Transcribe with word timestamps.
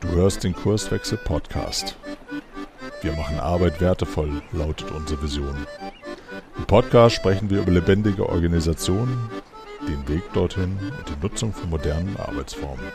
Du 0.00 0.08
hörst 0.08 0.44
den 0.44 0.54
Kurswechsel 0.54 1.18
Podcast. 1.18 1.96
Wir 3.00 3.12
machen 3.14 3.40
Arbeit 3.40 3.80
wertevoll, 3.80 4.40
lautet 4.52 4.92
unsere 4.92 5.20
Vision. 5.20 5.66
Im 6.56 6.64
Podcast 6.66 7.16
sprechen 7.16 7.50
wir 7.50 7.62
über 7.62 7.72
lebendige 7.72 8.28
Organisationen, 8.28 9.28
den 9.88 10.06
Weg 10.06 10.22
dorthin 10.32 10.78
und 10.96 11.08
die 11.08 11.20
Nutzung 11.20 11.52
von 11.52 11.70
modernen 11.70 12.16
Arbeitsformen. 12.18 12.86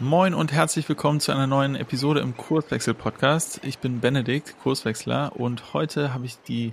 Moin 0.00 0.32
und 0.32 0.52
herzlich 0.52 0.88
willkommen 0.88 1.20
zu 1.20 1.30
einer 1.32 1.46
neuen 1.46 1.76
Episode 1.76 2.20
im 2.20 2.36
Kurswechsel 2.36 2.94
Podcast. 2.94 3.60
Ich 3.62 3.78
bin 3.78 4.00
Benedikt, 4.00 4.56
Kurswechsler 4.62 5.32
und 5.36 5.74
heute 5.74 6.14
habe 6.14 6.24
ich 6.24 6.38
die 6.48 6.72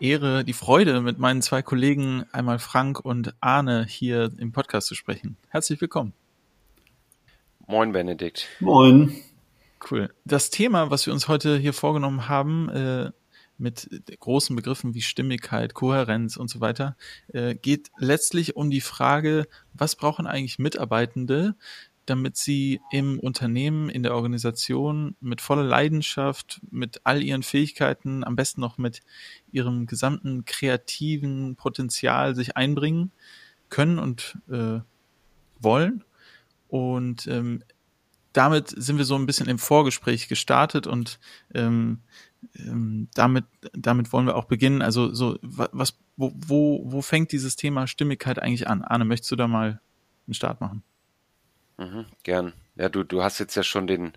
Ehre, 0.00 0.44
die 0.44 0.52
Freude, 0.52 1.00
mit 1.00 1.18
meinen 1.18 1.42
zwei 1.42 1.62
Kollegen, 1.62 2.24
einmal 2.32 2.58
Frank 2.58 3.00
und 3.00 3.34
Arne, 3.40 3.84
hier 3.88 4.30
im 4.38 4.52
Podcast 4.52 4.86
zu 4.86 4.94
sprechen. 4.94 5.36
Herzlich 5.48 5.80
willkommen. 5.80 6.12
Moin, 7.66 7.92
Benedikt. 7.92 8.46
Moin. 8.60 9.12
Cool. 9.90 10.12
Das 10.24 10.50
Thema, 10.50 10.90
was 10.90 11.06
wir 11.06 11.12
uns 11.12 11.28
heute 11.28 11.56
hier 11.58 11.72
vorgenommen 11.72 12.28
haben, 12.28 12.68
äh, 12.68 13.10
mit 13.58 13.88
großen 14.20 14.54
Begriffen 14.54 14.94
wie 14.94 15.02
Stimmigkeit, 15.02 15.74
Kohärenz 15.74 16.36
und 16.36 16.48
so 16.48 16.60
weiter, 16.60 16.96
äh, 17.32 17.56
geht 17.56 17.90
letztlich 17.98 18.56
um 18.56 18.70
die 18.70 18.80
Frage, 18.80 19.48
was 19.74 19.96
brauchen 19.96 20.26
eigentlich 20.26 20.60
Mitarbeitende, 20.60 21.56
damit 22.08 22.36
sie 22.36 22.80
im 22.90 23.18
Unternehmen, 23.18 23.90
in 23.90 24.02
der 24.02 24.14
Organisation 24.14 25.14
mit 25.20 25.40
voller 25.40 25.64
Leidenschaft, 25.64 26.60
mit 26.70 27.02
all 27.04 27.22
ihren 27.22 27.42
Fähigkeiten, 27.42 28.24
am 28.24 28.36
besten 28.36 28.60
noch 28.60 28.78
mit 28.78 29.02
ihrem 29.52 29.86
gesamten 29.86 30.44
kreativen 30.44 31.56
Potenzial 31.56 32.34
sich 32.34 32.56
einbringen 32.56 33.12
können 33.68 33.98
und 33.98 34.38
äh, 34.50 34.80
wollen. 35.60 36.04
Und 36.68 37.26
ähm, 37.26 37.62
damit 38.32 38.68
sind 38.68 38.98
wir 38.98 39.04
so 39.04 39.16
ein 39.16 39.26
bisschen 39.26 39.48
im 39.48 39.58
Vorgespräch 39.58 40.28
gestartet 40.28 40.86
und 40.86 41.18
ähm, 41.54 41.98
ähm, 42.54 43.08
damit, 43.14 43.44
damit 43.72 44.12
wollen 44.12 44.26
wir 44.26 44.36
auch 44.36 44.44
beginnen. 44.44 44.80
Also 44.80 45.12
so, 45.12 45.38
was, 45.42 45.98
wo, 46.16 46.32
wo, 46.34 46.82
wo 46.84 47.02
fängt 47.02 47.32
dieses 47.32 47.56
Thema 47.56 47.86
Stimmigkeit 47.86 48.38
eigentlich 48.38 48.68
an? 48.68 48.82
Arne, 48.82 49.04
möchtest 49.04 49.30
du 49.32 49.36
da 49.36 49.48
mal 49.48 49.80
einen 50.26 50.34
Start 50.34 50.60
machen? 50.60 50.82
Mhm, 51.78 52.06
gern. 52.24 52.52
Ja, 52.76 52.88
du, 52.88 53.04
du 53.04 53.22
hast 53.22 53.38
jetzt 53.38 53.54
ja 53.54 53.62
schon 53.62 53.86
den, 53.86 54.12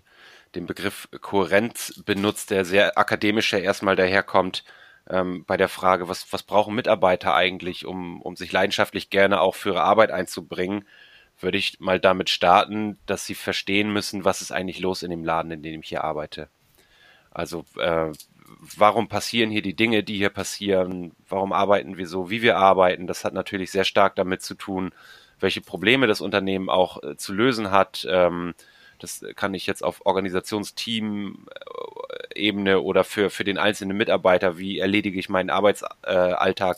den 0.54 0.66
Begriff 0.66 1.08
Kohärenz 1.20 2.02
benutzt, 2.04 2.50
der 2.50 2.64
sehr 2.64 2.98
akademisch 2.98 3.52
ja 3.52 3.58
erstmal 3.58 3.96
daherkommt 3.96 4.64
ähm, 5.08 5.44
bei 5.46 5.56
der 5.56 5.68
Frage, 5.68 6.08
was, 6.08 6.32
was 6.32 6.42
brauchen 6.42 6.74
Mitarbeiter 6.74 7.34
eigentlich, 7.34 7.86
um, 7.86 8.20
um 8.22 8.36
sich 8.36 8.52
leidenschaftlich 8.52 9.10
gerne 9.10 9.40
auch 9.40 9.54
für 9.54 9.70
ihre 9.70 9.82
Arbeit 9.82 10.10
einzubringen, 10.10 10.86
würde 11.40 11.58
ich 11.58 11.80
mal 11.80 12.00
damit 12.00 12.30
starten, 12.30 12.98
dass 13.06 13.26
sie 13.26 13.34
verstehen 13.34 13.92
müssen, 13.92 14.24
was 14.24 14.42
ist 14.42 14.52
eigentlich 14.52 14.80
los 14.80 15.02
in 15.02 15.10
dem 15.10 15.24
Laden, 15.24 15.52
in 15.52 15.62
dem 15.62 15.80
ich 15.80 15.88
hier 15.88 16.04
arbeite. 16.04 16.48
Also 17.30 17.64
äh, 17.78 18.12
warum 18.76 19.08
passieren 19.08 19.50
hier 19.50 19.62
die 19.62 19.74
Dinge, 19.74 20.02
die 20.02 20.16
hier 20.18 20.30
passieren? 20.30 21.12
Warum 21.28 21.52
arbeiten 21.52 21.96
wir 21.96 22.06
so, 22.06 22.30
wie 22.30 22.42
wir 22.42 22.58
arbeiten? 22.58 23.06
Das 23.06 23.24
hat 23.24 23.34
natürlich 23.34 23.70
sehr 23.72 23.84
stark 23.84 24.16
damit 24.16 24.42
zu 24.42 24.54
tun, 24.54 24.92
welche 25.42 25.60
Probleme 25.60 26.06
das 26.06 26.20
Unternehmen 26.20 26.70
auch 26.70 27.02
äh, 27.02 27.16
zu 27.16 27.32
lösen 27.32 27.70
hat. 27.70 28.06
Ähm, 28.08 28.54
das 28.98 29.24
kann 29.34 29.54
ich 29.54 29.66
jetzt 29.66 29.82
auf 29.82 30.06
Organisationsteam-Ebene 30.06 32.80
oder 32.80 33.04
für, 33.04 33.30
für 33.30 33.44
den 33.44 33.58
einzelnen 33.58 33.96
Mitarbeiter, 33.96 34.58
wie 34.58 34.78
erledige 34.78 35.18
ich 35.18 35.28
meinen 35.28 35.50
Arbeitsalltag, 35.50 36.76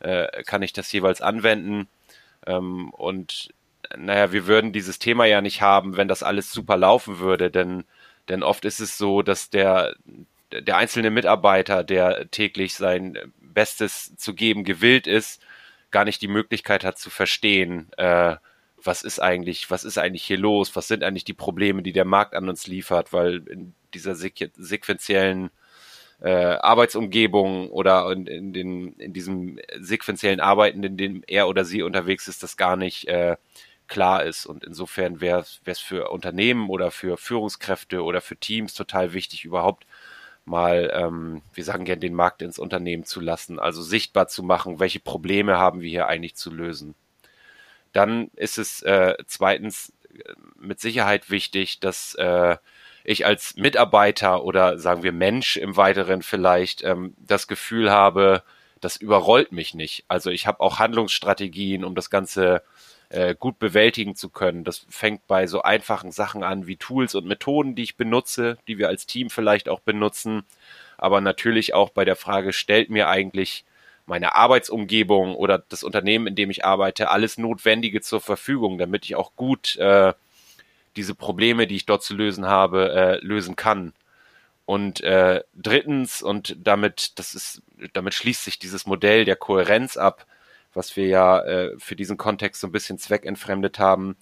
äh, 0.00 0.42
kann 0.44 0.62
ich 0.62 0.72
das 0.72 0.90
jeweils 0.90 1.20
anwenden. 1.20 1.86
Ähm, 2.46 2.88
und 2.90 3.52
naja, 3.96 4.32
wir 4.32 4.46
würden 4.46 4.72
dieses 4.72 4.98
Thema 4.98 5.26
ja 5.26 5.42
nicht 5.42 5.60
haben, 5.60 5.96
wenn 5.96 6.08
das 6.08 6.22
alles 6.22 6.52
super 6.52 6.76
laufen 6.76 7.18
würde, 7.18 7.50
denn, 7.50 7.84
denn 8.28 8.42
oft 8.42 8.64
ist 8.64 8.80
es 8.80 8.96
so, 8.96 9.22
dass 9.22 9.50
der, 9.50 9.94
der 10.52 10.76
einzelne 10.76 11.10
Mitarbeiter, 11.10 11.84
der 11.84 12.30
täglich 12.30 12.74
sein 12.74 13.18
Bestes 13.40 14.16
zu 14.16 14.34
geben 14.34 14.64
gewillt 14.64 15.06
ist, 15.06 15.42
gar 15.90 16.04
nicht 16.04 16.22
die 16.22 16.28
Möglichkeit 16.28 16.84
hat 16.84 16.98
zu 16.98 17.10
verstehen, 17.10 17.92
äh, 17.96 18.36
was 18.82 19.02
ist 19.02 19.20
eigentlich, 19.20 19.70
was 19.70 19.84
ist 19.84 19.98
eigentlich 19.98 20.24
hier 20.24 20.38
los, 20.38 20.74
was 20.74 20.88
sind 20.88 21.04
eigentlich 21.04 21.24
die 21.24 21.34
Probleme, 21.34 21.82
die 21.82 21.92
der 21.92 22.04
Markt 22.04 22.34
an 22.34 22.48
uns 22.48 22.66
liefert, 22.66 23.12
weil 23.12 23.46
in 23.48 23.74
dieser 23.94 24.14
sequ 24.14 24.48
sequenziellen 24.56 25.50
äh, 26.20 26.30
Arbeitsumgebung 26.30 27.70
oder 27.70 28.10
in, 28.12 28.26
in, 28.26 28.52
den, 28.52 28.92
in 28.94 29.12
diesem 29.12 29.58
sequenziellen 29.78 30.40
Arbeiten, 30.40 30.82
in 30.82 30.96
dem 30.96 31.24
er 31.26 31.48
oder 31.48 31.64
sie 31.64 31.82
unterwegs 31.82 32.28
ist, 32.28 32.42
das 32.42 32.56
gar 32.56 32.76
nicht 32.76 33.08
äh, 33.08 33.36
klar 33.88 34.24
ist. 34.24 34.46
Und 34.46 34.64
insofern 34.64 35.20
wäre 35.20 35.44
es 35.64 35.78
für 35.78 36.10
Unternehmen 36.10 36.68
oder 36.68 36.90
für 36.90 37.16
Führungskräfte 37.16 38.02
oder 38.02 38.20
für 38.20 38.36
Teams 38.36 38.74
total 38.74 39.12
wichtig, 39.12 39.44
überhaupt 39.44 39.86
mal, 40.50 40.90
ähm, 40.94 41.42
wir 41.54 41.64
sagen 41.64 41.84
gerne, 41.84 42.00
den 42.00 42.14
Markt 42.14 42.42
ins 42.42 42.58
Unternehmen 42.58 43.04
zu 43.04 43.20
lassen, 43.20 43.58
also 43.58 43.82
sichtbar 43.82 44.28
zu 44.28 44.42
machen, 44.42 44.80
welche 44.80 45.00
Probleme 45.00 45.58
haben 45.58 45.80
wir 45.80 45.88
hier 45.88 46.06
eigentlich 46.08 46.36
zu 46.36 46.50
lösen. 46.50 46.94
Dann 47.92 48.30
ist 48.36 48.58
es 48.58 48.82
äh, 48.82 49.14
zweitens 49.26 49.92
äh, 50.12 50.34
mit 50.58 50.80
Sicherheit 50.80 51.30
wichtig, 51.30 51.80
dass 51.80 52.14
äh, 52.16 52.56
ich 53.04 53.26
als 53.26 53.56
Mitarbeiter 53.56 54.44
oder 54.44 54.78
sagen 54.78 55.02
wir 55.02 55.12
Mensch 55.12 55.56
im 55.56 55.76
weiteren 55.76 56.22
vielleicht 56.22 56.82
ähm, 56.84 57.14
das 57.18 57.48
Gefühl 57.48 57.90
habe, 57.90 58.42
das 58.80 58.96
überrollt 58.96 59.52
mich 59.52 59.74
nicht. 59.74 60.04
Also 60.08 60.30
ich 60.30 60.46
habe 60.46 60.60
auch 60.60 60.78
Handlungsstrategien, 60.78 61.84
um 61.84 61.94
das 61.94 62.10
Ganze 62.10 62.62
äh, 63.10 63.34
gut 63.38 63.58
bewältigen 63.58 64.16
zu 64.16 64.28
können. 64.28 64.64
Das 64.64 64.86
fängt 64.88 65.26
bei 65.26 65.46
so 65.46 65.62
einfachen 65.62 66.12
Sachen 66.12 66.42
an 66.42 66.66
wie 66.66 66.76
Tools 66.76 67.14
und 67.14 67.26
Methoden, 67.26 67.74
die 67.74 67.82
ich 67.82 67.96
benutze, 67.96 68.56
die 68.66 68.78
wir 68.78 68.88
als 68.88 69.06
Team 69.06 69.30
vielleicht 69.30 69.68
auch 69.68 69.80
benutzen, 69.80 70.44
aber 70.96 71.20
natürlich 71.20 71.74
auch 71.74 71.90
bei 71.90 72.04
der 72.04 72.16
Frage, 72.16 72.52
stellt 72.52 72.90
mir 72.90 73.08
eigentlich 73.08 73.64
meine 74.06 74.34
Arbeitsumgebung 74.34 75.34
oder 75.34 75.58
das 75.68 75.82
Unternehmen, 75.82 76.28
in 76.28 76.34
dem 76.34 76.50
ich 76.50 76.64
arbeite, 76.64 77.10
alles 77.10 77.38
Notwendige 77.38 78.00
zur 78.00 78.20
Verfügung, 78.20 78.78
damit 78.78 79.04
ich 79.04 79.14
auch 79.14 79.34
gut 79.36 79.76
äh, 79.76 80.12
diese 80.96 81.14
Probleme, 81.14 81.66
die 81.66 81.76
ich 81.76 81.86
dort 81.86 82.02
zu 82.02 82.14
lösen 82.14 82.46
habe, 82.46 82.92
äh, 82.92 83.24
lösen 83.24 83.56
kann. 83.56 83.92
Und 84.66 85.00
äh, 85.00 85.42
drittens, 85.54 86.22
und 86.22 86.56
damit, 86.62 87.18
das 87.18 87.34
ist, 87.34 87.62
damit 87.92 88.14
schließt 88.14 88.44
sich 88.44 88.58
dieses 88.58 88.86
Modell 88.86 89.24
der 89.24 89.36
Kohärenz 89.36 89.96
ab, 89.96 90.26
was 90.72 90.96
wir 90.96 91.06
ja 91.06 91.40
äh, 91.40 91.78
für 91.78 91.96
diesen 91.96 92.16
Kontext 92.16 92.60
so 92.60 92.68
ein 92.68 92.72
bisschen 92.72 92.98
zweckentfremdet 92.98 93.78
haben, 93.78 94.16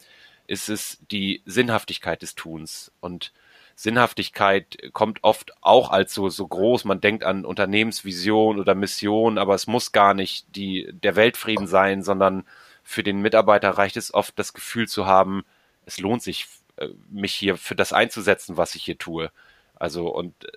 ist 0.47 0.69
es 0.69 0.99
die 1.11 1.43
Sinnhaftigkeit 1.45 2.23
des 2.23 2.35
Tuns. 2.35 2.91
Und 3.01 3.33
Sinnhaftigkeit 3.75 4.79
kommt 4.93 5.23
oft 5.23 5.53
auch 5.61 5.91
als 5.91 6.15
so, 6.15 6.29
so 6.31 6.49
groß. 6.49 6.85
Man 6.85 7.01
denkt 7.01 7.23
an 7.23 7.45
Unternehmensvision 7.45 8.59
oder 8.59 8.75
Mission, 8.75 9.39
aber 9.39 9.55
es 9.55 9.67
muss 9.67 9.93
gar 9.93 10.15
nicht 10.15 10.57
die, 10.57 10.91
der 10.93 11.17
Weltfrieden 11.17 11.67
sein, 11.67 12.03
sondern 12.03 12.45
für 12.83 13.03
den 13.03 13.21
Mitarbeiter 13.21 13.71
reicht 13.71 13.97
es 13.97 14.13
oft, 14.13 14.39
das 14.39 14.55
Gefühl 14.55 14.89
zu 14.89 15.07
haben, 15.07 15.45
es 15.85 16.01
lohnt 16.01 16.23
sich, 16.23 16.47
äh, 16.77 16.89
mich 17.11 17.35
hier 17.35 17.57
für 17.57 17.77
das 17.77 17.93
einzusetzen, 17.93 18.57
was 18.57 18.75
ich 18.75 18.83
hier 18.85 18.99
tue. 18.99 19.31
Also, 19.75 20.09
und 20.09 20.35
äh, 20.45 20.49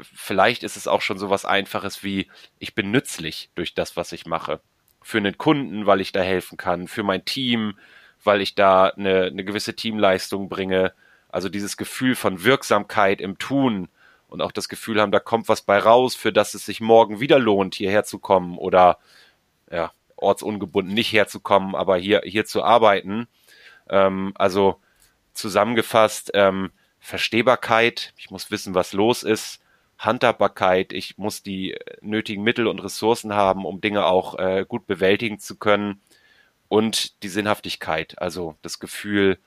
vielleicht 0.00 0.62
ist 0.62 0.76
es 0.76 0.86
auch 0.86 1.02
schon 1.02 1.18
so 1.18 1.30
was 1.30 1.44
Einfaches 1.44 2.04
wie, 2.04 2.30
ich 2.58 2.74
bin 2.74 2.90
nützlich 2.92 3.50
durch 3.56 3.74
das, 3.74 3.96
was 3.96 4.12
ich 4.12 4.26
mache 4.26 4.60
für 5.06 5.18
einen 5.18 5.38
Kunden, 5.38 5.86
weil 5.86 6.00
ich 6.00 6.10
da 6.10 6.20
helfen 6.20 6.58
kann, 6.58 6.88
für 6.88 7.04
mein 7.04 7.24
Team, 7.24 7.78
weil 8.24 8.40
ich 8.40 8.56
da 8.56 8.86
eine, 8.88 9.26
eine 9.26 9.44
gewisse 9.44 9.76
Teamleistung 9.76 10.48
bringe. 10.48 10.94
Also 11.28 11.48
dieses 11.48 11.76
Gefühl 11.76 12.16
von 12.16 12.42
Wirksamkeit 12.42 13.20
im 13.20 13.38
Tun 13.38 13.86
und 14.26 14.42
auch 14.42 14.50
das 14.50 14.68
Gefühl 14.68 15.00
haben, 15.00 15.12
da 15.12 15.20
kommt 15.20 15.48
was 15.48 15.62
bei 15.62 15.78
raus, 15.78 16.16
für 16.16 16.32
das 16.32 16.54
es 16.54 16.66
sich 16.66 16.80
morgen 16.80 17.20
wieder 17.20 17.38
lohnt, 17.38 17.76
hierher 17.76 18.02
zu 18.02 18.18
kommen 18.18 18.58
oder 18.58 18.98
ja, 19.70 19.92
ortsungebunden 20.16 20.92
nicht 20.92 21.12
herzukommen, 21.12 21.76
aber 21.76 21.98
hier, 21.98 22.22
hier 22.24 22.44
zu 22.44 22.64
arbeiten. 22.64 23.28
Ähm, 23.88 24.32
also 24.34 24.80
zusammengefasst, 25.34 26.32
ähm, 26.34 26.72
Verstehbarkeit, 26.98 28.12
ich 28.16 28.32
muss 28.32 28.50
wissen, 28.50 28.74
was 28.74 28.92
los 28.92 29.22
ist, 29.22 29.60
Handhabbarkeit, 29.98 30.92
ich 30.92 31.18
muss 31.18 31.42
die 31.42 31.76
nötigen 32.00 32.42
Mittel 32.42 32.66
und 32.66 32.80
Ressourcen 32.80 33.34
haben, 33.34 33.64
um 33.64 33.80
Dinge 33.80 34.04
auch 34.06 34.38
äh, 34.38 34.64
gut 34.68 34.86
bewältigen 34.86 35.38
zu 35.38 35.56
können. 35.56 36.00
Und 36.68 37.22
die 37.22 37.28
Sinnhaftigkeit, 37.28 38.20
also 38.20 38.56
das 38.62 38.78
Gefühl, 38.78 39.38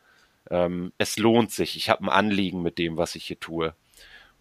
ähm, 0.49 0.93
es 0.97 1.17
lohnt 1.17 1.51
sich, 1.51 1.75
ich 1.75 1.89
habe 1.89 2.03
ein 2.03 2.09
Anliegen 2.09 2.61
mit 2.63 2.77
dem, 2.77 2.97
was 2.97 3.15
ich 3.15 3.25
hier 3.25 3.39
tue. 3.39 3.73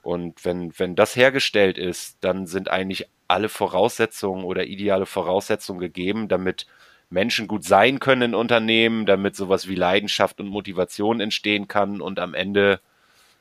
Und 0.02 0.44
wenn, 0.44 0.72
wenn 0.78 0.94
das 0.94 1.16
hergestellt 1.16 1.76
ist, 1.76 2.18
dann 2.20 2.46
sind 2.46 2.70
eigentlich 2.70 3.08
alle 3.26 3.48
Voraussetzungen 3.48 4.44
oder 4.44 4.64
ideale 4.66 5.06
Voraussetzungen 5.06 5.80
gegeben, 5.80 6.28
damit 6.28 6.66
Menschen 7.10 7.48
gut 7.48 7.64
sein 7.64 8.00
können 8.00 8.22
in 8.22 8.34
Unternehmen, 8.34 9.06
damit 9.06 9.36
sowas 9.36 9.68
wie 9.68 9.74
Leidenschaft 9.74 10.40
und 10.40 10.48
Motivation 10.48 11.20
entstehen 11.20 11.68
kann 11.68 12.00
und 12.00 12.18
am 12.18 12.34
Ende 12.34 12.80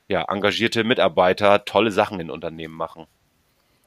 ja, 0.08 0.24
engagierte 0.28 0.84
Mitarbeiter 0.84 1.64
tolle 1.64 1.90
Sachen 1.90 2.18
in 2.20 2.30
Unternehmen 2.30 2.74
machen. 2.74 3.06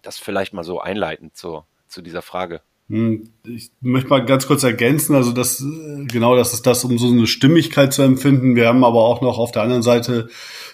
Das 0.01 0.17
vielleicht 0.17 0.53
mal 0.53 0.63
so 0.63 0.79
einleitend 0.79 1.35
zu, 1.35 1.63
zu 1.87 2.01
dieser 2.01 2.21
Frage. 2.21 2.61
Hm, 2.89 3.29
ich 3.45 3.71
möchte 3.81 4.09
mal 4.09 4.25
ganz 4.25 4.47
kurz 4.47 4.63
ergänzen, 4.63 5.15
also 5.15 5.31
das 5.31 5.63
genau, 6.07 6.35
das 6.35 6.53
ist 6.53 6.65
das, 6.67 6.83
um 6.83 6.97
so 6.97 7.07
eine 7.07 7.27
Stimmigkeit 7.27 7.93
zu 7.93 8.01
empfinden. 8.01 8.55
Wir 8.55 8.67
haben 8.67 8.83
aber 8.83 9.01
auch 9.01 9.21
noch 9.21 9.37
auf 9.37 9.51
der 9.51 9.63
anderen 9.63 9.83
Seite 9.83 10.29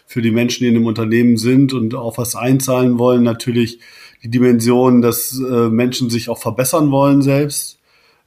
für 0.06 0.22
die 0.22 0.32
Menschen, 0.32 0.64
die 0.64 0.70
in 0.70 0.76
einem 0.76 0.86
Unternehmen 0.86 1.38
sind 1.38 1.74
und 1.74 1.96
auch 1.96 2.18
was 2.18 2.36
einzahlen 2.36 2.98
wollen, 2.98 3.24
natürlich 3.24 3.80
die 4.24 4.30
Dimension, 4.30 5.02
dass 5.02 5.40
äh, 5.40 5.70
Menschen 5.70 6.10
sich 6.10 6.30
auch 6.30 6.40
verbessern 6.40 6.92
wollen 6.92 7.22
selbst 7.22 7.77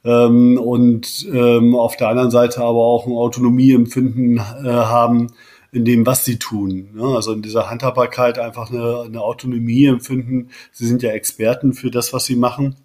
ähm, 0.03 0.57
und 0.57 1.27
ähm, 1.31 1.75
auf 1.75 1.95
der 1.95 2.09
anderen 2.09 2.31
Seite 2.31 2.61
aber 2.61 2.79
auch 2.79 3.05
ein 3.05 3.13
Autonomieempfinden 3.13 4.37
äh, 4.37 4.41
haben 4.69 5.27
in 5.71 5.85
dem, 5.85 6.05
was 6.05 6.25
sie 6.25 6.37
tun. 6.37 6.89
Ne? 6.93 7.03
Also 7.03 7.33
in 7.33 7.41
dieser 7.41 7.69
Handhabbarkeit 7.69 8.39
einfach 8.39 8.71
eine, 8.71 9.03
eine 9.05 9.21
Autonomie 9.21 9.85
empfinden. 9.85 10.49
Sie 10.71 10.85
sind 10.85 11.01
ja 11.01 11.11
Experten 11.11 11.73
für 11.73 11.91
das, 11.91 12.13
was 12.13 12.25
sie 12.25 12.35
machen. 12.35 12.75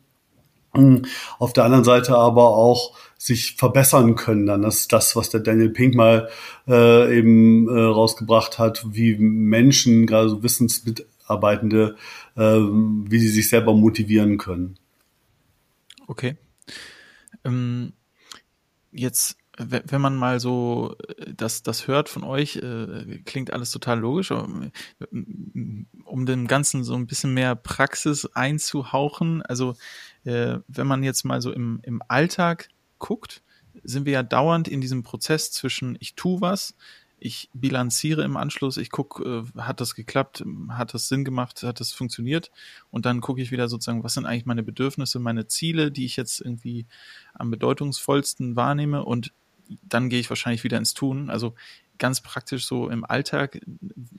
Auf 1.38 1.52
der 1.52 1.64
anderen 1.64 1.84
Seite 1.84 2.16
aber 2.16 2.48
auch 2.48 2.92
sich 3.16 3.56
verbessern 3.56 4.14
können. 4.14 4.46
Dann 4.46 4.62
das 4.62 4.80
ist 4.80 4.92
das, 4.92 5.16
was 5.16 5.30
der 5.30 5.40
Daniel 5.40 5.70
Pink 5.70 5.94
mal 5.94 6.28
äh, 6.68 7.18
eben 7.18 7.68
äh, 7.68 7.80
rausgebracht 7.80 8.58
hat, 8.58 8.84
wie 8.90 9.16
Menschen, 9.16 10.06
gerade 10.06 10.28
so 10.28 10.42
Wissensmitarbeitende, 10.42 11.96
äh, 12.36 12.40
wie 12.40 13.18
sie 13.18 13.28
sich 13.28 13.48
selber 13.48 13.74
motivieren 13.74 14.36
können. 14.36 14.78
Okay. 16.06 16.36
Ähm, 17.46 17.92
jetzt, 18.90 19.38
wenn 19.58 20.00
man 20.00 20.16
mal 20.16 20.40
so 20.40 20.96
äh, 21.16 21.32
das, 21.34 21.62
das 21.62 21.86
hört 21.86 22.08
von 22.08 22.24
euch, 22.24 22.56
äh, 22.56 23.22
klingt 23.24 23.52
alles 23.52 23.70
total 23.70 24.00
logisch. 24.00 24.32
Aber, 24.32 24.70
äh, 25.00 25.06
um 26.04 26.26
dem 26.26 26.46
Ganzen 26.46 26.84
so 26.84 26.94
ein 26.94 27.06
bisschen 27.06 27.32
mehr 27.34 27.54
Praxis 27.54 28.26
einzuhauchen, 28.34 29.42
also 29.42 29.76
äh, 30.24 30.58
wenn 30.68 30.86
man 30.86 31.02
jetzt 31.02 31.24
mal 31.24 31.40
so 31.40 31.52
im, 31.52 31.80
im 31.82 32.02
Alltag 32.08 32.68
guckt, 32.98 33.42
sind 33.82 34.06
wir 34.06 34.12
ja 34.12 34.22
dauernd 34.22 34.68
in 34.68 34.80
diesem 34.80 35.02
Prozess 35.02 35.52
zwischen 35.52 35.96
ich 36.00 36.14
tu 36.14 36.40
was, 36.40 36.74
ich 37.18 37.50
bilanziere 37.54 38.22
im 38.24 38.36
Anschluss, 38.36 38.76
ich 38.76 38.90
gucke, 38.90 39.46
äh, 39.56 39.60
hat 39.60 39.80
das 39.80 39.94
geklappt, 39.94 40.44
hat 40.68 40.94
das 40.94 41.08
Sinn 41.08 41.24
gemacht, 41.24 41.62
hat 41.62 41.80
das 41.80 41.92
funktioniert 41.92 42.50
und 42.90 43.06
dann 43.06 43.20
gucke 43.20 43.40
ich 43.40 43.50
wieder 43.50 43.68
sozusagen, 43.68 44.04
was 44.04 44.14
sind 44.14 44.26
eigentlich 44.26 44.46
meine 44.46 44.62
Bedürfnisse, 44.62 45.18
meine 45.18 45.46
Ziele, 45.46 45.90
die 45.90 46.04
ich 46.04 46.16
jetzt 46.16 46.40
irgendwie 46.40 46.86
am 47.34 47.50
bedeutungsvollsten 47.50 48.56
wahrnehme 48.56 49.04
und 49.04 49.32
dann 49.82 50.08
gehe 50.08 50.20
ich 50.20 50.30
wahrscheinlich 50.30 50.62
wieder 50.64 50.78
ins 50.78 50.94
Tun. 50.94 51.28
Also 51.28 51.54
ganz 51.98 52.20
praktisch 52.20 52.66
so 52.66 52.88
im 52.88 53.04
Alltag. 53.04 53.60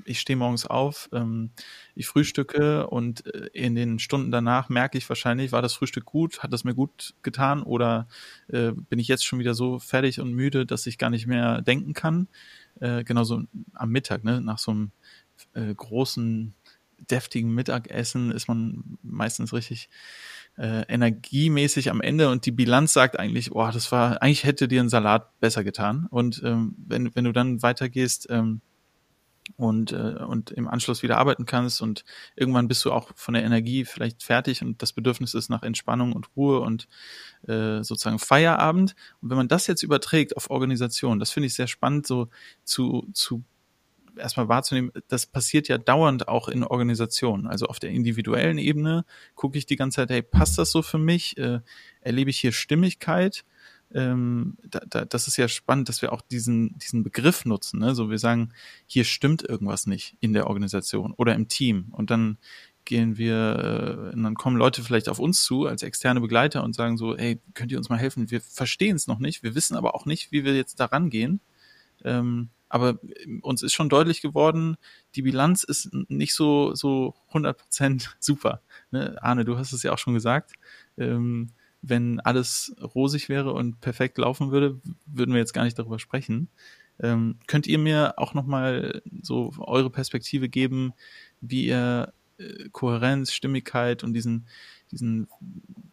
Ich 0.05 0.19
stehe 0.19 0.37
morgens 0.37 0.65
auf, 0.65 1.09
ähm, 1.13 1.51
ich 1.95 2.07
frühstücke 2.07 2.87
und 2.87 3.25
äh, 3.33 3.49
in 3.53 3.75
den 3.75 3.99
Stunden 3.99 4.31
danach 4.31 4.69
merke 4.69 4.97
ich 4.97 5.07
wahrscheinlich, 5.07 5.51
war 5.51 5.61
das 5.61 5.73
Frühstück 5.73 6.05
gut, 6.05 6.41
hat 6.43 6.53
das 6.53 6.63
mir 6.63 6.73
gut 6.73 7.13
getan 7.21 7.63
oder 7.63 8.07
äh, 8.47 8.71
bin 8.71 8.99
ich 8.99 9.07
jetzt 9.07 9.25
schon 9.25 9.39
wieder 9.39 9.53
so 9.53 9.79
fertig 9.79 10.19
und 10.19 10.33
müde, 10.33 10.65
dass 10.65 10.87
ich 10.87 10.97
gar 10.97 11.09
nicht 11.09 11.27
mehr 11.27 11.61
denken 11.61 11.93
kann. 11.93 12.27
Äh, 12.79 13.03
genauso 13.03 13.43
am 13.73 13.89
Mittag, 13.89 14.23
ne, 14.23 14.41
nach 14.41 14.59
so 14.59 14.71
einem 14.71 14.91
äh, 15.53 15.73
großen, 15.73 16.53
deftigen 17.09 17.53
Mittagessen 17.53 18.31
ist 18.31 18.47
man 18.47 18.97
meistens 19.03 19.53
richtig 19.53 19.89
äh, 20.57 20.81
energiemäßig 20.87 21.91
am 21.91 22.01
Ende 22.01 22.29
und 22.29 22.45
die 22.45 22.51
Bilanz 22.51 22.93
sagt 22.93 23.19
eigentlich, 23.19 23.51
boah, 23.51 23.71
das 23.71 23.91
war, 23.91 24.21
eigentlich 24.21 24.43
hätte 24.43 24.67
dir 24.67 24.81
ein 24.81 24.89
Salat 24.89 25.39
besser 25.39 25.63
getan. 25.63 26.07
Und 26.09 26.41
ähm, 26.43 26.75
wenn, 26.87 27.13
wenn 27.15 27.25
du 27.25 27.31
dann 27.31 27.61
weitergehst 27.61 28.27
ähm, 28.29 28.61
und, 29.55 29.91
äh, 29.91 30.15
und 30.27 30.51
im 30.51 30.67
Anschluss 30.67 31.03
wieder 31.03 31.17
arbeiten 31.17 31.45
kannst 31.45 31.81
und 31.81 32.03
irgendwann 32.35 32.67
bist 32.67 32.83
du 32.85 32.91
auch 32.91 33.11
von 33.15 33.33
der 33.33 33.43
Energie 33.43 33.85
vielleicht 33.85 34.23
fertig 34.23 34.61
und 34.61 34.81
das 34.81 34.93
Bedürfnis 34.93 35.33
ist 35.33 35.49
nach 35.49 35.63
Entspannung 35.63 36.13
und 36.13 36.27
Ruhe 36.35 36.59
und 36.59 36.87
äh, 37.47 37.83
sozusagen 37.83 38.19
Feierabend. 38.19 38.95
Und 39.21 39.29
wenn 39.29 39.37
man 39.37 39.47
das 39.47 39.67
jetzt 39.67 39.83
überträgt 39.83 40.35
auf 40.35 40.49
Organisation, 40.49 41.19
das 41.19 41.31
finde 41.31 41.47
ich 41.47 41.55
sehr 41.55 41.67
spannend, 41.67 42.05
so 42.05 42.29
zu, 42.63 43.07
zu 43.13 43.43
erstmal 44.17 44.49
wahrzunehmen, 44.49 44.91
das 45.07 45.25
passiert 45.25 45.67
ja 45.67 45.77
dauernd 45.77 46.27
auch 46.27 46.49
in 46.49 46.63
Organisationen. 46.63 47.47
Also 47.47 47.67
auf 47.67 47.79
der 47.79 47.91
individuellen 47.91 48.57
Ebene 48.57 49.05
gucke 49.35 49.57
ich 49.57 49.65
die 49.65 49.75
ganze 49.75 49.97
Zeit, 49.97 50.09
hey, 50.09 50.21
passt 50.21 50.57
das 50.57 50.71
so 50.71 50.81
für 50.81 50.97
mich? 50.97 51.37
Äh, 51.37 51.59
erlebe 52.01 52.29
ich 52.29 52.39
hier 52.39 52.51
Stimmigkeit? 52.51 53.45
Ähm, 53.97 54.57
da, 54.63 54.79
da, 54.87 55.05
das 55.05 55.27
ist 55.27 55.37
ja 55.37 55.47
spannend, 55.47 55.89
dass 55.89 56.03
wir 56.03 56.13
auch 56.13 56.21
diesen, 56.21 56.77
diesen 56.77 57.03
Begriff 57.03 57.45
nutzen. 57.45 57.79
Ne? 57.79 57.95
So 57.95 58.11
wir 58.11 58.19
sagen, 58.19 58.53
hier 58.85 59.03
stimmt 59.05 59.41
irgendwas 59.41 59.87
nicht 59.87 60.15
in 60.19 60.33
der 60.33 60.45
Organisation 60.45 61.13
oder 61.13 61.33
im 61.33 61.47
Team. 61.47 61.87
Und 61.91 62.11
dann 62.11 62.37
gehen 62.85 63.17
wir, 63.17 64.11
äh, 64.13 64.21
dann 64.21 64.35
kommen 64.35 64.55
Leute 64.55 64.83
vielleicht 64.83 65.09
auf 65.09 65.17
uns 65.17 65.43
zu 65.43 65.65
als 65.65 65.81
externe 65.81 66.21
Begleiter 66.21 66.63
und 66.63 66.75
sagen 66.75 66.95
so, 66.95 67.17
hey, 67.17 67.41
könnt 67.55 67.71
ihr 67.71 67.79
uns 67.79 67.89
mal 67.89 67.97
helfen? 67.97 68.29
Wir 68.29 68.39
verstehen 68.39 68.95
es 68.95 69.07
noch 69.07 69.17
nicht, 69.17 69.41
wir 69.41 69.55
wissen 69.55 69.75
aber 69.75 69.95
auch 69.95 70.05
nicht, 70.05 70.31
wie 70.31 70.45
wir 70.45 70.55
jetzt 70.55 70.79
daran 70.79 71.09
gehen. 71.09 71.41
Ähm, 72.03 72.49
aber 72.69 72.99
ähm, 73.25 73.39
uns 73.41 73.63
ist 73.63 73.73
schon 73.73 73.89
deutlich 73.89 74.21
geworden, 74.21 74.77
die 75.15 75.23
Bilanz 75.23 75.63
ist 75.63 75.89
nicht 76.07 76.35
so, 76.35 76.75
so 76.75 77.15
100% 77.31 78.09
super. 78.19 78.61
Ne? 78.91 79.17
Arne, 79.23 79.43
du 79.43 79.57
hast 79.57 79.73
es 79.73 79.81
ja 79.81 79.91
auch 79.91 79.97
schon 79.97 80.13
gesagt. 80.13 80.51
Ähm, 80.99 81.49
wenn 81.89 82.19
alles 82.19 82.75
rosig 82.81 83.29
wäre 83.29 83.53
und 83.53 83.79
perfekt 83.81 84.17
laufen 84.17 84.51
würde, 84.51 84.79
würden 85.05 85.33
wir 85.33 85.39
jetzt 85.39 85.53
gar 85.53 85.63
nicht 85.63 85.77
darüber 85.77 85.99
sprechen. 85.99 86.49
Ähm, 87.01 87.35
könnt 87.47 87.67
ihr 87.67 87.77
mir 87.77 88.15
auch 88.17 88.33
nochmal 88.33 89.01
so 89.21 89.51
eure 89.59 89.89
Perspektive 89.89 90.49
geben, 90.49 90.93
wie 91.41 91.67
ihr 91.67 92.13
äh, 92.37 92.69
Kohärenz, 92.71 93.31
Stimmigkeit 93.31 94.03
und 94.03 94.13
diesen, 94.13 94.47
diesen 94.91 95.27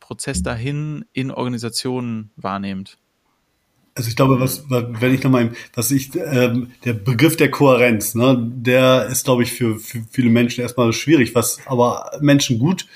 Prozess 0.01 0.43
dahin 0.43 1.05
in 1.13 1.31
Organisationen 1.31 2.31
wahrnehmt? 2.37 2.99
Also 3.97 4.09
ich 4.09 4.17
glaube, 4.17 4.41
was, 4.41 4.69
wenn 4.69 5.15
ich 5.15 5.23
nochmal, 5.23 5.53
was 5.75 5.93
ich, 5.93 6.11
ähm, 6.17 6.73
der 6.85 6.95
Begriff 6.95 7.37
der 7.37 7.51
Kohärenz, 7.51 8.17
ne, 8.17 8.37
der 8.41 9.07
ist, 9.07 9.25
glaube 9.25 9.45
ich, 9.45 9.53
für, 9.53 9.79
für 9.79 10.05
viele 10.11 10.31
Menschen 10.31 10.63
erstmal 10.63 10.93
schwierig. 10.93 11.35
Was 11.37 11.61
aber 11.67 12.11
Menschen 12.21 12.59
gut 12.59 12.87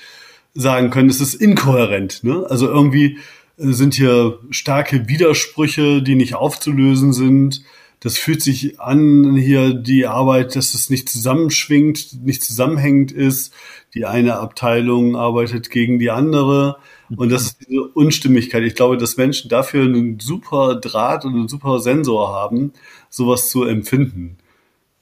sagen 0.53 0.89
können, 0.89 1.09
ist 1.09 1.21
es 1.21 1.33
inkohärent. 1.33 2.23
Ne? 2.23 2.45
Also 2.49 2.67
irgendwie 2.67 3.19
sind 3.57 3.93
hier 3.93 4.39
starke 4.51 5.07
Widersprüche, 5.07 6.01
die 6.01 6.15
nicht 6.15 6.35
aufzulösen 6.35 7.13
sind. 7.13 7.63
Das 7.99 8.17
fühlt 8.17 8.41
sich 8.41 8.79
an 8.79 9.35
hier 9.35 9.73
die 9.73 10.05
Arbeit, 10.05 10.55
dass 10.55 10.73
es 10.73 10.89
nicht 10.89 11.09
zusammenschwingt, 11.09 12.23
nicht 12.23 12.43
zusammenhängend 12.43 13.11
ist. 13.11 13.53
Die 13.93 14.05
eine 14.05 14.37
Abteilung 14.37 15.17
arbeitet 15.17 15.69
gegen 15.69 15.99
die 15.99 16.09
andere. 16.09 16.77
Und 17.15 17.29
das 17.29 17.43
ist 17.43 17.67
diese 17.67 17.81
Unstimmigkeit. 17.81 18.63
Ich 18.63 18.75
glaube, 18.75 18.97
dass 18.97 19.17
Menschen 19.17 19.49
dafür 19.49 19.83
einen 19.83 20.19
super 20.19 20.75
Draht 20.75 21.25
und 21.25 21.33
einen 21.33 21.47
super 21.49 21.79
Sensor 21.79 22.33
haben, 22.33 22.71
sowas 23.09 23.49
zu 23.49 23.65
empfinden. 23.65 24.37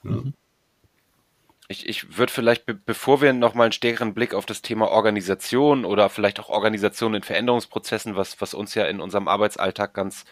Ja. 0.03 0.11
Mhm. 0.11 0.33
Ich, 1.69 1.87
ich 1.87 2.17
würde 2.17 2.31
vielleicht, 2.31 2.65
be 2.65 2.73
bevor 2.73 3.21
wir 3.21 3.33
nochmal 3.33 3.65
einen 3.65 3.73
stärkeren 3.73 4.13
Blick 4.13 4.33
auf 4.33 4.45
das 4.45 4.61
Thema 4.61 4.89
Organisation 4.89 5.83
oder 5.83 6.09
vielleicht 6.09 6.39
auch 6.39 6.49
Organisation 6.49 7.13
in 7.13 7.23
Veränderungsprozessen, 7.23 8.15
was, 8.15 8.39
was 8.39 8.53
uns 8.53 8.73
ja 8.73 8.85
in 8.85 9.01
unserem 9.01 9.27
Arbeitsalltag 9.27 9.93
ganz 9.93 10.23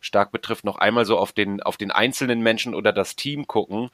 stark 0.00 0.30
betrifft, 0.30 0.64
noch 0.64 0.76
einmal 0.76 1.04
so 1.04 1.18
auf 1.18 1.32
den, 1.32 1.62
auf 1.62 1.76
den 1.76 1.90
einzelnen 1.90 2.42
Menschen 2.42 2.74
oder 2.74 2.92
das 2.92 3.16
Team 3.16 3.46
gucken. 3.46 3.90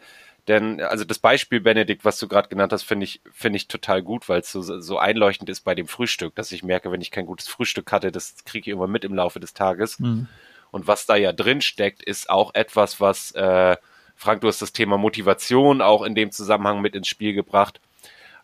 Denn, 0.49 0.80
also 0.80 1.04
das 1.04 1.19
Beispiel, 1.19 1.61
Benedikt, 1.61 2.04
was 2.04 2.19
du 2.19 2.26
gerade 2.26 2.49
genannt 2.49 2.73
hast, 2.73 2.83
finde 2.83 3.04
ich, 3.04 3.21
finde 3.33 3.57
ich 3.59 3.69
total 3.69 4.02
gut, 4.02 4.28
weil 4.28 4.40
es 4.40 4.50
so, 4.50 4.61
so 4.62 4.99
einleuchtend 4.99 5.49
ist 5.49 5.61
bei 5.61 5.75
dem 5.75 5.87
Frühstück, 5.87 6.35
dass 6.35 6.52
ich 6.52 6.64
merke, 6.64 6.90
wenn 6.90 7.00
ich 7.00 7.11
kein 7.11 7.26
gutes 7.26 7.49
Frühstück 7.49 7.92
hatte, 7.92 8.11
das 8.11 8.45
kriege 8.45 8.71
ich 8.71 8.75
immer 8.75 8.88
mit 8.88 9.04
im 9.04 9.14
Laufe 9.14 9.38
des 9.40 9.54
Tages. 9.54 10.00
Mhm. 10.00 10.26
Und 10.71 10.87
was 10.87 11.07
da 11.07 11.16
ja 11.16 11.33
drin 11.33 11.61
steckt, 11.61 12.02
ist 12.02 12.28
auch 12.28 12.54
etwas, 12.54 13.00
was, 13.00 13.33
äh, 13.33 13.76
Frank, 14.20 14.42
du 14.42 14.48
hast 14.48 14.60
das 14.60 14.74
Thema 14.74 14.98
Motivation 14.98 15.80
auch 15.80 16.02
in 16.02 16.14
dem 16.14 16.30
Zusammenhang 16.30 16.82
mit 16.82 16.94
ins 16.94 17.08
Spiel 17.08 17.32
gebracht. 17.32 17.80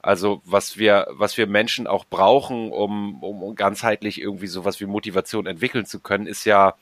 Also 0.00 0.40
was 0.47 0.78
wir, 0.78 1.06
was 1.11 1.37
wir 1.37 1.47
Menschen 1.47 1.87
auch 1.87 2.06
brauchen, 2.06 2.73
um, 2.73 3.23
um 3.23 3.54
ganzheitlich 3.54 4.18
irgendwie 4.18 4.47
sowas 4.47 4.80
wie 4.80 4.87
Motivation 4.87 5.47
entwickeln 5.47 5.85
zu 5.85 6.00
können, 6.00 6.26
ist 6.26 6.47
ja 6.47 6.76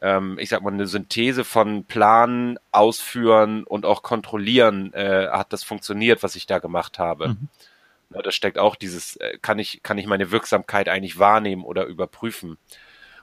ähm, 0.00 0.38
ich 0.38 0.48
sag 0.48 0.62
mal, 0.62 0.72
eine 0.72 0.86
Synthese 0.86 1.44
von 1.44 1.84
Planen, 1.84 2.58
Ausführen 2.70 3.64
und 3.64 3.84
auch 3.84 4.02
Kontrollieren 4.02 4.94
äh, 4.94 5.28
hat 5.30 5.52
das 5.52 5.62
funktioniert, 5.62 6.22
was 6.22 6.34
ich 6.34 6.46
da 6.46 6.58
gemacht 6.58 6.98
habe. 6.98 7.28
Mhm. 7.28 7.48
Da 8.08 8.32
steckt 8.32 8.58
auch 8.58 8.76
dieses, 8.76 9.16
äh, 9.16 9.36
kann 9.42 9.58
ich, 9.58 9.82
kann 9.82 9.98
ich 9.98 10.06
meine 10.06 10.30
Wirksamkeit 10.30 10.88
eigentlich 10.88 11.18
wahrnehmen 11.18 11.64
oder 11.64 11.84
überprüfen? 11.84 12.56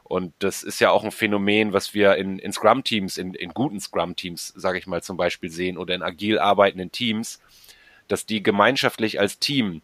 Und 0.10 0.34
das 0.40 0.64
ist 0.64 0.82
ja 0.82 0.90
auch 0.90 1.06
ein 1.06 1.12
Phänomen, 1.12 1.72
was 1.72 1.94
wir 1.94 2.16
in, 2.18 2.38
in 2.40 2.52
Scrum-Teams, 2.52 3.18
in, 3.18 3.34
in 3.34 3.54
guten 3.54 3.80
Scrum-Teams, 3.80 4.54
sage 4.58 4.78
ich 4.78 4.88
mal 4.88 5.02
zum 5.02 5.16
Beispiel, 5.16 5.50
sehen 5.50 5.78
oder 5.78 5.96
in 5.96 6.04
agil 6.04 6.38
arbeitenden 6.40 6.92
Teams, 6.92 7.40
dass 8.10 8.26
die 8.26 8.44
gemeinschaftlich 8.44 9.22
als 9.22 9.40
Team 9.40 9.82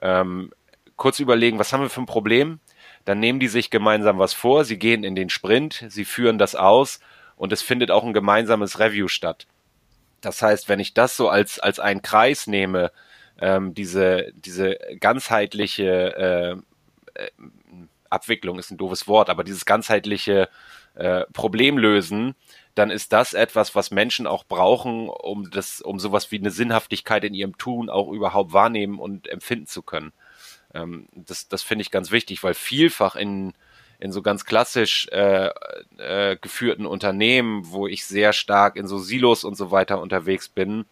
ähm, 0.00 0.52
kurz 0.96 1.20
überlegen, 1.20 1.58
was 1.58 1.72
haben 1.72 1.82
wir 1.82 1.90
für 1.90 2.00
ein 2.00 2.06
Problem? 2.06 2.60
dann 3.04 3.20
nehmen 3.20 3.40
die 3.40 3.48
sich 3.48 3.70
gemeinsam 3.70 4.18
was 4.18 4.32
vor, 4.32 4.64
sie 4.64 4.78
gehen 4.78 5.04
in 5.04 5.14
den 5.14 5.30
Sprint, 5.30 5.84
sie 5.88 6.04
führen 6.04 6.38
das 6.38 6.54
aus 6.54 7.00
und 7.36 7.52
es 7.52 7.62
findet 7.62 7.90
auch 7.90 8.04
ein 8.04 8.14
gemeinsames 8.14 8.78
Review 8.78 9.08
statt. 9.08 9.46
Das 10.20 10.40
heißt, 10.40 10.68
wenn 10.68 10.80
ich 10.80 10.94
das 10.94 11.16
so 11.16 11.28
als, 11.28 11.58
als 11.58 11.78
einen 11.80 12.00
Kreis 12.00 12.46
nehme, 12.46 12.92
ähm, 13.40 13.74
diese, 13.74 14.32
diese 14.34 14.78
ganzheitliche 15.00 16.62
äh, 17.16 17.22
äh, 17.22 17.30
Abwicklung 18.14 18.58
ist 18.58 18.70
ein 18.70 18.78
doofes 18.78 19.06
Wort, 19.06 19.28
aber 19.28 19.44
dieses 19.44 19.64
ganzheitliche 19.64 20.48
äh, 20.94 21.24
Problemlösen, 21.32 22.34
dann 22.74 22.90
ist 22.90 23.12
das 23.12 23.34
etwas, 23.34 23.74
was 23.74 23.90
Menschen 23.90 24.26
auch 24.26 24.44
brauchen, 24.44 25.08
um 25.08 25.50
das, 25.50 25.80
um 25.80 25.98
sowas 25.98 26.30
wie 26.30 26.38
eine 26.38 26.50
Sinnhaftigkeit 26.50 27.24
in 27.24 27.34
ihrem 27.34 27.58
Tun 27.58 27.90
auch 27.90 28.10
überhaupt 28.10 28.52
wahrnehmen 28.52 28.98
und 28.98 29.28
empfinden 29.28 29.66
zu 29.66 29.82
können. 29.82 30.12
Ähm, 30.72 31.08
das 31.14 31.48
das 31.48 31.62
finde 31.62 31.82
ich 31.82 31.90
ganz 31.90 32.10
wichtig, 32.10 32.42
weil 32.42 32.54
vielfach 32.54 33.16
in 33.16 33.54
in 34.00 34.12
so 34.12 34.22
ganz 34.22 34.44
klassisch 34.44 35.08
äh, 35.12 35.50
äh, 35.98 36.36
geführten 36.40 36.84
Unternehmen, 36.84 37.70
wo 37.70 37.86
ich 37.86 38.04
sehr 38.04 38.32
stark 38.32 38.76
in 38.76 38.86
so 38.86 38.98
Silos 38.98 39.44
und 39.44 39.56
so 39.56 39.70
weiter 39.70 40.00
unterwegs 40.00 40.48
bin, 40.48 40.84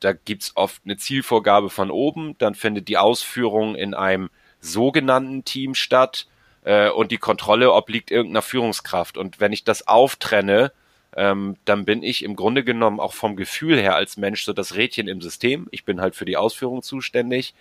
da 0.00 0.12
gibt's 0.12 0.52
oft 0.56 0.82
eine 0.84 0.96
Zielvorgabe 0.96 1.70
von 1.70 1.90
oben, 1.90 2.36
dann 2.38 2.54
findet 2.54 2.88
die 2.88 2.98
Ausführung 2.98 3.76
in 3.76 3.94
einem 3.94 4.30
sogenannten 4.60 5.44
Team 5.44 5.74
statt 5.74 6.26
äh, 6.62 6.90
und 6.90 7.10
die 7.12 7.18
Kontrolle 7.18 7.72
obliegt 7.72 8.10
irgendeiner 8.10 8.42
Führungskraft. 8.42 9.16
Und 9.16 9.40
wenn 9.40 9.52
ich 9.52 9.64
das 9.64 9.86
auftrenne, 9.88 10.72
ähm, 11.16 11.56
dann 11.64 11.84
bin 11.84 12.02
ich 12.02 12.24
im 12.24 12.36
Grunde 12.36 12.64
genommen 12.64 13.00
auch 13.00 13.12
vom 13.12 13.36
Gefühl 13.36 13.78
her 13.78 13.94
als 13.94 14.16
Mensch 14.16 14.44
so 14.44 14.52
das 14.52 14.74
Rädchen 14.74 15.08
im 15.08 15.20
System. 15.20 15.68
Ich 15.70 15.84
bin 15.84 16.00
halt 16.00 16.16
für 16.16 16.24
die 16.24 16.36
Ausführung 16.36 16.82
zuständig. 16.82 17.54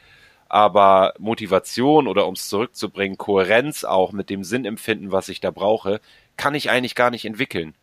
Aber 0.48 1.14
Motivation 1.18 2.08
oder 2.10 2.28
um 2.28 2.34
es 2.34 2.50
zurückzubringen, 2.50 3.18
Kohärenz 3.18 3.86
auch 3.86 4.12
mit 4.12 4.30
dem 4.30 4.44
Sinnempfinden, 4.44 5.12
was 5.12 5.30
ich 5.30 5.40
da 5.40 5.50
brauche, 5.50 6.02
kann 6.36 6.56
ich 6.56 6.70
eigentlich 6.70 6.96
gar 6.96 7.10
nicht 7.10 7.24
entwickeln. 7.24 7.74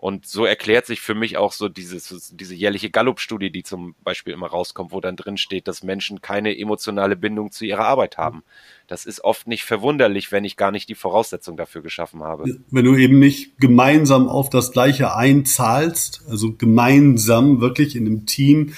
Und 0.00 0.26
so 0.26 0.44
erklärt 0.44 0.86
sich 0.86 1.00
für 1.00 1.16
mich 1.16 1.38
auch 1.38 1.50
so 1.52 1.68
dieses, 1.68 2.32
diese 2.32 2.54
jährliche 2.54 2.88
Gallup-Studie, 2.88 3.50
die 3.50 3.64
zum 3.64 3.96
Beispiel 4.04 4.32
immer 4.32 4.46
rauskommt, 4.46 4.92
wo 4.92 5.00
dann 5.00 5.16
drin 5.16 5.36
steht, 5.36 5.66
dass 5.66 5.82
Menschen 5.82 6.22
keine 6.22 6.56
emotionale 6.56 7.16
Bindung 7.16 7.50
zu 7.50 7.64
ihrer 7.64 7.84
Arbeit 7.84 8.16
haben. 8.16 8.44
Das 8.86 9.06
ist 9.06 9.24
oft 9.24 9.48
nicht 9.48 9.64
verwunderlich, 9.64 10.30
wenn 10.30 10.44
ich 10.44 10.56
gar 10.56 10.70
nicht 10.70 10.88
die 10.88 10.94
Voraussetzung 10.94 11.56
dafür 11.56 11.82
geschaffen 11.82 12.22
habe. 12.22 12.44
Wenn 12.70 12.84
du 12.84 12.94
eben 12.94 13.18
nicht 13.18 13.58
gemeinsam 13.58 14.28
auf 14.28 14.50
das 14.50 14.70
Gleiche 14.70 15.16
einzahlst, 15.16 16.22
also 16.28 16.54
gemeinsam 16.54 17.60
wirklich 17.60 17.96
in 17.96 18.06
einem 18.06 18.24
Team, 18.24 18.74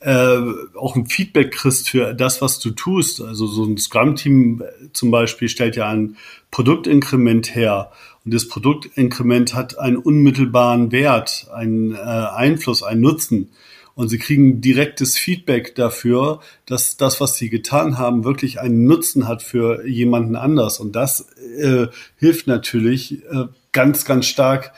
äh, 0.00 0.38
auch 0.74 0.96
ein 0.96 1.06
Feedback 1.06 1.52
kriegst 1.52 1.88
für 1.88 2.14
das, 2.14 2.42
was 2.42 2.58
du 2.58 2.70
tust. 2.70 3.20
Also 3.20 3.46
so 3.46 3.64
ein 3.64 3.78
Scrum-Team 3.78 4.64
zum 4.92 5.12
Beispiel 5.12 5.48
stellt 5.48 5.76
ja 5.76 5.88
ein 5.88 6.16
Produktinkrement 6.50 7.54
her 7.54 7.92
und 8.24 8.34
das 8.34 8.48
Produktinkrement 8.48 9.54
hat 9.54 9.78
einen 9.78 9.96
unmittelbaren 9.96 10.92
Wert, 10.92 11.46
einen 11.52 11.94
äh, 11.94 11.96
Einfluss, 11.96 12.82
einen 12.82 13.00
Nutzen. 13.00 13.50
Und 13.94 14.10
sie 14.10 14.18
kriegen 14.18 14.60
direktes 14.60 15.16
Feedback 15.16 15.74
dafür, 15.74 16.40
dass 16.66 16.96
das, 16.96 17.20
was 17.20 17.36
sie 17.36 17.50
getan 17.50 17.98
haben, 17.98 18.24
wirklich 18.24 18.60
einen 18.60 18.84
Nutzen 18.84 19.26
hat 19.26 19.42
für 19.42 19.86
jemanden 19.88 20.36
anders. 20.36 20.78
Und 20.78 20.94
das 20.94 21.26
äh, 21.58 21.88
hilft 22.16 22.46
natürlich 22.46 23.24
äh, 23.24 23.46
ganz, 23.72 24.04
ganz 24.04 24.26
stark, 24.26 24.72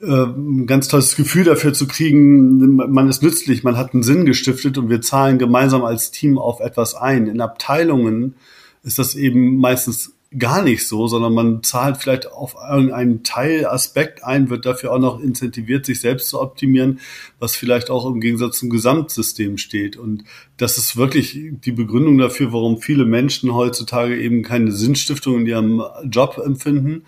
ein 0.00 0.66
ganz 0.66 0.88
tolles 0.88 1.16
Gefühl 1.16 1.44
dafür 1.44 1.72
zu 1.72 1.86
kriegen, 1.86 2.76
man 2.76 3.08
ist 3.08 3.22
nützlich, 3.22 3.64
man 3.64 3.78
hat 3.78 3.94
einen 3.94 4.02
Sinn 4.02 4.26
gestiftet 4.26 4.76
und 4.76 4.90
wir 4.90 5.00
zahlen 5.00 5.38
gemeinsam 5.38 5.84
als 5.84 6.10
Team 6.10 6.36
auf 6.36 6.60
etwas 6.60 6.94
ein. 6.94 7.26
In 7.26 7.40
Abteilungen 7.40 8.34
ist 8.82 8.98
das 8.98 9.14
eben 9.14 9.56
meistens 9.56 10.13
gar 10.38 10.62
nicht 10.62 10.86
so, 10.86 11.06
sondern 11.06 11.32
man 11.32 11.62
zahlt 11.62 11.98
vielleicht 11.98 12.30
auf 12.30 12.54
irgendeinen 12.54 13.22
Teilaspekt 13.22 14.24
ein, 14.24 14.50
wird 14.50 14.66
dafür 14.66 14.92
auch 14.92 14.98
noch 14.98 15.20
incentiviert, 15.20 15.86
sich 15.86 16.00
selbst 16.00 16.28
zu 16.28 16.40
optimieren, 16.40 17.00
was 17.38 17.56
vielleicht 17.56 17.90
auch 17.90 18.06
im 18.06 18.20
Gegensatz 18.20 18.58
zum 18.58 18.70
Gesamtsystem 18.70 19.58
steht. 19.58 19.96
Und 19.96 20.24
das 20.56 20.78
ist 20.78 20.96
wirklich 20.96 21.38
die 21.64 21.72
Begründung 21.72 22.18
dafür, 22.18 22.52
warum 22.52 22.80
viele 22.80 23.04
Menschen 23.04 23.54
heutzutage 23.54 24.16
eben 24.20 24.42
keine 24.42 24.72
Sinnstiftung 24.72 25.40
in 25.40 25.46
ihrem 25.46 25.82
Job 26.04 26.40
empfinden. 26.44 27.04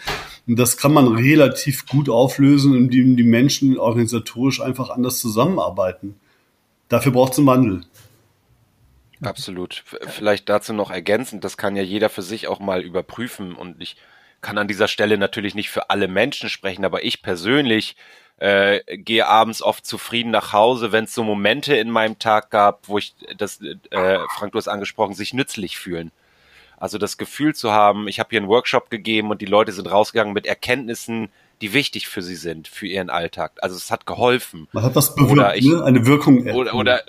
Und 0.47 0.59
das 0.59 0.77
kann 0.77 0.93
man 0.93 1.09
relativ 1.09 1.87
gut 1.87 2.09
auflösen, 2.09 2.75
indem 2.75 3.17
die 3.17 3.25
Menschen 3.25 3.79
organisatorisch 3.79 4.61
einfach 4.61 4.91
anders 4.91 5.21
zusammenarbeiten. 5.21 6.15
Dafür 6.89 7.13
braucht 7.13 7.33
es 7.33 7.39
einen 7.39 7.49
Wandel. 7.49 7.81
Absolut. 9.23 9.83
Vielleicht 10.09 10.49
dazu 10.49 10.73
noch 10.73 10.91
ergänzend, 10.91 11.45
das 11.45 11.57
kann 11.57 11.77
ja 11.77 11.83
jeder 11.83 12.09
für 12.09 12.23
sich 12.23 12.49
auch 12.49 12.61
mal 12.61 12.83
überprüfen 12.83 13.55
und 13.55 13.81
ich 13.81 13.97
kann 14.41 14.59
an 14.59 14.69
dieser 14.69 14.89
Stelle 14.89 15.19
natürlich 15.19 15.55
nicht 15.55 15.71
für 15.71 15.91
alle 15.91 16.09
Menschen 16.09 16.49
sprechen, 16.51 16.85
aber 16.85 17.05
ich 17.05 17.23
persönlich 17.23 17.97
äh, 18.39 18.81
gehe 18.99 19.27
abends 19.27 19.63
oft 19.63 19.87
zufrieden 19.87 20.31
nach 20.31 20.53
Hause, 20.53 20.93
wenn 20.93 21.05
es 21.05 21.15
so 21.15 21.25
Momente 21.25 21.75
in 21.75 21.91
meinem 21.91 22.19
Tag 22.19 22.51
gab, 22.51 22.89
wo 22.89 22.99
ich 22.99 23.15
das, 23.39 23.61
äh, 23.63 24.19
Frank, 24.37 24.53
du 24.53 24.59
hast 24.59 24.69
angesprochen, 24.69 25.15
sich 25.15 25.33
nützlich 25.33 25.79
fühlen. 25.79 26.13
Also 26.77 26.99
das 26.99 27.17
Gefühl 27.17 27.55
zu 27.55 27.73
haben, 27.73 28.07
ich 28.07 28.21
habe 28.21 28.29
hier 28.31 28.41
einen 28.41 28.49
Workshop 28.49 28.91
gegeben 28.91 29.31
und 29.31 29.41
die 29.41 29.47
Leute 29.47 29.73
sind 29.73 29.91
rausgegangen 29.91 30.35
mit 30.35 30.47
Erkenntnissen, 30.47 31.31
die 31.63 31.73
wichtig 31.73 32.09
für 32.09 32.21
sie 32.21 32.37
sind, 32.37 32.69
für 32.69 32.87
ihren 32.87 33.09
Alltag. 33.09 33.53
Also 33.63 33.77
es 33.77 33.91
hat 33.91 34.05
geholfen. 34.05 34.69
Man 34.73 34.85
hat 34.85 34.95
was 34.95 35.15
bewirkt, 35.15 35.57
ich, 35.57 35.65
ne? 35.65 35.83
eine 35.83 36.05
Wirkung. 36.05 36.47
Oder, 36.51 36.75
oder 36.75 37.03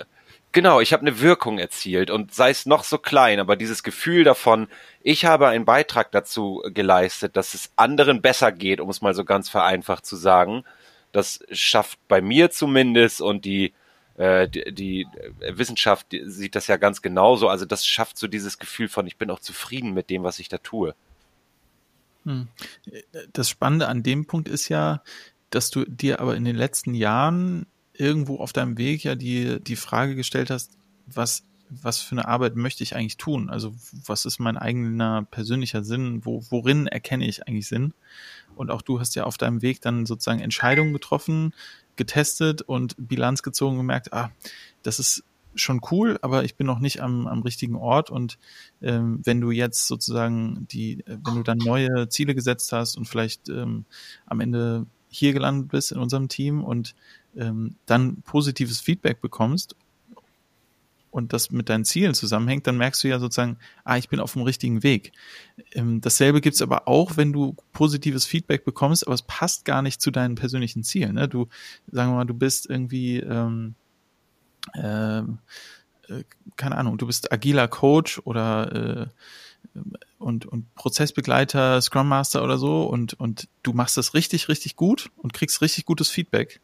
Genau, 0.52 0.80
ich 0.80 0.92
habe 0.92 1.02
eine 1.02 1.20
Wirkung 1.20 1.58
erzielt 1.58 2.10
und 2.10 2.34
sei 2.34 2.50
es 2.50 2.64
noch 2.64 2.82
so 2.82 2.96
klein, 2.98 3.38
aber 3.38 3.54
dieses 3.54 3.82
Gefühl 3.82 4.24
davon, 4.24 4.68
ich 5.02 5.26
habe 5.26 5.48
einen 5.48 5.66
Beitrag 5.66 6.10
dazu 6.10 6.62
geleistet, 6.72 7.36
dass 7.36 7.52
es 7.52 7.70
anderen 7.76 8.22
besser 8.22 8.50
geht, 8.50 8.80
um 8.80 8.88
es 8.88 9.02
mal 9.02 9.14
so 9.14 9.24
ganz 9.24 9.50
vereinfacht 9.50 10.06
zu 10.06 10.16
sagen, 10.16 10.64
das 11.12 11.40
schafft 11.50 11.98
bei 12.08 12.22
mir 12.22 12.50
zumindest 12.50 13.20
und 13.20 13.44
die 13.44 13.74
äh, 14.18 14.48
die, 14.48 14.72
die 14.72 15.06
Wissenschaft 15.40 16.08
sieht 16.24 16.56
das 16.56 16.66
ja 16.66 16.76
ganz 16.76 17.02
genauso. 17.02 17.48
Also 17.48 17.64
das 17.64 17.86
schafft 17.86 18.18
so 18.18 18.26
dieses 18.26 18.58
Gefühl 18.58 18.88
von, 18.88 19.06
ich 19.06 19.16
bin 19.16 19.30
auch 19.30 19.38
zufrieden 19.38 19.94
mit 19.94 20.10
dem, 20.10 20.24
was 20.24 20.40
ich 20.40 20.48
da 20.48 20.58
tue. 20.58 20.94
Hm. 22.24 22.48
Das 23.32 23.48
Spannende 23.48 23.86
an 23.86 24.02
dem 24.02 24.26
Punkt 24.26 24.48
ist 24.48 24.68
ja, 24.68 25.02
dass 25.50 25.70
du 25.70 25.84
dir 25.84 26.20
aber 26.20 26.36
in 26.36 26.44
den 26.44 26.56
letzten 26.56 26.94
Jahren 26.94 27.66
irgendwo 27.98 28.36
auf 28.38 28.52
deinem 28.52 28.78
Weg 28.78 29.04
ja 29.04 29.14
die, 29.14 29.60
die 29.60 29.76
Frage 29.76 30.14
gestellt 30.14 30.50
hast, 30.50 30.78
was, 31.06 31.44
was 31.68 32.00
für 32.00 32.12
eine 32.12 32.28
Arbeit 32.28 32.56
möchte 32.56 32.82
ich 32.82 32.94
eigentlich 32.94 33.16
tun? 33.16 33.50
Also 33.50 33.74
was 34.06 34.24
ist 34.24 34.38
mein 34.38 34.56
eigener 34.56 35.26
persönlicher 35.30 35.82
Sinn? 35.84 36.24
Wo, 36.24 36.42
worin 36.48 36.86
erkenne 36.86 37.26
ich 37.26 37.46
eigentlich 37.46 37.68
Sinn? 37.68 37.92
Und 38.54 38.70
auch 38.70 38.82
du 38.82 39.00
hast 39.00 39.14
ja 39.14 39.24
auf 39.24 39.36
deinem 39.36 39.62
Weg 39.62 39.80
dann 39.80 40.06
sozusagen 40.06 40.40
Entscheidungen 40.40 40.92
getroffen, 40.92 41.52
getestet 41.96 42.62
und 42.62 42.94
Bilanz 42.98 43.42
gezogen 43.42 43.72
und 43.72 43.80
gemerkt, 43.80 44.12
ah, 44.12 44.30
das 44.82 44.98
ist 44.98 45.24
schon 45.54 45.80
cool, 45.90 46.18
aber 46.22 46.44
ich 46.44 46.54
bin 46.54 46.66
noch 46.66 46.78
nicht 46.78 47.02
am, 47.02 47.26
am 47.26 47.42
richtigen 47.42 47.74
Ort. 47.74 48.10
Und 48.10 48.38
ähm, 48.80 49.20
wenn 49.24 49.40
du 49.40 49.50
jetzt 49.50 49.88
sozusagen 49.88 50.66
die, 50.70 51.02
wenn 51.06 51.34
du 51.34 51.42
dann 51.42 51.58
neue 51.58 52.08
Ziele 52.08 52.34
gesetzt 52.34 52.72
hast 52.72 52.96
und 52.96 53.06
vielleicht 53.06 53.48
ähm, 53.48 53.84
am 54.26 54.40
Ende 54.40 54.86
hier 55.08 55.32
gelandet 55.32 55.70
bist 55.70 55.92
in 55.92 55.98
unserem 55.98 56.28
Team 56.28 56.62
und 56.62 56.94
ähm, 57.36 57.76
dann 57.86 58.22
positives 58.22 58.80
Feedback 58.80 59.20
bekommst 59.20 59.76
und 61.10 61.32
das 61.32 61.50
mit 61.50 61.68
deinen 61.68 61.84
Zielen 61.84 62.14
zusammenhängt, 62.14 62.66
dann 62.66 62.76
merkst 62.76 63.02
du 63.02 63.08
ja 63.08 63.18
sozusagen, 63.18 63.58
ah, 63.84 63.96
ich 63.96 64.08
bin 64.08 64.20
auf 64.20 64.34
dem 64.34 64.42
richtigen 64.42 64.82
Weg. 64.82 65.12
Ähm, 65.72 66.00
dasselbe 66.00 66.40
gibt's 66.40 66.62
aber 66.62 66.86
auch, 66.86 67.16
wenn 67.16 67.32
du 67.32 67.56
positives 67.72 68.26
Feedback 68.26 68.64
bekommst, 68.64 69.06
aber 69.06 69.14
es 69.14 69.22
passt 69.22 69.64
gar 69.64 69.82
nicht 69.82 70.00
zu 70.00 70.10
deinen 70.10 70.34
persönlichen 70.34 70.84
Zielen. 70.84 71.14
Ne? 71.14 71.28
Du, 71.28 71.48
sagen 71.90 72.10
wir 72.12 72.16
mal, 72.16 72.24
du 72.24 72.34
bist 72.34 72.68
irgendwie, 72.68 73.18
ähm, 73.18 73.74
ähm 74.74 75.38
äh, 76.08 76.24
keine 76.56 76.76
Ahnung, 76.76 76.98
du 76.98 77.06
bist 77.06 77.32
agiler 77.32 77.68
Coach 77.68 78.20
oder 78.24 78.72
äh, 78.72 79.06
und, 80.18 80.46
und 80.46 80.74
Prozessbegleiter, 80.74 81.80
Scrum 81.80 82.08
Master 82.08 82.42
oder 82.42 82.58
so 82.58 82.84
und, 82.84 83.14
und 83.14 83.48
du 83.62 83.72
machst 83.72 83.96
das 83.96 84.14
richtig, 84.14 84.48
richtig 84.48 84.76
gut 84.76 85.10
und 85.16 85.32
kriegst 85.32 85.62
richtig 85.62 85.84
gutes 85.84 86.08
Feedback. 86.10 86.60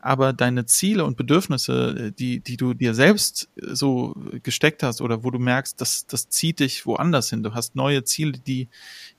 Aber 0.00 0.32
deine 0.32 0.66
Ziele 0.66 1.04
und 1.04 1.16
Bedürfnisse, 1.16 2.12
die, 2.12 2.40
die 2.40 2.56
du 2.56 2.74
dir 2.74 2.94
selbst 2.94 3.48
so 3.56 4.14
gesteckt 4.42 4.82
hast 4.82 5.00
oder 5.00 5.24
wo 5.24 5.30
du 5.30 5.38
merkst, 5.38 5.80
das, 5.80 6.06
das 6.06 6.28
zieht 6.28 6.60
dich 6.60 6.86
woanders 6.86 7.30
hin. 7.30 7.42
Du 7.42 7.54
hast 7.54 7.74
neue 7.74 8.04
Ziele, 8.04 8.32
die, 8.32 8.68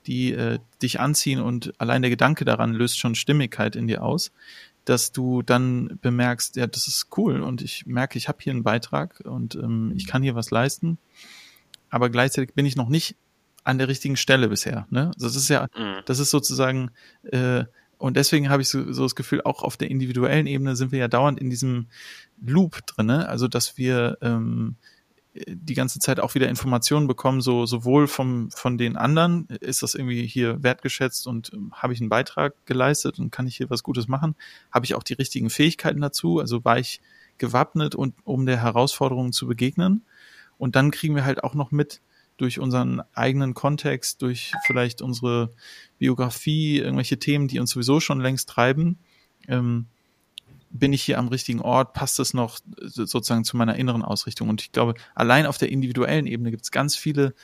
die 0.06 0.32
äh, 0.32 0.58
dich 0.82 1.00
anziehen 1.00 1.40
und 1.40 1.72
allein 1.78 2.02
der 2.02 2.10
Gedanke 2.10 2.44
daran 2.44 2.72
löst 2.72 2.98
schon 2.98 3.14
Stimmigkeit 3.14 3.76
in 3.76 3.86
dir 3.86 4.02
aus 4.02 4.32
dass 4.86 5.12
du 5.12 5.42
dann 5.42 5.98
bemerkst, 6.00 6.56
ja, 6.56 6.66
das 6.66 6.88
ist 6.88 7.08
cool 7.16 7.42
und 7.42 7.60
ich 7.60 7.84
merke, 7.84 8.16
ich 8.16 8.28
habe 8.28 8.38
hier 8.40 8.52
einen 8.52 8.62
Beitrag 8.62 9.20
und 9.24 9.54
ähm, 9.54 9.92
ich 9.94 10.06
kann 10.06 10.22
hier 10.22 10.34
was 10.34 10.50
leisten 10.50 10.98
aber 11.90 12.10
gleichzeitig 12.10 12.54
bin 12.54 12.66
ich 12.66 12.76
noch 12.76 12.88
nicht 12.88 13.16
an 13.64 13.78
der 13.78 13.88
richtigen 13.88 14.16
Stelle 14.16 14.48
bisher. 14.48 14.86
Ne? 14.90 15.10
Das 15.18 15.36
ist 15.36 15.48
ja, 15.48 15.68
mhm. 15.76 16.00
das 16.06 16.18
ist 16.18 16.30
sozusagen, 16.30 16.90
äh, 17.24 17.64
und 17.98 18.16
deswegen 18.16 18.48
habe 18.48 18.62
ich 18.62 18.68
so, 18.68 18.92
so 18.92 19.02
das 19.02 19.14
Gefühl, 19.14 19.42
auch 19.42 19.62
auf 19.62 19.76
der 19.76 19.90
individuellen 19.90 20.46
Ebene 20.46 20.74
sind 20.74 20.92
wir 20.92 20.98
ja 20.98 21.08
dauernd 21.08 21.38
in 21.38 21.50
diesem 21.50 21.88
Loop 22.40 22.86
drinne, 22.86 23.28
also 23.28 23.46
dass 23.46 23.76
wir 23.76 24.16
ähm, 24.22 24.76
die 25.34 25.74
ganze 25.74 26.00
Zeit 26.00 26.18
auch 26.18 26.34
wieder 26.34 26.48
Informationen 26.48 27.06
bekommen, 27.06 27.40
so 27.40 27.66
sowohl 27.66 28.08
vom 28.08 28.50
von 28.50 28.78
den 28.78 28.96
anderen, 28.96 29.46
ist 29.60 29.82
das 29.82 29.94
irgendwie 29.94 30.26
hier 30.26 30.62
wertgeschätzt 30.62 31.26
und 31.26 31.52
ähm, 31.52 31.72
habe 31.74 31.92
ich 31.92 32.00
einen 32.00 32.08
Beitrag 32.08 32.54
geleistet 32.66 33.18
und 33.18 33.30
kann 33.30 33.46
ich 33.46 33.56
hier 33.56 33.70
was 33.70 33.82
Gutes 33.82 34.08
machen? 34.08 34.34
Habe 34.72 34.86
ich 34.86 34.94
auch 34.94 35.02
die 35.02 35.14
richtigen 35.14 35.50
Fähigkeiten 35.50 36.00
dazu? 36.00 36.40
Also 36.40 36.64
war 36.64 36.78
ich 36.78 37.00
gewappnet 37.38 37.94
und 37.94 38.14
um 38.24 38.44
der 38.44 38.62
Herausforderung 38.62 39.32
zu 39.32 39.46
begegnen? 39.46 40.02
Und 40.60 40.76
dann 40.76 40.90
kriegen 40.90 41.16
wir 41.16 41.24
halt 41.24 41.42
auch 41.42 41.54
noch 41.54 41.70
mit 41.70 42.02
durch 42.36 42.58
unseren 42.58 43.00
eigenen 43.14 43.54
Kontext, 43.54 44.20
durch 44.20 44.52
vielleicht 44.66 45.00
unsere 45.00 45.50
Biografie, 45.98 46.78
irgendwelche 46.78 47.18
Themen, 47.18 47.48
die 47.48 47.58
uns 47.58 47.70
sowieso 47.70 47.98
schon 47.98 48.20
längst 48.20 48.48
treiben, 48.50 48.98
ähm, 49.48 49.86
bin 50.68 50.92
ich 50.92 51.02
hier 51.02 51.18
am 51.18 51.28
richtigen 51.28 51.60
Ort, 51.60 51.94
passt 51.94 52.20
es 52.20 52.34
noch 52.34 52.60
sozusagen 52.76 53.44
zu 53.44 53.56
meiner 53.56 53.76
inneren 53.76 54.02
Ausrichtung. 54.02 54.50
Und 54.50 54.60
ich 54.60 54.70
glaube, 54.70 54.94
allein 55.14 55.46
auf 55.46 55.56
der 55.56 55.70
individuellen 55.70 56.26
Ebene 56.26 56.50
gibt 56.50 56.64
es 56.64 56.70
ganz 56.70 56.94
viele 56.94 57.34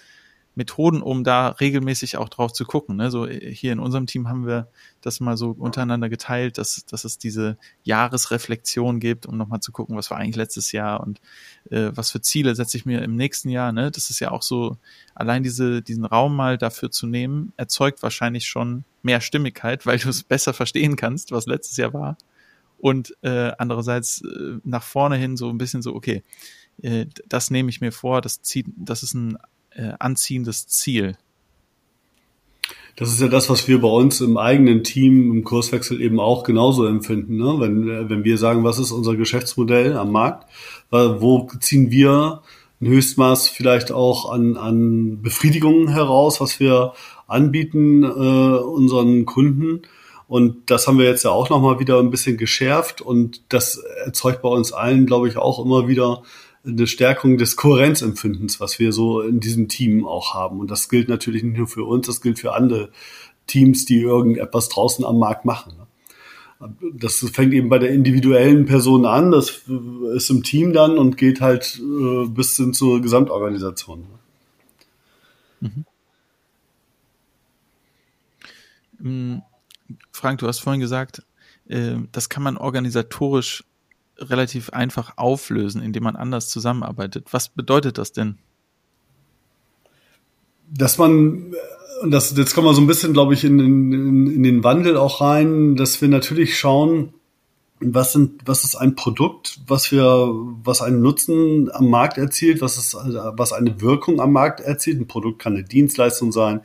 Methoden, 0.56 1.02
um 1.02 1.22
da 1.22 1.48
regelmäßig 1.48 2.16
auch 2.16 2.30
drauf 2.30 2.52
zu 2.52 2.64
gucken. 2.64 2.96
Ne? 2.96 3.10
So 3.10 3.26
äh, 3.26 3.54
hier 3.54 3.72
in 3.72 3.78
unserem 3.78 4.06
Team 4.06 4.28
haben 4.28 4.46
wir 4.46 4.68
das 5.02 5.20
mal 5.20 5.36
so 5.36 5.50
untereinander 5.50 6.08
geteilt, 6.08 6.56
dass, 6.58 6.84
dass 6.86 7.04
es 7.04 7.18
diese 7.18 7.58
Jahresreflexion 7.84 8.98
gibt, 8.98 9.26
um 9.26 9.36
nochmal 9.36 9.60
zu 9.60 9.70
gucken, 9.70 9.96
was 9.96 10.10
war 10.10 10.18
eigentlich 10.18 10.36
letztes 10.36 10.72
Jahr 10.72 11.00
und 11.00 11.20
äh, 11.70 11.90
was 11.94 12.10
für 12.10 12.22
Ziele 12.22 12.54
setze 12.54 12.78
ich 12.78 12.86
mir 12.86 13.02
im 13.02 13.16
nächsten 13.16 13.50
Jahr. 13.50 13.70
Ne? 13.70 13.90
Das 13.90 14.08
ist 14.08 14.18
ja 14.18 14.30
auch 14.30 14.42
so, 14.42 14.78
allein 15.14 15.42
diese, 15.42 15.82
diesen 15.82 16.06
Raum 16.06 16.34
mal 16.34 16.56
dafür 16.56 16.90
zu 16.90 17.06
nehmen, 17.06 17.52
erzeugt 17.58 18.02
wahrscheinlich 18.02 18.46
schon 18.46 18.84
mehr 19.02 19.20
Stimmigkeit, 19.20 19.84
weil 19.84 19.98
du 19.98 20.08
es 20.08 20.24
besser 20.24 20.54
verstehen 20.54 20.96
kannst, 20.96 21.32
was 21.32 21.46
letztes 21.46 21.76
Jahr 21.76 21.92
war. 21.92 22.16
Und 22.78 23.14
äh, 23.22 23.52
andererseits 23.58 24.22
äh, 24.22 24.58
nach 24.64 24.82
vorne 24.82 25.16
hin 25.16 25.36
so 25.36 25.50
ein 25.50 25.58
bisschen 25.58 25.82
so, 25.82 25.94
okay, 25.94 26.22
äh, 26.82 27.06
das 27.28 27.50
nehme 27.50 27.68
ich 27.68 27.82
mir 27.82 27.92
vor, 27.92 28.22
das 28.22 28.42
zieht, 28.42 28.66
das 28.76 29.02
ist 29.02 29.14
ein 29.14 29.38
äh, 29.76 29.92
anziehendes 29.98 30.66
Ziel. 30.66 31.16
Das 32.96 33.10
ist 33.10 33.20
ja 33.20 33.28
das, 33.28 33.50
was 33.50 33.68
wir 33.68 33.80
bei 33.80 33.88
uns 33.88 34.22
im 34.22 34.38
eigenen 34.38 34.82
Team 34.82 35.30
im 35.30 35.44
Kurswechsel 35.44 36.00
eben 36.00 36.18
auch 36.18 36.44
genauso 36.44 36.86
empfinden. 36.86 37.36
Ne? 37.36 37.56
Wenn, 37.58 38.08
wenn 38.08 38.24
wir 38.24 38.38
sagen, 38.38 38.64
was 38.64 38.78
ist 38.78 38.90
unser 38.90 39.16
Geschäftsmodell 39.16 39.98
am 39.98 40.12
Markt, 40.12 40.46
wo 40.90 41.46
ziehen 41.60 41.90
wir 41.90 42.42
ein 42.80 42.88
Höchstmaß 42.88 43.50
vielleicht 43.50 43.92
auch 43.92 44.30
an, 44.30 44.56
an 44.56 45.20
Befriedigungen 45.20 45.88
heraus, 45.88 46.40
was 46.40 46.58
wir 46.58 46.94
anbieten 47.26 48.02
äh, 48.02 48.06
unseren 48.06 49.26
Kunden. 49.26 49.82
Und 50.28 50.70
das 50.70 50.86
haben 50.86 50.98
wir 50.98 51.06
jetzt 51.06 51.24
ja 51.24 51.30
auch 51.30 51.50
nochmal 51.50 51.78
wieder 51.78 51.98
ein 52.00 52.10
bisschen 52.10 52.36
geschärft 52.36 53.00
und 53.00 53.42
das 53.50 53.76
erzeugt 54.04 54.42
bei 54.42 54.48
uns 54.48 54.72
allen, 54.72 55.06
glaube 55.06 55.28
ich, 55.28 55.36
auch 55.36 55.64
immer 55.64 55.86
wieder 55.86 56.22
eine 56.66 56.86
Stärkung 56.86 57.38
des 57.38 57.56
Kohärenzempfindens, 57.56 58.60
was 58.60 58.78
wir 58.78 58.92
so 58.92 59.20
in 59.20 59.40
diesem 59.40 59.68
Team 59.68 60.06
auch 60.06 60.34
haben. 60.34 60.60
Und 60.60 60.70
das 60.70 60.88
gilt 60.88 61.08
natürlich 61.08 61.42
nicht 61.42 61.56
nur 61.56 61.68
für 61.68 61.84
uns, 61.84 62.06
das 62.06 62.20
gilt 62.20 62.38
für 62.38 62.54
andere 62.54 62.90
Teams, 63.46 63.84
die 63.84 64.00
irgendetwas 64.00 64.68
draußen 64.68 65.04
am 65.04 65.18
Markt 65.18 65.44
machen. 65.44 65.74
Das 66.94 67.18
fängt 67.32 67.52
eben 67.52 67.68
bei 67.68 67.78
der 67.78 67.90
individuellen 67.90 68.64
Person 68.64 69.04
an, 69.04 69.30
das 69.30 69.62
ist 70.14 70.30
im 70.30 70.42
Team 70.42 70.72
dann 70.72 70.96
und 70.96 71.18
geht 71.18 71.40
halt 71.40 71.78
äh, 71.78 72.26
bis 72.26 72.56
hin 72.56 72.72
zur 72.72 73.02
Gesamtorganisation. 73.02 74.06
Mhm. 75.60 75.84
Mm, 78.98 79.42
Frank, 80.10 80.38
du 80.38 80.48
hast 80.48 80.60
vorhin 80.60 80.80
gesagt, 80.80 81.22
äh, 81.68 81.96
das 82.10 82.30
kann 82.30 82.42
man 82.42 82.56
organisatorisch 82.56 83.64
relativ 84.18 84.70
einfach 84.70 85.14
auflösen, 85.16 85.82
indem 85.82 86.04
man 86.04 86.16
anders 86.16 86.48
zusammenarbeitet. 86.48 87.26
Was 87.32 87.48
bedeutet 87.48 87.98
das 87.98 88.12
denn? 88.12 88.38
Dass 90.68 90.98
man, 90.98 91.54
und 92.02 92.10
das, 92.10 92.36
jetzt 92.36 92.54
kommen 92.54 92.66
wir 92.66 92.74
so 92.74 92.80
ein 92.80 92.86
bisschen, 92.86 93.12
glaube 93.12 93.34
ich, 93.34 93.44
in, 93.44 93.58
in, 93.58 94.26
in 94.26 94.42
den 94.42 94.64
Wandel 94.64 94.96
auch 94.96 95.20
rein, 95.20 95.76
dass 95.76 96.00
wir 96.00 96.08
natürlich 96.08 96.58
schauen, 96.58 97.12
was 97.80 98.12
sind, 98.12 98.42
was 98.46 98.64
ist 98.64 98.74
ein 98.74 98.96
Produkt, 98.96 99.60
was 99.66 99.92
wir, 99.92 100.30
was 100.64 100.80
einen 100.80 101.02
Nutzen 101.02 101.70
am 101.72 101.90
Markt 101.90 102.16
erzielt, 102.16 102.62
was 102.62 102.78
ist, 102.78 102.94
was 102.94 103.52
eine 103.52 103.80
Wirkung 103.82 104.20
am 104.20 104.32
Markt 104.32 104.60
erzielt. 104.60 104.98
Ein 104.98 105.06
Produkt 105.06 105.40
kann 105.40 105.54
eine 105.54 105.64
Dienstleistung 105.64 106.32
sein, 106.32 106.62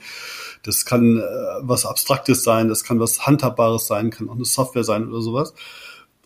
das 0.64 0.86
kann 0.86 1.18
äh, 1.18 1.22
was 1.62 1.86
Abstraktes 1.86 2.44
sein, 2.44 2.70
das 2.70 2.84
kann 2.86 3.00
was 3.00 3.26
Handhabbares 3.26 3.88
sein, 3.88 4.10
kann 4.10 4.30
auch 4.30 4.36
eine 4.36 4.46
Software 4.46 4.86
sein 4.86 5.10
oder 5.10 5.22
sowas. 5.22 5.54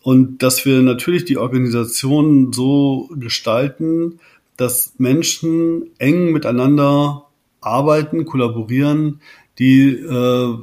Und 0.06 0.40
dass 0.40 0.64
wir 0.64 0.82
natürlich 0.82 1.24
die 1.24 1.36
Organisation 1.36 2.52
so 2.52 3.10
gestalten, 3.16 4.20
dass 4.56 4.94
Menschen 4.98 5.90
eng 5.98 6.30
miteinander 6.30 7.26
arbeiten, 7.60 8.24
kollaborieren, 8.24 9.20
die 9.58 9.94
äh, 9.94 10.54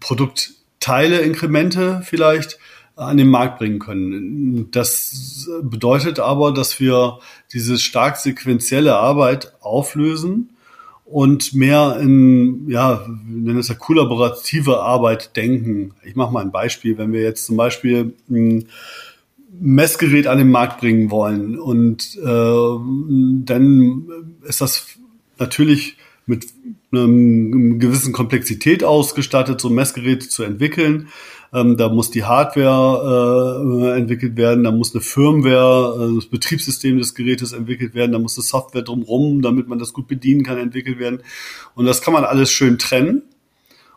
Produktteile, 0.00 1.20
Inkremente 1.20 2.02
vielleicht 2.04 2.58
an 2.94 3.16
den 3.16 3.30
Markt 3.30 3.58
bringen 3.58 3.78
können. 3.78 4.70
Das 4.70 5.48
bedeutet 5.62 6.20
aber, 6.20 6.52
dass 6.52 6.78
wir 6.78 7.20
diese 7.54 7.78
stark 7.78 8.18
sequenzielle 8.18 8.96
Arbeit 8.96 9.54
auflösen 9.62 10.49
und 11.10 11.54
mehr 11.54 11.98
in, 12.00 12.68
ja, 12.68 13.04
wir 13.04 13.42
nennen 13.42 13.58
es 13.58 13.68
ja 13.68 13.74
kollaborative 13.74 14.80
Arbeit 14.80 15.36
denken. 15.36 15.92
Ich 16.04 16.14
mache 16.14 16.32
mal 16.32 16.44
ein 16.44 16.52
Beispiel. 16.52 16.96
Wenn 16.98 17.12
wir 17.12 17.22
jetzt 17.22 17.46
zum 17.46 17.56
Beispiel 17.56 18.14
ein 18.30 18.68
Messgerät 19.58 20.28
an 20.28 20.38
den 20.38 20.50
Markt 20.50 20.80
bringen 20.80 21.10
wollen 21.10 21.58
und 21.58 22.16
äh, 22.16 23.44
dann 23.44 24.06
ist 24.44 24.60
das 24.60 24.86
natürlich 25.38 25.96
mit 26.26 26.46
einer 26.92 27.08
gewissen 27.78 28.12
Komplexität 28.12 28.84
ausgestattet, 28.84 29.60
so 29.60 29.68
ein 29.68 29.74
Messgerät 29.74 30.22
zu 30.22 30.44
entwickeln. 30.44 31.08
Ähm, 31.52 31.76
da 31.76 31.88
muss 31.88 32.10
die 32.10 32.24
Hardware 32.24 33.92
äh, 33.92 33.98
entwickelt 33.98 34.36
werden, 34.36 34.62
da 34.62 34.70
muss 34.70 34.94
eine 34.94 35.00
Firmware, 35.00 36.10
äh, 36.10 36.14
das 36.14 36.26
Betriebssystem 36.26 36.98
des 36.98 37.14
Gerätes 37.14 37.52
entwickelt 37.52 37.94
werden, 37.94 38.12
da 38.12 38.20
muss 38.20 38.36
eine 38.36 38.44
Software 38.44 38.82
drumherum, 38.82 39.42
damit 39.42 39.66
man 39.66 39.80
das 39.80 39.92
gut 39.92 40.06
bedienen 40.06 40.44
kann, 40.44 40.58
entwickelt 40.58 41.00
werden. 41.00 41.22
Und 41.74 41.86
das 41.86 42.02
kann 42.02 42.14
man 42.14 42.24
alles 42.24 42.52
schön 42.52 42.78
trennen 42.78 43.22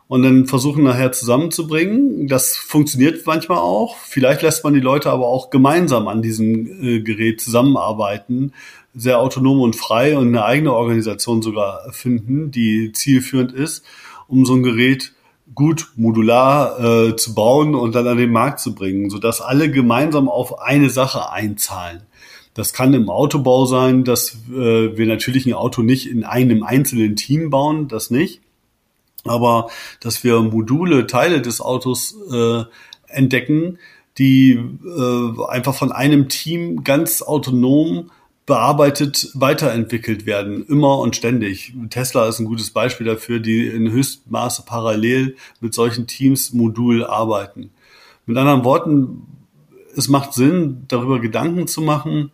und 0.08 0.22
dann 0.22 0.46
versuchen 0.46 0.84
nachher 0.84 1.12
zusammenzubringen. 1.12 2.28
Das 2.28 2.56
funktioniert 2.56 3.24
manchmal 3.26 3.58
auch. 3.58 3.96
Vielleicht 3.96 4.42
lässt 4.42 4.64
man 4.64 4.74
die 4.74 4.80
Leute 4.80 5.10
aber 5.10 5.26
auch 5.26 5.50
gemeinsam 5.50 6.08
an 6.08 6.22
diesem 6.22 6.66
äh, 6.82 7.00
Gerät 7.00 7.40
zusammenarbeiten, 7.40 8.52
sehr 8.94 9.18
autonom 9.18 9.60
und 9.60 9.76
frei 9.76 10.16
und 10.16 10.28
eine 10.28 10.44
eigene 10.44 10.72
Organisation 10.72 11.42
sogar 11.42 11.92
finden, 11.92 12.50
die 12.50 12.92
zielführend 12.92 13.52
ist, 13.52 13.84
um 14.28 14.44
so 14.44 14.54
ein 14.54 14.62
Gerät 14.62 15.12
gut 15.54 15.92
modular 15.96 16.80
äh, 16.80 17.16
zu 17.16 17.34
bauen 17.34 17.74
und 17.74 17.94
dann 17.94 18.06
an 18.06 18.16
den 18.16 18.32
Markt 18.32 18.60
zu 18.60 18.74
bringen, 18.74 19.10
sodass 19.10 19.40
alle 19.40 19.70
gemeinsam 19.70 20.28
auf 20.28 20.60
eine 20.60 20.90
Sache 20.90 21.30
einzahlen. 21.30 22.02
Das 22.54 22.72
kann 22.72 22.94
im 22.94 23.10
Autobau 23.10 23.66
sein, 23.66 24.04
dass 24.04 24.36
äh, 24.48 24.96
wir 24.96 25.06
natürlich 25.06 25.44
ein 25.46 25.54
Auto 25.54 25.82
nicht 25.82 26.08
in 26.08 26.24
einem 26.24 26.62
einzelnen 26.62 27.16
Team 27.16 27.50
bauen, 27.50 27.88
das 27.88 28.10
nicht. 28.10 28.40
Aber 29.24 29.70
dass 30.00 30.22
wir 30.22 30.40
Module, 30.40 31.06
Teile 31.06 31.42
des 31.42 31.60
Autos 31.60 32.14
äh, 32.32 32.62
entdecken, 33.08 33.78
die 34.18 34.52
äh, 34.52 35.44
einfach 35.48 35.74
von 35.74 35.90
einem 35.90 36.28
Team 36.28 36.84
ganz 36.84 37.22
autonom 37.22 38.10
bearbeitet 38.46 39.30
weiterentwickelt 39.34 40.26
werden, 40.26 40.66
immer 40.66 40.98
und 40.98 41.16
ständig. 41.16 41.72
Tesla 41.90 42.28
ist 42.28 42.40
ein 42.40 42.46
gutes 42.46 42.70
Beispiel 42.70 43.06
dafür, 43.06 43.40
die 43.40 43.66
in 43.66 43.90
Höchstmaße 43.90 44.64
parallel 44.66 45.36
mit 45.60 45.72
solchen 45.72 46.06
Teams 46.06 46.52
Modul 46.52 47.04
arbeiten. 47.04 47.70
Mit 48.26 48.36
anderen 48.36 48.64
Worten, 48.64 49.22
es 49.96 50.08
macht 50.08 50.34
Sinn, 50.34 50.84
darüber 50.88 51.20
Gedanken 51.20 51.66
zu 51.66 51.80
machen, 51.80 52.32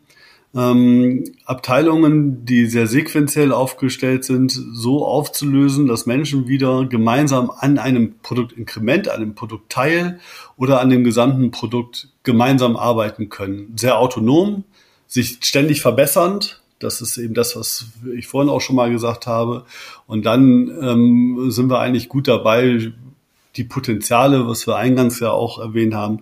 ähm, 0.54 1.24
Abteilungen, 1.44 2.44
die 2.44 2.66
sehr 2.66 2.88
sequenziell 2.88 3.52
aufgestellt 3.52 4.24
sind, 4.24 4.50
so 4.50 5.06
aufzulösen, 5.06 5.86
dass 5.86 6.06
Menschen 6.06 6.48
wieder 6.48 6.86
gemeinsam 6.86 7.52
an 7.56 7.78
einem 7.78 8.14
Produktinkrement, 8.20 9.08
an 9.08 9.16
einem 9.16 9.34
Produktteil 9.36 10.18
oder 10.56 10.80
an 10.80 10.90
dem 10.90 11.04
gesamten 11.04 11.52
Produkt 11.52 12.08
gemeinsam 12.24 12.76
arbeiten 12.76 13.28
können. 13.28 13.74
Sehr 13.76 13.98
autonom, 13.98 14.64
sich 15.10 15.38
ständig 15.42 15.82
verbessernd. 15.82 16.62
Das 16.78 17.02
ist 17.02 17.18
eben 17.18 17.34
das, 17.34 17.56
was 17.56 17.86
ich 18.16 18.26
vorhin 18.26 18.48
auch 18.48 18.60
schon 18.60 18.76
mal 18.76 18.90
gesagt 18.90 19.26
habe. 19.26 19.66
Und 20.06 20.24
dann 20.24 20.70
ähm, 20.80 21.50
sind 21.50 21.68
wir 21.68 21.80
eigentlich 21.80 22.08
gut 22.08 22.26
dabei, 22.28 22.92
die 23.56 23.64
Potenziale, 23.64 24.46
was 24.46 24.66
wir 24.66 24.76
eingangs 24.76 25.20
ja 25.20 25.30
auch 25.32 25.58
erwähnt 25.58 25.92
haben, 25.94 26.20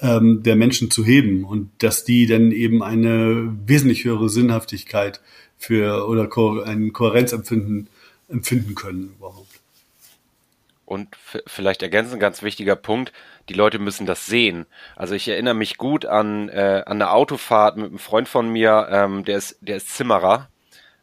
ähm, 0.00 0.42
der 0.44 0.56
Menschen 0.56 0.90
zu 0.90 1.04
heben 1.04 1.44
und 1.44 1.70
dass 1.78 2.04
die 2.04 2.26
dann 2.26 2.52
eben 2.52 2.82
eine 2.82 3.52
wesentlich 3.66 4.04
höhere 4.04 4.28
Sinnhaftigkeit 4.28 5.20
für 5.58 6.06
oder 6.08 6.28
ein 6.64 6.92
Kohärenzempfinden 6.92 7.88
empfinden 8.28 8.74
können 8.74 9.14
überhaupt. 9.18 9.60
Und 10.86 11.08
vielleicht 11.46 11.82
ergänzen, 11.82 12.20
ganz 12.20 12.42
wichtiger 12.42 12.76
Punkt, 12.76 13.12
die 13.48 13.54
Leute 13.54 13.78
müssen 13.78 14.06
das 14.06 14.26
sehen. 14.26 14.66
Also 14.96 15.14
ich 15.14 15.28
erinnere 15.28 15.54
mich 15.54 15.78
gut 15.78 16.06
an, 16.06 16.48
äh, 16.48 16.82
an 16.86 17.02
eine 17.02 17.10
Autofahrt 17.10 17.76
mit 17.76 17.86
einem 17.86 17.98
Freund 17.98 18.28
von 18.28 18.48
mir, 18.48 18.88
ähm, 18.90 19.24
der 19.24 19.38
ist, 19.38 19.58
der 19.60 19.76
ist 19.76 19.94
Zimmerer. 19.94 20.48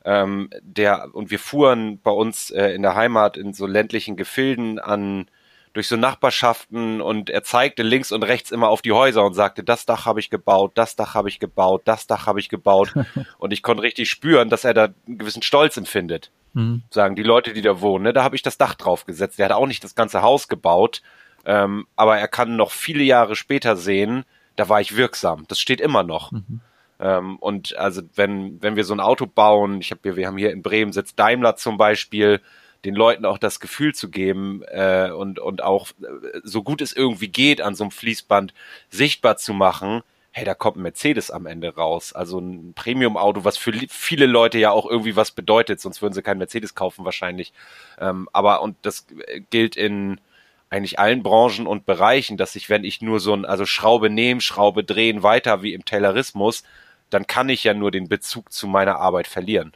Ähm, 0.05 0.49
der, 0.61 1.13
und 1.13 1.29
wir 1.29 1.39
fuhren 1.39 1.99
bei 2.01 2.11
uns 2.11 2.51
äh, 2.51 2.69
in 2.69 2.81
der 2.81 2.95
Heimat 2.95 3.35
in 3.37 3.53
so 3.53 3.67
ländlichen 3.67 4.15
Gefilden 4.15 4.79
an 4.79 5.27
durch 5.73 5.87
so 5.87 5.97
Nachbarschaften 5.97 6.99
und 6.99 7.29
er 7.29 7.43
zeigte 7.43 7.83
links 7.83 8.11
und 8.11 8.23
rechts 8.23 8.51
immer 8.51 8.69
auf 8.69 8.81
die 8.81 8.91
Häuser 8.91 9.23
und 9.23 9.33
sagte, 9.33 9.63
das 9.63 9.85
Dach 9.85 10.05
habe 10.05 10.19
ich 10.19 10.29
gebaut, 10.29 10.71
das 10.75 10.95
Dach 10.95 11.15
habe 11.15 11.29
ich 11.29 11.39
gebaut, 11.39 11.83
das 11.85 12.07
Dach 12.07 12.25
habe 12.25 12.39
ich 12.39 12.49
gebaut 12.49 12.93
und 13.37 13.53
ich 13.53 13.61
konnte 13.61 13.83
richtig 13.83 14.09
spüren, 14.09 14.49
dass 14.49 14.63
er 14.63 14.73
da 14.73 14.85
einen 14.85 15.17
gewissen 15.17 15.43
Stolz 15.43 15.77
empfindet. 15.77 16.31
Mhm. 16.53 16.83
Sagen 16.89 17.15
die 17.15 17.23
Leute, 17.23 17.53
die 17.53 17.61
da 17.61 17.81
wohnen, 17.81 18.05
ne, 18.05 18.13
da 18.13 18.23
habe 18.23 18.35
ich 18.35 18.41
das 18.41 18.57
Dach 18.57 18.73
drauf 18.73 19.05
gesetzt. 19.05 19.37
Der 19.37 19.45
hat 19.45 19.53
auch 19.53 19.67
nicht 19.67 19.83
das 19.83 19.95
ganze 19.95 20.21
Haus 20.21 20.47
gebaut, 20.47 21.01
ähm, 21.49 21.87
aber 21.95 22.19
er 22.19 22.27
kann 22.27 22.57
noch 22.57 22.69
viele 22.69 23.03
Jahre 23.03 23.35
später 23.35 23.75
sehen, 23.75 24.23
da 24.55 24.69
war 24.69 24.81
ich 24.81 24.95
wirksam. 24.95 25.45
Das 25.47 25.59
steht 25.59 25.81
immer 25.81 26.03
noch. 26.03 26.31
Mhm. 26.31 26.61
Ähm, 26.99 27.37
und 27.37 27.75
also 27.75 28.03
wenn, 28.13 28.61
wenn 28.61 28.75
wir 28.75 28.83
so 28.83 28.93
ein 28.93 28.99
Auto 28.99 29.25
bauen, 29.25 29.81
ich 29.81 29.89
habe 29.89 30.15
wir 30.15 30.27
haben 30.27 30.37
hier 30.37 30.51
in 30.51 30.61
Bremen 30.61 30.93
sitzt 30.93 31.17
Daimler 31.17 31.55
zum 31.55 31.77
Beispiel, 31.77 32.39
den 32.85 32.93
Leuten 32.93 33.25
auch 33.25 33.39
das 33.39 33.59
Gefühl 33.59 33.95
zu 33.95 34.11
geben 34.11 34.61
äh, 34.67 35.09
und, 35.09 35.39
und 35.39 35.63
auch 35.63 35.87
äh, 36.03 36.39
so 36.43 36.61
gut 36.61 36.81
es 36.81 36.93
irgendwie 36.93 37.29
geht, 37.29 37.61
an 37.61 37.73
so 37.73 37.83
einem 37.83 37.91
Fließband 37.91 38.53
sichtbar 38.91 39.37
zu 39.37 39.55
machen, 39.55 40.03
hey, 40.29 40.45
da 40.45 40.53
kommt 40.53 40.77
ein 40.77 40.83
Mercedes 40.83 41.31
am 41.31 41.47
Ende 41.47 41.73
raus. 41.73 42.13
Also 42.13 42.37
ein 42.37 42.73
Premium-Auto, 42.75 43.43
was 43.43 43.57
für 43.57 43.73
viele 43.89 44.27
Leute 44.27 44.59
ja 44.59 44.69
auch 44.69 44.85
irgendwie 44.85 45.15
was 45.15 45.31
bedeutet, 45.31 45.81
sonst 45.81 46.03
würden 46.03 46.13
sie 46.13 46.21
keinen 46.21 46.37
Mercedes 46.37 46.75
kaufen 46.75 47.05
wahrscheinlich. 47.05 47.53
Ähm, 47.99 48.29
aber 48.33 48.61
und 48.61 48.77
das 48.83 49.07
gilt 49.49 49.75
in 49.75 50.21
eigentlich 50.69 50.99
allen 50.99 51.23
Branchen 51.23 51.67
und 51.67 51.85
Bereichen, 51.85 52.37
dass 52.37 52.55
ich, 52.55 52.69
wenn 52.69 52.83
ich 52.83 53.01
nur 53.01 53.19
so 53.19 53.33
ein, 53.33 53.45
also 53.45 53.65
Schraube 53.65 54.09
nehmen, 54.09 54.41
Schraube 54.41 54.83
drehen, 54.83 55.23
weiter 55.23 55.63
wie 55.63 55.73
im 55.73 55.85
Taylorismus, 55.85 56.63
dann 57.09 57.25
kann 57.27 57.49
ich 57.49 57.63
ja 57.63 57.73
nur 57.73 57.91
den 57.91 58.07
Bezug 58.07 58.51
zu 58.51 58.67
meiner 58.67 58.97
Arbeit 58.97 59.27
verlieren. 59.27 59.73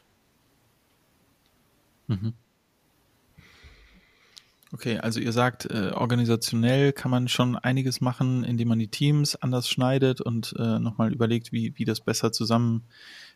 Mhm. 2.06 2.34
Okay, 4.72 4.98
also 4.98 5.20
ihr 5.20 5.32
sagt, 5.32 5.66
äh, 5.66 5.92
organisationell 5.94 6.92
kann 6.92 7.10
man 7.10 7.28
schon 7.28 7.56
einiges 7.56 8.00
machen, 8.00 8.42
indem 8.42 8.68
man 8.68 8.78
die 8.80 8.88
Teams 8.88 9.36
anders 9.36 9.68
schneidet 9.68 10.20
und 10.20 10.52
äh, 10.58 10.80
nochmal 10.80 11.12
überlegt, 11.12 11.52
wie, 11.52 11.72
wie 11.76 11.84
das 11.84 12.00
besser 12.00 12.32
zusammen 12.32 12.82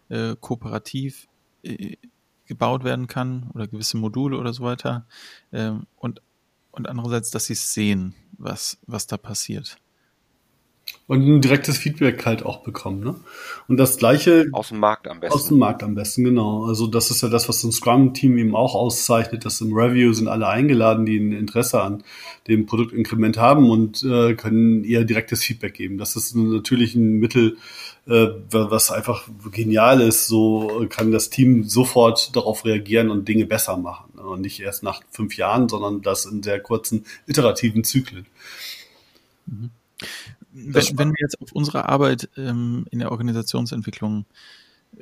äh, 0.08 0.34
kooperativ 0.40 1.28
äh, 1.62 1.96
gebaut 2.46 2.82
werden 2.82 3.06
kann 3.06 3.50
oder 3.54 3.68
gewisse 3.68 3.98
Module 3.98 4.36
oder 4.36 4.52
so 4.52 4.64
weiter. 4.64 5.06
Ähm, 5.52 5.86
und, 5.96 6.22
und 6.78 6.88
andererseits, 6.88 7.30
dass 7.30 7.46
sie 7.46 7.54
es 7.54 7.74
sehen, 7.74 8.14
was, 8.38 8.78
was 8.86 9.06
da 9.06 9.16
passiert. 9.16 9.78
Und 11.06 11.26
ein 11.26 11.40
direktes 11.40 11.78
Feedback 11.78 12.24
halt 12.26 12.44
auch 12.44 12.62
bekommen. 12.62 13.00
Ne? 13.00 13.14
Und 13.66 13.78
das 13.78 13.96
gleiche. 13.96 14.46
Aus 14.52 14.68
dem 14.68 14.78
Markt 14.78 15.08
am 15.08 15.20
besten. 15.20 15.34
Aus 15.34 15.48
dem 15.48 15.58
Markt 15.58 15.82
am 15.82 15.94
besten, 15.94 16.24
genau. 16.24 16.64
Also 16.64 16.86
das 16.86 17.10
ist 17.10 17.22
ja 17.22 17.28
das, 17.28 17.48
was 17.48 17.64
ein 17.64 17.72
Scrum-Team 17.72 18.36
eben 18.36 18.54
auch 18.54 18.74
auszeichnet, 18.74 19.44
dass 19.44 19.60
im 19.60 19.72
Review 19.72 20.12
sind 20.12 20.28
alle 20.28 20.48
eingeladen, 20.48 21.06
die 21.06 21.18
ein 21.18 21.32
Interesse 21.32 21.82
an 21.82 22.04
dem 22.46 22.66
Produktinkrement 22.66 23.38
haben 23.38 23.70
und 23.70 24.02
äh, 24.02 24.34
können 24.34 24.84
eher 24.84 25.04
direktes 25.04 25.42
Feedback 25.42 25.74
geben. 25.74 25.98
Das 25.98 26.14
ist 26.14 26.34
natürlich 26.34 26.94
ein 26.94 27.14
Mittel, 27.14 27.56
äh, 28.06 28.28
was 28.50 28.90
einfach 28.90 29.28
genial 29.50 30.00
ist. 30.02 30.26
So 30.26 30.86
kann 30.90 31.10
das 31.10 31.30
Team 31.30 31.64
sofort 31.64 32.34
darauf 32.36 32.64
reagieren 32.64 33.10
und 33.10 33.28
Dinge 33.28 33.46
besser 33.46 33.76
machen. 33.78 34.07
Und 34.28 34.42
nicht 34.42 34.60
erst 34.60 34.82
nach 34.82 35.02
fünf 35.10 35.36
Jahren, 35.36 35.68
sondern 35.68 36.02
das 36.02 36.26
in 36.26 36.42
sehr 36.42 36.60
kurzen 36.60 37.04
iterativen 37.26 37.84
Zyklen. 37.84 38.26
Mhm 39.46 39.70
wenn, 40.52 40.98
wenn, 40.98 41.10
wir 41.10 41.20
jetzt 41.20 41.40
auf 41.40 41.52
unsere 41.52 41.88
Arbeit 41.88 42.28
ähm, 42.36 42.86
in 42.90 42.98
der 42.98 43.10
Organisationsentwicklung 43.10 44.24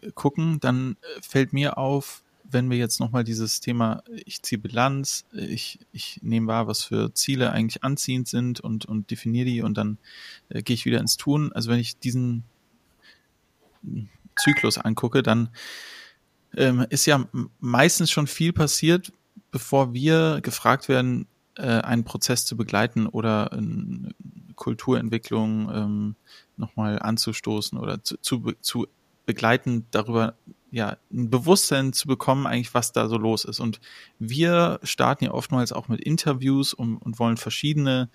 äh, 0.01 0.11
gucken, 0.12 0.59
dann 0.61 0.97
äh, 1.01 1.23
fällt 1.23 1.53
mir 1.53 1.79
auf, 1.79 2.23
wenn 2.45 2.71
wir 2.71 2.77
jetzt 2.77 3.01
nochmal 3.01 3.25
dieses 3.25 3.61
Thema, 3.61 4.03
ich 4.25 4.43
ziehe 4.43 4.59
Bilanz, 4.59 5.25
ich, 5.33 5.81
ich 5.93 6.21
nehme 6.23 6.47
wahr, 6.47 6.69
was 6.69 6.85
für 6.85 7.12
Ziele 7.12 7.51
eigentlich 7.51 7.83
anziehend 7.83 8.29
sind 8.29 8.61
und, 8.61 8.87
und 8.87 9.11
definiere 9.11 9.47
die 9.47 9.62
und 9.62 9.77
dann 9.77 9.99
äh, 10.49 10.62
gehe 10.62 10.75
ich 10.75 10.85
wieder 10.85 11.01
ins 11.01 11.17
Tun. 11.17 11.53
Also 11.53 11.71
wenn 11.71 11.81
ich 11.81 11.99
diesen 11.99 12.45
Zyklus 14.37 14.79
angucke, 14.79 15.23
dann 15.23 15.51
ähm, 16.57 16.87
ist 16.90 17.07
ja 17.07 17.25
meistens 17.61 18.11
schon 18.11 18.27
viel 18.27 18.53
passiert, 18.53 19.12
bevor 19.51 19.95
wir 19.95 20.40
gefragt 20.42 20.88
werden, 20.88 21.27
äh, 21.57 21.62
einen 21.62 22.05
Prozess 22.05 22.45
zu 22.45 22.57
begleiten 22.57 23.07
oder 23.07 23.53
ein, 23.53 24.14
Kulturentwicklung 24.57 25.71
ähm, 25.73 26.16
nochmal 26.57 26.99
anzustoßen 26.99 27.79
oder 27.79 28.03
zu, 28.03 28.16
zu, 28.21 28.53
zu 28.61 28.88
begleiten, 29.27 29.87
darüber 29.90 30.35
ja 30.71 30.97
ein 31.12 31.31
Bewusstsein 31.31 31.92
zu 31.92 32.09
bekommen, 32.09 32.47
eigentlich 32.47 32.75
was 32.75 32.92
da 32.92 33.09
so 33.09 33.16
los 33.16 33.45
ist. 33.45 33.61
Und 33.61 33.81
wir 34.19 34.81
starten 34.83 35.25
ja 35.25 35.31
oftmals 35.31 35.73
auch 35.73 35.88
mit 35.88 36.01
Interviews 36.01 36.75
und, 36.75 36.97
und 36.97 37.19
wollen 37.19 37.37
verschiedene 37.37 38.09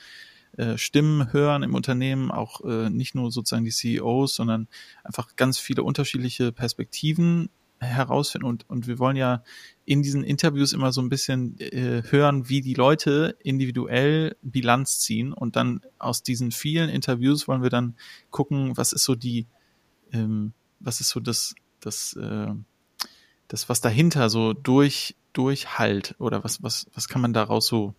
äh, 0.57 0.77
Stimmen 0.77 1.31
hören 1.31 1.63
im 1.63 1.75
Unternehmen, 1.75 2.29
auch 2.29 2.61
äh, 2.61 2.89
nicht 2.89 3.15
nur 3.15 3.31
sozusagen 3.31 3.63
die 3.63 3.71
CEOs, 3.71 4.35
sondern 4.35 4.67
einfach 5.03 5.35
ganz 5.35 5.59
viele 5.59 5.83
unterschiedliche 5.83 6.51
Perspektiven 6.51 7.49
herausfinden 7.87 8.47
und, 8.47 8.69
und 8.69 8.87
wir 8.87 8.99
wollen 8.99 9.15
ja 9.15 9.43
in 9.85 10.03
diesen 10.03 10.23
Interviews 10.23 10.73
immer 10.73 10.91
so 10.91 11.01
ein 11.01 11.09
bisschen 11.09 11.59
äh, 11.59 12.03
hören, 12.09 12.47
wie 12.47 12.61
die 12.61 12.75
Leute 12.75 13.35
individuell 13.39 14.35
Bilanz 14.41 14.99
ziehen 14.99 15.33
und 15.33 15.55
dann 15.55 15.81
aus 15.97 16.23
diesen 16.23 16.51
vielen 16.51 16.89
Interviews 16.89 17.47
wollen 17.47 17.63
wir 17.63 17.69
dann 17.71 17.95
gucken, 18.29 18.77
was 18.77 18.93
ist 18.93 19.03
so 19.03 19.15
die, 19.15 19.47
ähm, 20.13 20.53
was 20.79 21.01
ist 21.01 21.09
so 21.09 21.19
das, 21.19 21.55
das, 21.79 22.13
äh, 22.13 22.53
das, 23.47 23.67
was 23.67 23.81
dahinter 23.81 24.29
so 24.29 24.53
durch, 24.53 25.15
durchhalt 25.33 26.15
oder 26.19 26.43
was, 26.43 26.61
was, 26.61 26.87
was 26.93 27.07
kann 27.07 27.21
man 27.21 27.33
daraus 27.33 27.67
so 27.67 27.95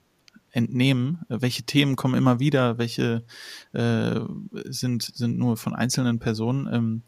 entnehmen? 0.53 1.21
Welche 1.29 1.65
Themen 1.65 1.97
kommen 1.97 2.15
immer 2.15 2.39
wieder? 2.39 2.79
Welche 2.79 3.25
äh, 3.73 4.21
sind, 4.65 5.03
sind 5.03 5.39
nur 5.39 5.57
von 5.57 5.75
einzelnen 5.75 6.19
Personen? 6.19 6.69
Ähm, 6.73 7.03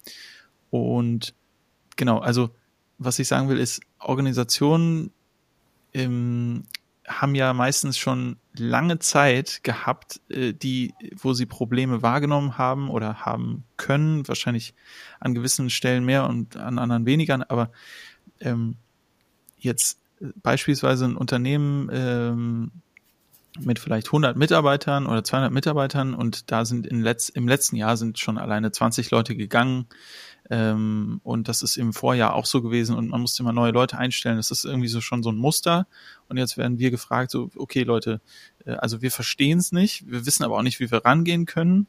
und 0.71 1.35
genau, 1.97 2.19
also 2.19 2.51
was 2.99 3.19
ich 3.19 3.29
sagen 3.29 3.49
will, 3.49 3.59
ist, 3.59 3.81
Organisationen 3.99 5.11
ähm, 5.93 6.65
haben 7.07 7.35
ja 7.35 7.53
meistens 7.53 7.99
schon 7.99 8.37
lange 8.57 8.99
Zeit 8.99 9.63
gehabt, 9.63 10.21
äh, 10.29 10.53
die, 10.53 10.95
wo 11.17 11.33
sie 11.35 11.47
Probleme 11.47 12.03
wahrgenommen 12.03 12.57
haben 12.57 12.89
oder 12.91 13.25
haben 13.25 13.65
können, 13.77 14.27
wahrscheinlich 14.27 14.75
an 15.21 15.35
gewissen 15.35 15.71
Stellen 15.71 16.05
mehr 16.05 16.29
und 16.29 16.57
an 16.57 16.79
anderen 16.79 17.07
weniger, 17.07 17.51
aber 17.51 17.71
ähm, 18.41 18.77
jetzt 19.59 20.01
beispielsweise 20.43 21.07
ein 21.07 21.17
Unternehmen 21.17 21.91
ähm, 21.93 22.71
mit 23.61 23.79
vielleicht 23.79 24.09
100 24.09 24.37
Mitarbeitern 24.37 25.07
oder 25.07 25.23
200 25.23 25.53
Mitarbeitern 25.53 26.15
und 26.15 26.51
da 26.51 26.65
sind 26.65 26.87
in 26.87 27.03
Letz-, 27.03 27.31
im 27.35 27.47
letzten 27.47 27.77
Jahr 27.77 27.97
sind 27.97 28.19
schon 28.19 28.39
alleine 28.39 28.73
20 28.73 29.11
Leute 29.11 29.37
gegangen 29.37 29.87
ähm, 30.51 31.21
und 31.25 31.49
das 31.49 31.63
ist 31.63 31.77
im 31.77 31.93
Vorjahr 31.93 32.35
auch 32.35 32.45
so 32.47 32.61
gewesen 32.61 32.97
und 32.97 33.09
man 33.09 33.21
musste 33.21 33.43
immer 33.43 33.53
neue 33.53 33.73
Leute 33.73 33.97
einstellen. 33.97 34.37
Das 34.37 34.51
ist 34.51 34.65
irgendwie 34.65 34.89
so 34.89 35.01
schon 35.01 35.23
so 35.23 35.31
ein 35.31 35.37
Muster. 35.37 35.87
Und 36.29 36.37
jetzt 36.37 36.57
werden 36.59 36.79
wir 36.79 36.91
gefragt, 36.91 37.31
so, 37.31 37.51
okay 37.57 37.83
Leute, 37.83 38.21
äh, 38.67 38.73
also 38.73 39.01
wir 39.03 39.11
verstehen 39.11 39.59
es 39.59 39.73
nicht, 39.73 40.05
wir 40.11 40.27
wissen 40.27 40.45
aber 40.45 40.57
auch 40.59 40.63
nicht, 40.63 40.81
wie 40.81 40.91
wir 40.91 41.05
rangehen 41.05 41.47
können. 41.47 41.87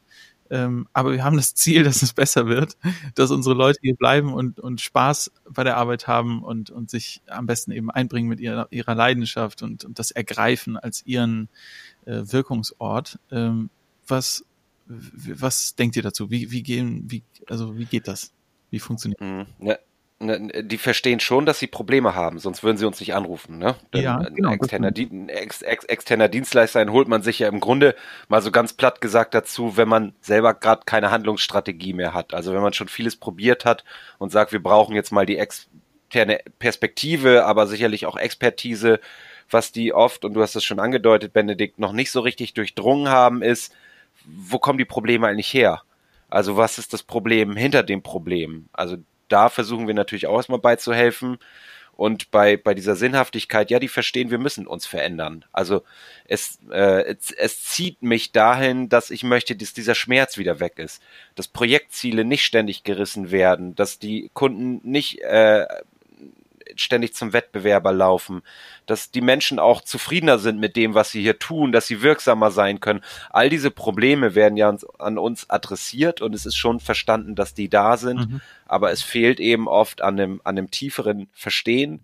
Ähm, 0.48 0.86
aber 0.92 1.12
wir 1.12 1.24
haben 1.24 1.36
das 1.36 1.54
Ziel, 1.54 1.82
dass 1.84 2.02
es 2.02 2.12
besser 2.14 2.46
wird, 2.46 2.76
dass 3.14 3.30
unsere 3.30 3.54
Leute 3.54 3.78
hier 3.82 3.96
bleiben 3.96 4.32
und, 4.32 4.58
und 4.60 4.80
Spaß 4.80 5.32
bei 5.50 5.64
der 5.64 5.76
Arbeit 5.76 6.06
haben 6.06 6.42
und, 6.42 6.70
und 6.70 6.88
sich 6.90 7.20
am 7.26 7.46
besten 7.46 7.72
eben 7.72 7.90
einbringen 7.90 8.28
mit 8.28 8.40
ihrer, 8.40 8.68
ihrer 8.70 8.94
Leidenschaft 8.94 9.62
und, 9.62 9.84
und 9.84 9.98
das 9.98 10.12
ergreifen 10.12 10.76
als 10.78 11.04
ihren 11.04 11.48
äh, 12.06 12.22
Wirkungsort. 12.24 13.18
Ähm, 13.30 13.70
was, 14.06 14.44
was 14.86 15.74
denkt 15.74 15.96
ihr 15.96 16.02
dazu? 16.02 16.30
Wie, 16.30 16.50
wie 16.52 16.62
gehen, 16.62 17.04
wie, 17.10 17.22
also 17.48 17.76
wie 17.76 17.86
geht 17.86 18.06
das? 18.08 18.32
Wie 18.76 18.80
funktioniert 18.80 19.18
mhm. 19.22 19.46
ne, 19.58 19.78
ne, 20.18 20.64
Die 20.64 20.76
verstehen 20.76 21.18
schon, 21.18 21.46
dass 21.46 21.58
sie 21.58 21.66
Probleme 21.66 22.14
haben, 22.14 22.38
sonst 22.38 22.62
würden 22.62 22.76
sie 22.76 22.84
uns 22.84 23.00
nicht 23.00 23.14
anrufen. 23.14 23.56
Ne? 23.56 23.74
Denn 23.94 24.02
ja, 24.02 24.18
genau, 24.18 24.50
ein 24.50 24.56
externer, 24.56 24.92
ein 24.94 25.30
ex, 25.30 25.62
ex, 25.62 25.84
externer 25.86 26.28
Dienstleister 26.28 26.84
holt 26.92 27.08
man 27.08 27.22
sich 27.22 27.38
ja 27.38 27.48
im 27.48 27.58
Grunde 27.58 27.94
mal 28.28 28.42
so 28.42 28.50
ganz 28.50 28.74
platt 28.74 29.00
gesagt 29.00 29.32
dazu, 29.32 29.78
wenn 29.78 29.88
man 29.88 30.14
selber 30.20 30.52
gerade 30.52 30.82
keine 30.84 31.10
Handlungsstrategie 31.10 31.94
mehr 31.94 32.12
hat. 32.12 32.34
Also 32.34 32.52
wenn 32.52 32.60
man 32.60 32.74
schon 32.74 32.88
vieles 32.88 33.16
probiert 33.16 33.64
hat 33.64 33.82
und 34.18 34.30
sagt, 34.30 34.52
wir 34.52 34.62
brauchen 34.62 34.94
jetzt 34.94 35.10
mal 35.10 35.24
die 35.24 35.38
externe 35.38 36.40
Perspektive, 36.58 37.46
aber 37.46 37.66
sicherlich 37.66 38.04
auch 38.04 38.18
Expertise, 38.18 39.00
was 39.50 39.72
die 39.72 39.94
oft, 39.94 40.26
und 40.26 40.34
du 40.34 40.42
hast 40.42 40.54
es 40.54 40.64
schon 40.64 40.80
angedeutet, 40.80 41.32
Benedikt, 41.32 41.78
noch 41.78 41.92
nicht 41.92 42.10
so 42.10 42.20
richtig 42.20 42.52
durchdrungen 42.52 43.08
haben, 43.08 43.40
ist, 43.40 43.72
wo 44.26 44.58
kommen 44.58 44.78
die 44.78 44.84
Probleme 44.84 45.26
eigentlich 45.26 45.54
her? 45.54 45.82
Also 46.28 46.56
was 46.56 46.78
ist 46.78 46.92
das 46.92 47.02
Problem 47.02 47.56
hinter 47.56 47.82
dem 47.82 48.02
Problem? 48.02 48.68
Also 48.72 48.96
da 49.28 49.48
versuchen 49.48 49.86
wir 49.86 49.94
natürlich 49.94 50.26
auch 50.26 50.36
erstmal 50.36 50.58
beizuhelfen. 50.58 51.38
Und 51.96 52.30
bei, 52.30 52.58
bei 52.58 52.74
dieser 52.74 52.94
Sinnhaftigkeit, 52.94 53.70
ja, 53.70 53.78
die 53.78 53.88
verstehen, 53.88 54.30
wir 54.30 54.38
müssen 54.38 54.66
uns 54.66 54.84
verändern. 54.84 55.46
Also 55.52 55.82
es, 56.26 56.58
äh, 56.70 57.04
es, 57.04 57.30
es 57.30 57.64
zieht 57.64 58.02
mich 58.02 58.32
dahin, 58.32 58.90
dass 58.90 59.10
ich 59.10 59.22
möchte, 59.22 59.56
dass 59.56 59.72
dieser 59.72 59.94
Schmerz 59.94 60.36
wieder 60.36 60.60
weg 60.60 60.78
ist. 60.78 61.02
Dass 61.36 61.48
Projektziele 61.48 62.26
nicht 62.26 62.44
ständig 62.44 62.84
gerissen 62.84 63.30
werden, 63.30 63.74
dass 63.76 63.98
die 63.98 64.30
Kunden 64.34 64.86
nicht 64.86 65.22
äh, 65.22 65.66
ständig 66.80 67.14
zum 67.14 67.32
Wettbewerber 67.32 67.92
laufen, 67.92 68.42
dass 68.86 69.10
die 69.10 69.20
Menschen 69.20 69.58
auch 69.58 69.80
zufriedener 69.80 70.38
sind 70.38 70.58
mit 70.58 70.76
dem, 70.76 70.94
was 70.94 71.10
sie 71.10 71.22
hier 71.22 71.38
tun, 71.38 71.72
dass 71.72 71.86
sie 71.86 72.02
wirksamer 72.02 72.50
sein 72.50 72.80
können. 72.80 73.02
All 73.30 73.50
diese 73.50 73.70
Probleme 73.70 74.34
werden 74.34 74.56
ja 74.56 74.76
an 74.98 75.18
uns 75.18 75.50
adressiert 75.50 76.20
und 76.20 76.34
es 76.34 76.46
ist 76.46 76.56
schon 76.56 76.80
verstanden, 76.80 77.34
dass 77.34 77.54
die 77.54 77.68
da 77.68 77.96
sind, 77.96 78.30
mhm. 78.30 78.40
aber 78.66 78.90
es 78.90 79.02
fehlt 79.02 79.40
eben 79.40 79.68
oft 79.68 80.02
an 80.02 80.16
dem, 80.16 80.40
an 80.44 80.56
dem 80.56 80.70
tieferen 80.70 81.28
Verstehen 81.32 82.00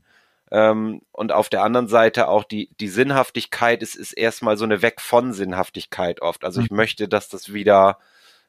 Ähm, 0.52 1.00
und 1.12 1.32
auf 1.32 1.48
der 1.48 1.62
anderen 1.62 1.88
Seite 1.88 2.28
auch 2.28 2.44
die, 2.44 2.68
die 2.78 2.88
Sinnhaftigkeit 2.88 3.82
ist, 3.82 3.94
ist 3.94 4.12
erstmal 4.12 4.58
so 4.58 4.64
eine 4.64 4.82
Weg 4.82 5.00
von 5.00 5.32
Sinnhaftigkeit 5.32 6.20
oft. 6.20 6.44
Also 6.44 6.60
ich 6.60 6.70
mhm. 6.70 6.76
möchte, 6.76 7.08
dass 7.08 7.30
das 7.30 7.54
wieder, 7.54 7.96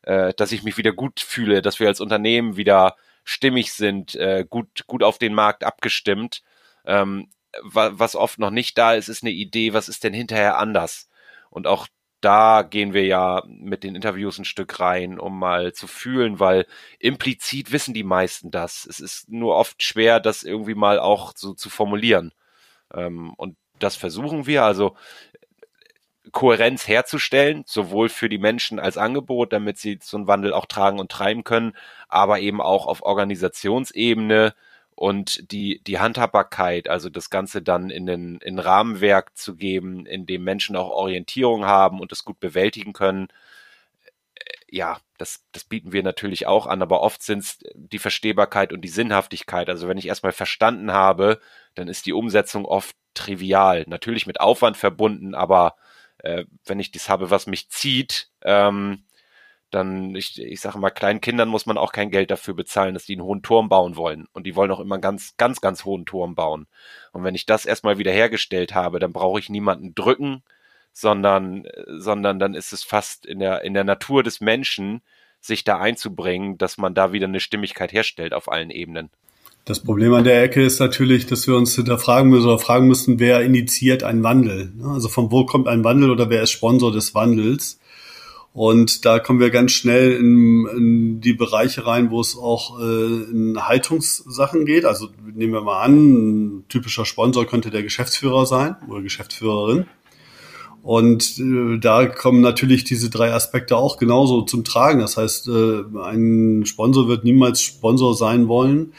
äh, 0.02 0.34
dass 0.34 0.52
ich 0.52 0.64
mich 0.64 0.76
wieder 0.78 0.92
gut 0.92 1.22
fühle, 1.22 1.62
dass 1.62 1.80
wir 1.80 1.88
als 1.88 2.02
Unternehmen 2.02 2.58
wieder 2.58 2.98
stimmig 3.24 3.74
sind, 3.74 4.16
äh, 4.16 4.46
gut, 4.50 4.86
gut 4.88 5.04
auf 5.04 5.18
den 5.18 5.34
Markt 5.34 5.64
abgestimmt. 5.64 6.44
Ähm, 6.86 7.30
was 7.62 8.16
oft 8.16 8.40
noch 8.40 8.50
nicht 8.50 8.78
da 8.78 8.94
ist, 8.94 9.10
ist 9.10 9.24
eine 9.24 9.32
Idee, 9.32 9.74
was 9.74 9.88
ist 9.88 10.04
denn 10.04 10.14
hinterher 10.14 10.58
anders? 10.58 11.10
Und 11.50 11.68
auch 11.68 11.88
da 12.24 12.64
gehen 12.64 12.94
wir 12.94 13.06
ja 13.06 13.44
mit 13.46 13.84
den 13.84 13.96
Interviews 13.96 14.40
ein 14.40 14.46
Stück 14.46 14.80
rein, 14.80 15.20
um 15.20 15.38
mal 15.38 15.74
zu 15.74 15.88
fühlen, 15.88 16.40
weil 16.40 16.66
implizit 17.00 17.72
wissen 17.72 17.94
die 17.94 18.04
meisten 18.04 18.50
das. 18.50 18.86
Es 18.86 19.00
ist 19.00 19.30
nur 19.30 19.56
oft 19.56 19.84
schwer, 19.84 20.20
das 20.20 20.44
irgendwie 20.44 20.76
mal 20.76 21.00
auch 21.00 21.34
so 21.36 21.54
zu 21.54 21.70
formulieren. 21.70 22.34
Ähm, 22.94 23.34
und 23.36 23.58
das 23.80 23.96
versuchen 23.98 24.46
wir, 24.48 24.64
also 24.64 24.96
Kohärenz 26.34 26.88
herzustellen, 26.88 27.64
sowohl 27.66 28.10
für 28.10 28.28
die 28.28 28.38
Menschen 28.38 28.80
als 28.80 28.98
Angebot, 28.98 29.54
damit 29.54 29.78
sie 29.78 30.00
so 30.02 30.18
einen 30.18 30.28
Wandel 30.28 30.54
auch 30.54 30.66
tragen 30.66 31.00
und 31.00 31.12
treiben 31.12 31.46
können, 31.46 31.74
aber 32.10 32.40
eben 32.40 32.62
auch 32.62 32.88
auf 32.88 33.04
Organisationsebene, 33.04 34.54
und 34.96 35.52
die, 35.52 35.82
die 35.84 36.00
Handhabbarkeit, 36.00 36.88
also 36.88 37.10
das 37.10 37.30
Ganze 37.30 37.62
dann 37.62 37.90
in 37.90 38.06
den 38.06 38.38
in 38.38 38.60
Rahmenwerk 38.60 39.36
zu 39.36 39.56
geben, 39.56 40.06
in 40.06 40.26
dem 40.26 40.44
Menschen 40.44 40.76
auch 40.76 40.90
Orientierung 40.90 41.66
haben 41.66 42.00
und 42.00 42.12
das 42.12 42.24
gut 42.24 42.40
bewältigen 42.40 42.94
können, 42.94 43.28
äh, 44.36 44.42
ja, 44.70 45.00
das, 45.18 45.46
das 45.52 45.64
bieten 45.66 45.94
wir 45.94 46.04
natürlich 46.04 46.48
auch 46.48 46.68
an, 46.68 46.82
aber 46.82 47.02
oft 47.02 47.24
sind 47.24 47.40
es 47.40 47.60
die 47.76 48.00
Verstehbarkeit 48.00 48.74
und 48.74 48.82
die 48.82 48.90
Sinnhaftigkeit. 48.90 49.70
Also 49.70 49.88
wenn 49.88 49.98
ich 49.98 50.08
erstmal 50.08 50.32
verstanden 50.32 50.92
habe, 50.92 51.40
dann 51.76 51.88
ist 51.88 52.06
die 52.06 52.14
Umsetzung 52.14 52.66
oft 52.66 52.96
trivial. 53.14 53.86
Natürlich 53.88 54.28
mit 54.28 54.42
Aufwand 54.42 54.78
verbunden, 54.78 55.36
aber 55.36 55.76
äh, 56.24 56.46
wenn 56.66 56.80
ich 56.80 56.92
das 56.92 57.10
habe, 57.10 57.30
was 57.30 57.48
mich 57.48 57.70
zieht, 57.70 58.30
ähm, 58.42 59.04
dann, 59.74 60.16
ich, 60.16 60.40
ich 60.42 60.62
sage 60.62 60.78
mal, 60.78 60.92
kleinen 60.92 61.22
Kindern 61.22 61.50
muss 61.50 61.66
man 61.66 61.78
auch 61.78 61.92
kein 61.92 62.12
Geld 62.12 62.32
dafür 62.32 62.54
bezahlen, 62.54 62.94
dass 62.94 63.06
die 63.06 63.14
einen 63.14 63.24
hohen 63.24 63.42
Turm 63.42 63.70
bauen 63.70 63.96
wollen. 63.96 64.28
Und 64.34 64.46
die 64.46 64.56
wollen 64.56 64.72
auch 64.72 64.80
immer 64.80 64.96
einen 64.96 65.02
ganz, 65.02 65.36
ganz, 65.38 65.62
ganz 65.62 65.86
hohen 65.86 66.06
Turm 66.06 66.36
bauen. 66.36 66.68
Und 67.12 67.24
wenn 67.24 67.36
ich 67.36 67.46
das 67.46 67.66
erstmal 67.66 67.98
wieder 67.98 68.12
hergestellt 68.12 68.76
habe, 68.76 69.00
dann 69.00 69.14
brauche 69.14 69.40
ich 69.40 69.50
niemanden 69.50 69.96
drücken, 69.96 70.44
sondern, 70.94 71.68
sondern 71.88 72.40
dann 72.40 72.54
ist 72.54 72.72
es 72.72 72.84
fast 72.84 73.26
in 73.26 73.40
der, 73.40 73.64
in 73.64 73.74
der 73.74 73.84
Natur 73.84 74.24
des 74.24 74.42
Menschen, 74.42 75.02
sich 75.42 75.64
da 75.64 75.80
einzubringen, 75.80 76.58
dass 76.58 76.78
man 76.78 76.94
da 76.94 77.12
wieder 77.12 77.28
eine 77.28 77.40
Stimmigkeit 77.40 77.92
herstellt 77.92 78.34
auf 78.34 78.50
allen 78.50 78.70
Ebenen. 78.70 79.10
Das 79.66 79.80
Problem 79.80 80.14
an 80.14 80.26
der 80.26 80.44
Ecke 80.44 80.62
ist 80.62 80.80
natürlich, 80.80 81.26
dass 81.26 81.48
wir 81.48 81.56
uns 81.56 81.76
hinterfragen 81.76 82.30
müssen 82.30 82.48
oder 82.48 82.60
fragen 82.60 82.88
müssen, 82.88 83.20
wer 83.20 83.42
initiiert 83.42 84.04
einen 84.04 84.22
Wandel. 84.22 84.74
Also 84.84 85.08
von 85.08 85.32
wo 85.32 85.46
kommt 85.46 85.70
ein 85.70 85.86
Wandel 85.86 86.12
oder 86.12 86.30
wer 86.30 86.44
ist 86.44 86.52
Sponsor 86.52 86.92
des 86.92 87.16
Wandels? 87.16 87.80
Und 88.52 89.06
da 89.06 89.20
kommen 89.20 89.40
wir 89.40 89.50
ganz 89.50 89.72
schnell 89.72 90.12
in, 90.14 90.68
in 90.68 91.22
die 91.22 91.34
Bereiche 91.34 91.88
rein, 91.88 92.12
wo 92.12 92.20
es 92.20 92.38
auch 92.38 92.80
äh, 92.80 92.84
in 93.32 93.58
Haltungssachen 93.58 94.66
geht. 94.66 94.86
Also 94.86 95.08
nehmen 95.34 95.54
wir 95.54 95.62
mal 95.62 95.82
an, 95.82 95.94
ein 96.60 96.66
typischer 96.68 97.06
Sponsor 97.06 97.48
könnte 97.48 97.72
der 97.72 97.84
Geschäftsführer 97.84 98.46
sein 98.46 98.76
oder 98.90 99.02
Geschäftsführerin. 99.02 99.86
Und 100.84 101.40
äh, 101.40 101.80
da 101.80 102.06
kommen 102.06 102.42
natürlich 102.42 102.84
diese 102.84 103.10
drei 103.10 103.34
Aspekte 103.34 103.78
auch 103.78 103.98
genauso 103.98 104.42
zum 104.42 104.66
Tragen. 104.66 105.00
Das 105.00 105.16
heißt, 105.16 105.48
äh, 105.48 105.84
ein 106.04 106.66
Sponsor 106.66 107.08
wird 107.08 107.24
niemals 107.24 107.62
Sponsor 107.62 108.14
sein 108.14 108.50
wollen, 108.50 108.94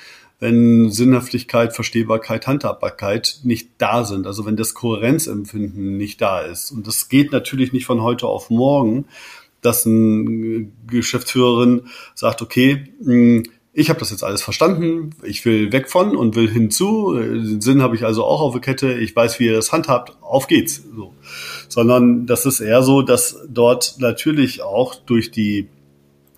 wenn 0.45 0.91
Sinnhaftigkeit, 0.91 1.75
Verstehbarkeit, 1.75 2.47
Handhabbarkeit 2.47 3.41
nicht 3.45 3.71
da 3.79 4.05
sind. 4.05 4.27
Also 4.27 4.45
wenn 4.45 4.57
das 4.57 4.75
Kohärenzempfinden 4.75 5.97
nicht 5.97 6.21
da 6.21 6.41
ist. 6.41 6.71
Und 6.71 6.87
das 6.87 7.09
geht 7.09 7.33
natürlich 7.33 7.73
nicht 7.73 7.87
von 7.87 8.03
heute 8.03 8.27
auf 8.27 8.51
morgen 8.51 9.07
dass 9.63 9.87
eine 9.87 10.67
Geschäftsführerin 10.87 11.87
sagt, 12.15 12.43
okay, 12.43 12.85
hm, 13.03 13.45
ich 13.73 13.89
habe 13.89 13.99
das 13.99 14.11
jetzt 14.11 14.23
alles 14.23 14.43
verstanden, 14.43 15.11
ich 15.25 15.45
will 15.45 15.73
weg 15.73 15.91
von 15.91 16.15
und 16.17 16.37
will 16.37 16.49
hinzu, 16.49 17.15
den 17.15 17.61
Sinn 17.61 17.83
habe 17.83 17.97
ich 17.97 18.05
also 18.05 18.25
auch 18.25 18.41
auf 18.41 18.53
der 18.53 18.61
Kette, 18.61 18.95
ich 18.95 19.17
weiß, 19.17 19.41
wie 19.41 19.47
ihr 19.47 19.55
das 19.55 19.73
handhabt, 19.73 20.17
auf 20.21 20.47
geht's. 20.47 20.85
So. 20.95 21.13
Sondern 21.69 22.27
das 22.27 22.47
ist 22.47 22.61
eher 22.61 22.85
so, 22.85 23.03
dass 23.03 23.37
dort 23.49 23.97
natürlich 23.99 24.63
auch 24.63 24.95
durch 24.95 25.33
die 25.33 25.67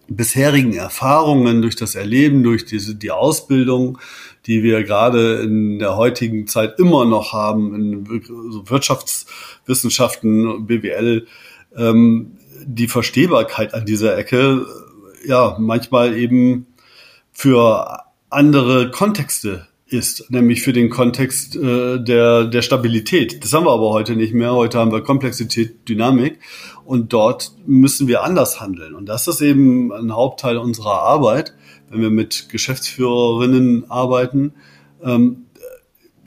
bisherigen 0.09 0.75
Erfahrungen, 0.75 1.63
durch 1.63 1.77
das 1.77 1.95
Erleben, 1.95 2.43
durch 2.43 2.65
diese, 2.65 2.95
die 2.95 3.11
Ausbildung, 3.11 3.99
die 4.47 4.63
wir 4.63 4.85
gerade 4.85 5.41
in 5.41 5.79
der 5.79 5.97
heutigen 5.97 6.47
Zeit 6.47 6.79
immer 6.79 7.05
noch 7.05 7.33
haben, 7.33 7.75
in 7.75 8.09
Wirtschaftswissenschaften, 8.69 10.67
BWL, 10.67 11.27
ähm, 11.77 12.33
die 12.65 12.89
Verstehbarkeit 12.89 13.75
an 13.75 13.85
dieser 13.85 14.17
Ecke 14.17 14.67
ja 15.27 15.57
manchmal 15.59 16.17
eben 16.17 16.67
für 17.33 18.05
andere 18.31 18.91
Kontexte 18.91 19.67
ist, 19.89 20.31
nämlich 20.31 20.63
für 20.63 20.73
den 20.73 20.91
Kontext 20.91 21.55
äh, 21.57 21.99
der, 22.03 22.45
der 22.45 22.63
Stabilität. 22.63 23.45
Das 23.45 23.53
haben 23.53 23.67
wir 23.67 23.73
aber 23.73 23.91
heute 23.91 24.17
nicht 24.17 24.35
mehr. 24.35 24.53
Heute 24.53 24.79
haben 24.79 24.91
wir 24.91 25.03
Komplexität, 25.03 25.89
Dynamik 25.89 26.41
und 26.87 27.13
dort 27.13 27.53
müssen 27.67 28.09
wir 28.09 28.23
anders 28.23 28.61
handeln. 28.61 28.95
Und 28.95 29.07
das 29.07 29.27
ist 29.29 29.41
eben 29.41 29.93
ein 29.93 30.15
Hauptteil 30.15 30.57
unserer 30.57 31.03
Arbeit, 31.03 31.55
wenn 31.91 32.01
wir 32.01 32.11
mit 32.11 32.49
Geschäftsführerinnen 32.49 33.91
arbeiten, 33.91 34.55
ähm, 35.03 35.47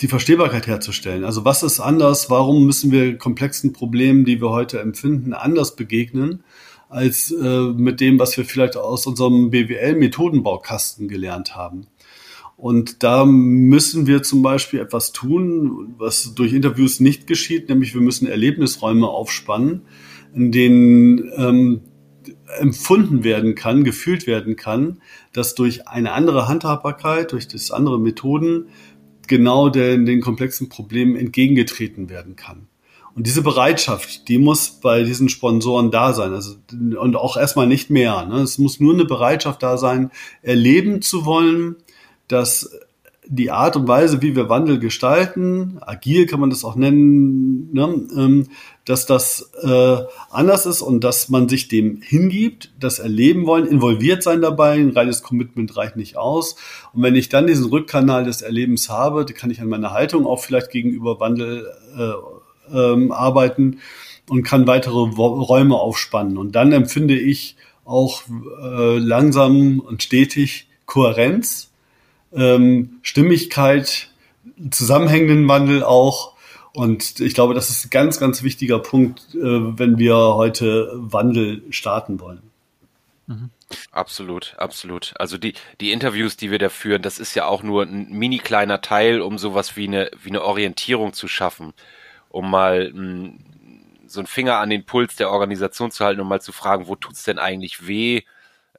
die 0.02 0.08
Verstehbarkeit 0.08 0.68
herzustellen. 0.68 1.24
Also 1.24 1.46
was 1.46 1.64
ist 1.64 1.80
anders? 1.80 2.30
Warum 2.30 2.66
müssen 2.66 2.92
wir 2.92 3.18
komplexen 3.18 3.74
Problemen, 3.74 4.26
die 4.26 4.42
wir 4.42 4.50
heute 4.50 4.80
empfinden, 4.80 5.34
anders 5.34 5.76
begegnen 5.76 6.44
als 6.90 7.32
äh, 7.32 7.60
mit 7.60 8.00
dem, 8.00 8.18
was 8.18 8.36
wir 8.38 8.46
vielleicht 8.46 8.76
aus 8.76 9.06
unserem 9.06 9.52
BWL-Methodenbaukasten 9.52 11.08
gelernt 11.08 11.56
haben? 11.56 11.88
Und 12.58 13.04
da 13.04 13.26
müssen 13.26 14.08
wir 14.08 14.22
zum 14.24 14.42
Beispiel 14.42 14.82
etwas 14.82 15.14
tun, 15.14 15.96
was 15.98 16.34
durch 16.36 16.52
Interviews 16.52 17.00
nicht 17.00 17.26
geschieht, 17.26 17.70
nämlich 17.70 17.94
wir 17.94 18.02
müssen 18.02 18.28
Erlebnisräume 18.28 19.08
aufspannen, 19.08 19.84
in 20.34 20.52
denen 20.52 21.32
ähm, 21.36 21.82
empfunden 22.60 23.24
werden 23.24 23.56
kann, 23.56 23.84
gefühlt 23.84 24.28
werden 24.28 24.56
kann, 24.56 25.02
dass 25.34 25.56
durch 25.56 25.88
eine 25.88 26.12
andere 26.12 26.48
Handhabbarkeit, 26.48 27.32
durch 27.32 27.48
das 27.48 27.72
andere 27.72 28.00
Methoden 28.00 28.68
genau 29.28 29.70
den, 29.70 30.06
den 30.06 30.22
komplexen 30.22 30.70
Problemen 30.70 31.16
entgegengetreten 31.16 32.10
werden 32.10 32.36
kann. 32.36 32.68
Und 33.16 33.28
diese 33.28 33.42
Bereitschaft, 33.42 34.28
die 34.28 34.38
muss 34.38 34.80
bei 34.82 35.04
diesen 35.04 35.30
Sponsoren 35.30 35.92
da 35.92 36.14
sein. 36.14 36.34
Also, 36.34 36.56
und 36.72 37.16
auch 37.16 37.38
erstmal 37.38 37.68
nicht 37.68 37.90
mehr. 37.90 38.26
Ne? 38.26 38.38
Es 38.38 38.58
muss 38.58 38.80
nur 38.80 38.94
eine 38.94 39.06
Bereitschaft 39.06 39.62
da 39.64 39.78
sein, 39.78 40.12
erleben 40.42 41.02
zu 41.02 41.26
wollen, 41.26 41.76
dass 42.28 42.72
die 43.28 43.52
Art 43.52 43.76
und 43.76 43.88
Weise, 43.88 44.22
wie 44.22 44.36
wir 44.36 44.50
Wandel 44.50 44.80
gestalten, 44.80 45.78
agil 45.82 46.26
kann 46.26 46.40
man 46.40 46.50
das 46.50 46.64
auch 46.64 46.76
nennen, 46.76 47.70
ne, 47.74 48.08
ähm, 48.18 48.48
dass 48.90 49.06
das 49.06 49.52
äh, 49.62 49.98
anders 50.32 50.66
ist 50.66 50.82
und 50.82 51.04
dass 51.04 51.30
man 51.30 51.48
sich 51.48 51.68
dem 51.68 52.02
hingibt, 52.02 52.72
das 52.80 52.98
erleben 52.98 53.46
wollen, 53.46 53.68
involviert 53.68 54.24
sein 54.24 54.42
dabei. 54.42 54.74
Ein 54.74 54.90
reines 54.90 55.22
Commitment 55.22 55.78
reicht 55.78 55.96
nicht 55.96 56.18
aus. 56.18 56.56
Und 56.94 57.04
wenn 57.04 57.16
ich 57.16 57.30
dann 57.30 57.46
diesen 57.46 57.66
Rückkanal 57.66 58.24
des 58.24 58.42
Erlebens 58.42 58.90
habe, 58.90 59.26
kann 59.26 59.52
ich 59.52 59.62
an 59.62 59.70
meiner 59.70 59.92
Haltung 59.92 60.26
auch 60.26 60.42
vielleicht 60.42 60.72
gegenüber 60.72 61.20
Wandel 61.20 61.72
äh, 61.96 62.76
ähm, 62.76 63.12
arbeiten 63.12 63.80
und 64.28 64.42
kann 64.42 64.66
weitere 64.66 64.98
Räume 64.98 65.76
aufspannen. 65.76 66.38
Und 66.38 66.54
dann 66.54 66.72
empfinde 66.72 67.18
ich 67.18 67.58
auch 67.86 68.24
äh, 68.64 68.98
langsam 68.98 69.80
und 69.80 70.02
stetig 70.02 70.68
Kohärenz 70.88 71.70
ähm, 72.34 73.00
Stimmigkeit, 73.02 74.10
zusammenhängenden 74.72 75.48
Wandel 75.48 75.84
auch. 75.84 76.34
Und 76.74 77.20
ich 77.20 77.34
glaube, 77.34 77.54
das 77.54 77.70
ist 77.70 77.86
ein 77.86 77.90
ganz, 77.90 78.20
ganz 78.20 78.44
wichtiger 78.44 78.80
Punkt, 78.80 79.34
äh, 79.34 79.40
wenn 79.42 79.98
wir 79.98 80.16
heute 80.16 80.92
Wandel 80.94 81.64
starten 81.72 82.20
wollen. 82.20 82.42
Mhm. 83.28 83.50
Absolut, 83.92 84.56
absolut. 84.58 85.14
Also 85.18 85.38
die, 85.38 85.54
die 85.80 85.92
Interviews, 85.92 86.38
die 86.38 86.50
wir 86.50 86.58
da 86.58 86.70
führen, 86.70 87.02
das 87.02 87.20
ist 87.20 87.36
ja 87.36 87.46
auch 87.46 87.62
nur 87.62 87.84
ein 87.84 88.10
mini 88.10 88.40
kleiner 88.40 88.82
Teil, 88.82 89.22
um 89.22 89.38
sowas 89.38 89.78
wie 89.78 89.88
eine, 89.88 90.10
wie 90.24 90.30
eine 90.30 90.44
Orientierung 90.44 91.14
zu 91.14 91.28
schaffen, 91.28 91.74
um 92.30 92.50
mal 92.50 92.92
mh, 92.92 92.98
hm, 92.98 93.40
so 94.08 94.20
einen 94.20 94.28
Finger 94.28 94.58
an 94.58 94.72
den 94.72 94.86
Puls 94.86 95.16
der 95.16 95.30
Organisation 95.30 95.92
zu 95.92 96.04
halten 96.04 96.20
und 96.20 96.28
mal 96.28 96.42
zu 96.42 96.52
fragen, 96.52 96.88
wo 96.88 96.96
tut's 96.96 97.24
denn 97.24 97.38
eigentlich 97.38 97.88
weh? 97.88 98.24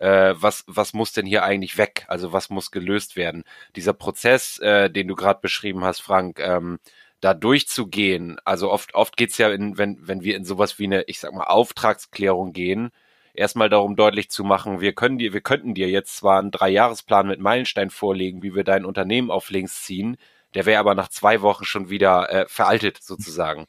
äh, 0.01 0.35
was, 0.35 0.65
was 0.67 0.95
muss 0.95 1.13
denn 1.13 1.27
hier 1.27 1.45
eigentlich 1.45 1.79
weg? 1.79 2.05
Also 2.09 2.33
was 2.33 2.51
muss 2.51 2.71
gelöst 2.71 3.17
werden? 3.17 3.45
Dieser 3.77 3.93
Prozess, 3.93 4.59
äh, 4.59 4.91
den 4.91 5.07
du 5.07 5.15
gerade 5.15 5.41
beschrieben 5.41 5.85
hast, 5.85 6.01
Frank, 6.01 6.41
ähm, 6.41 6.81
da 7.21 7.35
durchzugehen, 7.35 8.39
also 8.45 8.71
oft, 8.71 8.95
oft 8.95 9.17
geht's 9.17 9.39
ja, 9.39 9.51
in, 9.51 9.77
wenn, 9.77 9.99
wenn 10.01 10.23
wir 10.23 10.37
in 10.37 10.45
sowas 10.45 10.79
wie 10.79 10.85
eine, 10.85 11.03
ich 11.03 11.21
sag 11.21 11.33
mal, 11.33 11.45
Auftragsklärung 11.45 12.53
gehen, 12.53 12.91
erstmal 13.35 13.69
darum 13.69 13.95
deutlich 13.95 14.31
zu 14.31 14.43
machen, 14.43 14.81
wir 14.81 14.95
können 14.95 15.19
dir, 15.19 15.33
wir 15.33 15.43
könnten 15.43 15.75
dir 15.75 15.89
jetzt 15.91 16.17
zwar 16.17 16.39
einen 16.39 16.51
Dreijahresplan 16.51 17.29
mit 17.29 17.41
Meilenstein 17.41 17.91
vorlegen, 17.91 18.43
wie 18.43 18.55
wir 18.55 18.65
dein 18.65 18.85
Unternehmen 18.85 19.31
auf 19.31 19.51
links 19.51 19.83
ziehen, 19.85 20.17
Der 20.55 20.67
wäre 20.67 20.81
aber 20.81 20.97
nach 20.97 21.09
zwei 21.09 21.43
Wochen 21.43 21.65
schon 21.65 21.91
wieder 21.91 22.29
äh, 22.31 22.47
veraltet 22.49 22.99
sozusagen. 23.03 23.67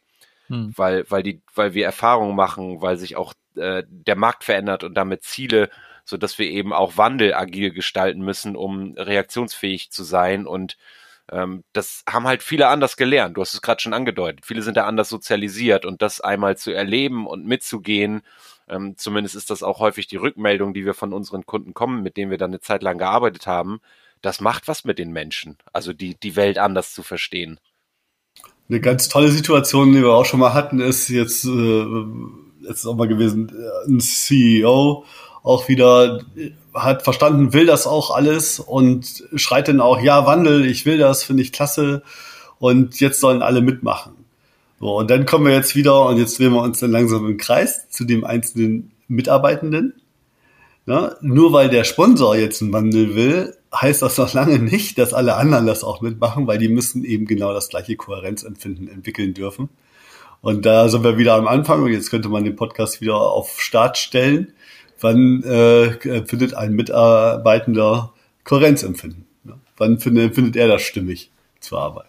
Hm. 0.47 0.73
Weil, 0.75 1.05
weil 1.09 1.21
die, 1.23 1.41
weil 1.53 1.73
wir 1.75 1.85
Erfahrungen 1.85 2.35
machen, 2.35 2.81
weil 2.81 2.97
sich 2.97 3.15
auch 3.15 3.33
äh, 3.55 3.83
der 3.87 4.15
Markt 4.15 4.43
verändert 4.43 4.83
und 4.83 4.95
damit 4.95 5.23
Ziele, 5.23 5.69
so 6.05 6.17
dass 6.17 6.39
wir 6.39 6.47
eben 6.47 6.73
auch 6.73 6.97
Wandel 6.97 7.33
agil 7.33 7.71
gestalten 7.71 8.21
müssen, 8.21 8.55
um 8.55 8.95
reaktionsfähig 8.97 9.91
zu 9.91 10.03
sein 10.03 10.47
und 10.47 10.77
ähm, 11.31 11.63
das 11.73 12.03
haben 12.09 12.27
halt 12.27 12.43
viele 12.43 12.67
anders 12.67 12.97
gelernt. 12.97 13.37
Du 13.37 13.41
hast 13.41 13.53
es 13.53 13.61
gerade 13.61 13.81
schon 13.81 13.93
angedeutet. 13.93 14.45
Viele 14.45 14.61
sind 14.61 14.77
da 14.77 14.85
anders 14.85 15.09
sozialisiert 15.09 15.85
und 15.85 16.01
das 16.01 16.21
einmal 16.21 16.57
zu 16.57 16.71
erleben 16.71 17.25
und 17.25 17.45
mitzugehen, 17.45 18.21
ähm, 18.67 18.95
zumindest 18.97 19.35
ist 19.35 19.49
das 19.49 19.63
auch 19.63 19.79
häufig 19.79 20.07
die 20.07 20.17
Rückmeldung, 20.17 20.73
die 20.73 20.85
wir 20.85 20.93
von 20.93 21.13
unseren 21.13 21.45
Kunden 21.45 21.73
kommen, 21.73 22.03
mit 22.03 22.17
denen 22.17 22.31
wir 22.31 22.37
dann 22.37 22.51
eine 22.51 22.61
Zeit 22.61 22.83
lang 22.83 22.97
gearbeitet 22.97 23.47
haben. 23.47 23.81
Das 24.21 24.39
macht 24.39 24.67
was 24.67 24.85
mit 24.85 24.99
den 24.99 25.11
Menschen, 25.11 25.57
also 25.73 25.93
die, 25.93 26.15
die 26.15 26.35
Welt 26.35 26.57
anders 26.57 26.93
zu 26.93 27.03
verstehen. 27.03 27.59
Eine 28.69 28.79
ganz 28.79 29.09
tolle 29.09 29.29
Situation, 29.29 29.91
die 29.91 30.01
wir 30.01 30.11
auch 30.11 30.25
schon 30.25 30.39
mal 30.39 30.53
hatten, 30.53 30.79
ist 30.79 31.09
jetzt, 31.09 31.43
äh, 31.43 31.85
jetzt 32.61 32.85
auch 32.85 32.95
mal 32.95 33.07
gewesen, 33.07 33.49
äh, 33.49 33.89
ein 33.89 33.99
CEO 33.99 35.05
auch 35.43 35.67
wieder 35.67 36.21
hat 36.73 37.03
verstanden, 37.03 37.53
will 37.53 37.65
das 37.65 37.87
auch 37.87 38.11
alles 38.11 38.59
und 38.59 39.23
schreit 39.35 39.67
dann 39.67 39.81
auch, 39.81 39.99
ja, 39.99 40.25
Wandel, 40.25 40.65
ich 40.65 40.85
will 40.85 40.97
das, 40.97 41.23
finde 41.23 41.43
ich 41.43 41.51
klasse 41.51 42.03
und 42.59 42.99
jetzt 42.99 43.19
sollen 43.19 43.41
alle 43.41 43.61
mitmachen. 43.61 44.13
So, 44.79 44.97
und 44.97 45.11
dann 45.11 45.25
kommen 45.25 45.45
wir 45.45 45.53
jetzt 45.53 45.75
wieder 45.75 46.05
und 46.05 46.17
jetzt 46.17 46.39
drehen 46.39 46.53
wir 46.53 46.61
uns 46.61 46.79
dann 46.79 46.91
langsam 46.91 47.25
im 47.27 47.37
Kreis 47.37 47.89
zu 47.89 48.05
dem 48.05 48.23
einzelnen 48.23 48.91
Mitarbeitenden. 49.07 49.93
Ja, 50.87 51.15
nur 51.21 51.53
weil 51.53 51.69
der 51.69 51.83
Sponsor 51.83 52.35
jetzt 52.35 52.61
einen 52.61 52.73
Wandel 52.73 53.15
will, 53.15 53.55
heißt 53.73 54.01
das 54.01 54.17
noch 54.17 54.33
lange 54.33 54.57
nicht, 54.57 54.97
dass 54.97 55.13
alle 55.13 55.35
anderen 55.35 55.67
das 55.67 55.83
auch 55.83 56.01
mitmachen, 56.01 56.47
weil 56.47 56.57
die 56.57 56.69
müssen 56.69 57.05
eben 57.05 57.25
genau 57.25 57.53
das 57.53 57.69
gleiche 57.69 57.95
Kohärenzempfinden 57.95 58.87
entwickeln 58.87 59.33
dürfen. 59.33 59.69
Und 60.41 60.65
da 60.65 60.89
sind 60.89 61.03
wir 61.03 61.19
wieder 61.19 61.35
am 61.35 61.47
Anfang 61.47 61.83
und 61.83 61.91
jetzt 61.91 62.09
könnte 62.09 62.29
man 62.29 62.43
den 62.43 62.55
Podcast 62.55 62.99
wieder 62.99 63.15
auf 63.15 63.61
Start 63.61 63.99
stellen 63.99 64.53
wann 65.01 65.43
äh, 65.43 66.25
findet 66.25 66.53
ein 66.53 66.73
Mitarbeitender 66.73 68.13
Kohärenzempfinden? 68.43 69.27
Ja? 69.43 69.59
Wann 69.77 69.99
findet, 69.99 70.35
findet 70.35 70.55
er 70.55 70.67
das 70.67 70.81
stimmig 70.81 71.31
zur 71.59 71.79
Arbeit? 71.79 72.07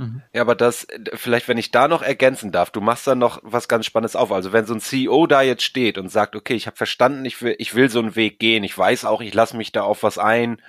Mhm. 0.00 0.22
Ja, 0.32 0.40
aber 0.40 0.54
das, 0.54 0.86
vielleicht, 1.14 1.46
wenn 1.48 1.58
ich 1.58 1.70
da 1.70 1.86
noch 1.86 2.02
ergänzen 2.02 2.52
darf, 2.52 2.70
du 2.70 2.80
machst 2.80 3.06
da 3.06 3.14
noch 3.14 3.40
was 3.42 3.68
ganz 3.68 3.84
Spannendes 3.86 4.16
auf. 4.16 4.32
Also 4.32 4.52
wenn 4.52 4.64
so 4.64 4.74
ein 4.74 4.80
CEO 4.80 5.26
da 5.26 5.42
jetzt 5.42 5.62
steht 5.62 5.98
und 5.98 6.08
sagt, 6.08 6.34
okay, 6.34 6.54
ich 6.54 6.66
habe 6.66 6.76
verstanden, 6.76 7.24
ich 7.26 7.42
will, 7.42 7.54
ich 7.58 7.74
will 7.74 7.90
so 7.90 7.98
einen 7.98 8.16
Weg 8.16 8.38
gehen, 8.38 8.64
ich 8.64 8.76
weiß 8.76 9.04
auch, 9.04 9.20
ich 9.20 9.34
lasse 9.34 9.56
mich 9.56 9.72
da 9.72 9.82
auf 9.82 10.02
was 10.02 10.16
ein, 10.16 10.62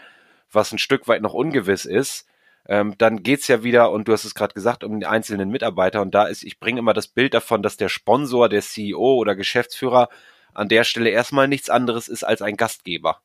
was 0.51 0.73
ein 0.73 0.79
Stück 0.79 1.07
weit 1.07 1.21
noch 1.21 1.33
ungewiss 1.33 1.85
ist, 1.85 2.27
ähm, 2.67 2.95
dann 2.97 3.23
geht's 3.23 3.47
ja 3.47 3.63
wieder, 3.63 3.91
und 3.91 4.07
du 4.07 4.13
hast 4.13 4.25
es 4.25 4.35
gerade 4.35 4.53
gesagt, 4.53 4.83
um 4.83 4.99
den 4.99 5.09
einzelnen 5.09 5.49
Mitarbeiter. 5.49 6.01
Und 6.01 6.13
da 6.13 6.25
ist, 6.25 6.43
ich 6.43 6.59
bringe 6.59 6.79
immer 6.79 6.93
das 6.93 7.07
Bild 7.07 7.33
davon, 7.33 7.63
dass 7.63 7.77
der 7.77 7.89
Sponsor, 7.89 8.49
der 8.49 8.61
CEO 8.61 9.15
oder 9.15 9.35
Geschäftsführer 9.35 10.09
an 10.53 10.69
der 10.69 10.83
Stelle 10.83 11.09
erstmal 11.09 11.47
nichts 11.47 11.69
anderes 11.69 12.07
ist 12.07 12.23
als 12.23 12.41
ein 12.41 12.57
Gastgeber, 12.57 13.21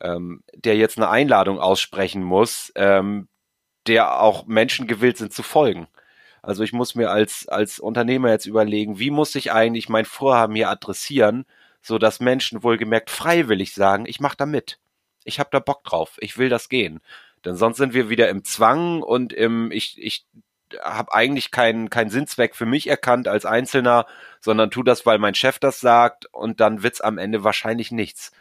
ähm, 0.00 0.42
der 0.54 0.76
jetzt 0.76 0.96
eine 0.96 1.10
Einladung 1.10 1.58
aussprechen 1.58 2.22
muss, 2.22 2.72
ähm, 2.76 3.28
der 3.86 4.20
auch 4.20 4.46
Menschen 4.46 4.86
gewillt 4.86 5.18
sind 5.18 5.32
zu 5.32 5.42
folgen. 5.42 5.88
Also 6.42 6.62
ich 6.62 6.72
muss 6.72 6.94
mir 6.94 7.10
als, 7.10 7.48
als 7.48 7.78
Unternehmer 7.78 8.30
jetzt 8.30 8.46
überlegen, 8.46 8.98
wie 8.98 9.10
muss 9.10 9.34
ich 9.34 9.52
eigentlich 9.52 9.88
mein 9.88 10.04
Vorhaben 10.04 10.54
hier 10.54 10.70
adressieren, 10.70 11.44
so 11.82 11.98
dass 11.98 12.20
Menschen 12.20 12.62
wohlgemerkt 12.62 13.10
freiwillig 13.10 13.74
sagen, 13.74 14.06
ich 14.06 14.20
mache 14.20 14.36
da 14.36 14.46
mit. 14.46 14.78
Ich 15.24 15.38
habe 15.38 15.50
da 15.52 15.58
Bock 15.58 15.84
drauf, 15.84 16.16
ich 16.20 16.38
will 16.38 16.48
das 16.48 16.68
gehen. 16.68 17.00
Denn 17.44 17.56
sonst 17.56 17.78
sind 17.78 17.94
wir 17.94 18.08
wieder 18.10 18.28
im 18.28 18.44
Zwang 18.44 19.02
und 19.02 19.32
im, 19.32 19.70
ich, 19.70 19.96
ich 20.02 20.26
habe 20.82 21.14
eigentlich 21.14 21.50
keinen 21.50 21.90
keinen 21.90 22.10
Sinnzweck 22.10 22.54
für 22.54 22.66
mich 22.66 22.86
erkannt 22.86 23.28
als 23.28 23.46
Einzelner, 23.46 24.06
sondern 24.40 24.70
tu 24.70 24.82
das, 24.82 25.06
weil 25.06 25.18
mein 25.18 25.34
Chef 25.34 25.58
das 25.58 25.80
sagt 25.80 26.26
und 26.32 26.60
dann 26.60 26.82
wird's 26.82 27.00
am 27.00 27.18
Ende 27.18 27.44
wahrscheinlich 27.44 27.90
nichts. 27.90 28.32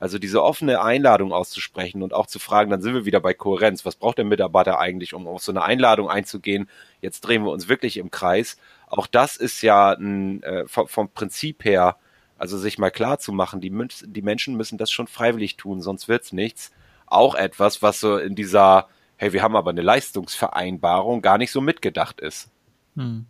Also 0.00 0.18
diese 0.18 0.44
offene 0.44 0.80
Einladung 0.80 1.32
auszusprechen 1.32 2.02
und 2.02 2.14
auch 2.14 2.26
zu 2.26 2.38
fragen, 2.38 2.70
dann 2.70 2.82
sind 2.82 2.94
wir 2.94 3.04
wieder 3.04 3.20
bei 3.20 3.34
Kohärenz. 3.34 3.84
Was 3.84 3.96
braucht 3.96 4.18
der 4.18 4.24
Mitarbeiter 4.24 4.78
eigentlich, 4.78 5.12
um 5.12 5.26
auf 5.26 5.42
so 5.42 5.50
eine 5.50 5.62
Einladung 5.62 6.08
einzugehen? 6.08 6.68
Jetzt 7.00 7.22
drehen 7.22 7.42
wir 7.42 7.50
uns 7.50 7.68
wirklich 7.68 7.96
im 7.96 8.12
Kreis. 8.12 8.58
Auch 8.86 9.08
das 9.08 9.36
ist 9.36 9.60
ja 9.62 9.92
ein, 9.92 10.42
äh, 10.44 10.68
vom, 10.68 10.86
vom 10.86 11.08
Prinzip 11.10 11.64
her, 11.64 11.96
also 12.38 12.56
sich 12.56 12.78
mal 12.78 12.90
klar 12.90 13.18
zu 13.18 13.32
machen, 13.32 13.60
die, 13.60 13.72
die 14.04 14.22
Menschen 14.22 14.56
müssen 14.56 14.78
das 14.78 14.92
schon 14.92 15.08
freiwillig 15.08 15.56
tun, 15.56 15.82
sonst 15.82 16.06
wird's 16.06 16.32
nichts. 16.32 16.70
Auch 17.06 17.34
etwas, 17.34 17.82
was 17.82 17.98
so 17.98 18.18
in 18.18 18.36
dieser 18.36 18.88
hey, 19.18 19.32
wir 19.32 19.42
haben 19.42 19.56
aber 19.56 19.70
eine 19.70 19.82
Leistungsvereinbarung, 19.82 21.20
gar 21.20 21.38
nicht 21.38 21.50
so 21.50 21.60
mitgedacht 21.60 22.20
ist. 22.20 22.48
Hm. 22.96 23.26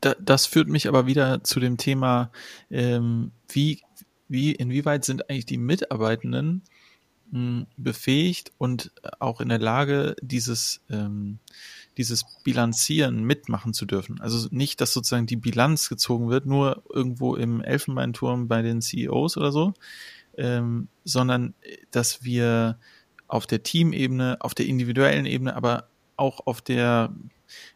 Da, 0.00 0.14
das 0.20 0.46
führt 0.46 0.68
mich 0.68 0.88
aber 0.88 1.06
wieder 1.06 1.44
zu 1.44 1.60
dem 1.60 1.76
Thema, 1.76 2.30
ähm, 2.70 3.30
wie, 3.48 3.80
wie, 4.28 4.52
inwieweit 4.52 5.04
sind 5.04 5.30
eigentlich 5.30 5.46
die 5.46 5.58
Mitarbeitenden 5.58 6.62
mh, 7.30 7.38
hm, 7.38 7.66
befähigt 7.76 8.50
und 8.58 8.90
auch 9.20 9.40
in 9.40 9.48
der 9.48 9.60
Lage, 9.60 10.16
dieses, 10.20 10.82
ähm, 10.90 11.38
dieses 11.96 12.24
Bilanzieren 12.42 13.22
mitmachen 13.22 13.74
zu 13.74 13.86
dürfen. 13.86 14.20
Also 14.20 14.48
nicht, 14.50 14.80
dass 14.80 14.92
sozusagen 14.92 15.26
die 15.26 15.36
Bilanz 15.36 15.88
gezogen 15.88 16.28
wird, 16.28 16.44
nur 16.46 16.82
irgendwo 16.92 17.36
im 17.36 17.60
Elfenbeinturm 17.60 18.48
bei 18.48 18.62
den 18.62 18.80
CEOs 18.80 19.36
oder 19.36 19.52
so, 19.52 19.74
ähm, 20.36 20.88
sondern 21.04 21.54
dass 21.92 22.24
wir 22.24 22.78
auf 23.32 23.46
der 23.46 23.62
Teamebene, 23.62 24.36
auf 24.40 24.54
der 24.54 24.66
individuellen 24.66 25.24
Ebene, 25.24 25.56
aber 25.56 25.88
auch 26.16 26.46
auf 26.46 26.60
der 26.60 27.14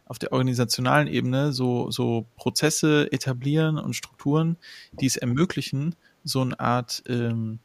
auf 0.06 0.18
der 0.18 0.32
organisationalen 0.32 1.08
Ebene 1.08 1.52
so, 1.52 1.90
so 1.90 2.26
Prozesse 2.36 3.12
etablieren 3.12 3.78
und 3.78 3.94
Strukturen, 3.94 4.56
die 4.92 5.06
es 5.06 5.16
ermöglichen, 5.16 5.94
so 6.24 6.40
eine 6.40 6.58
Art 6.58 7.02
ähm, 7.08 7.58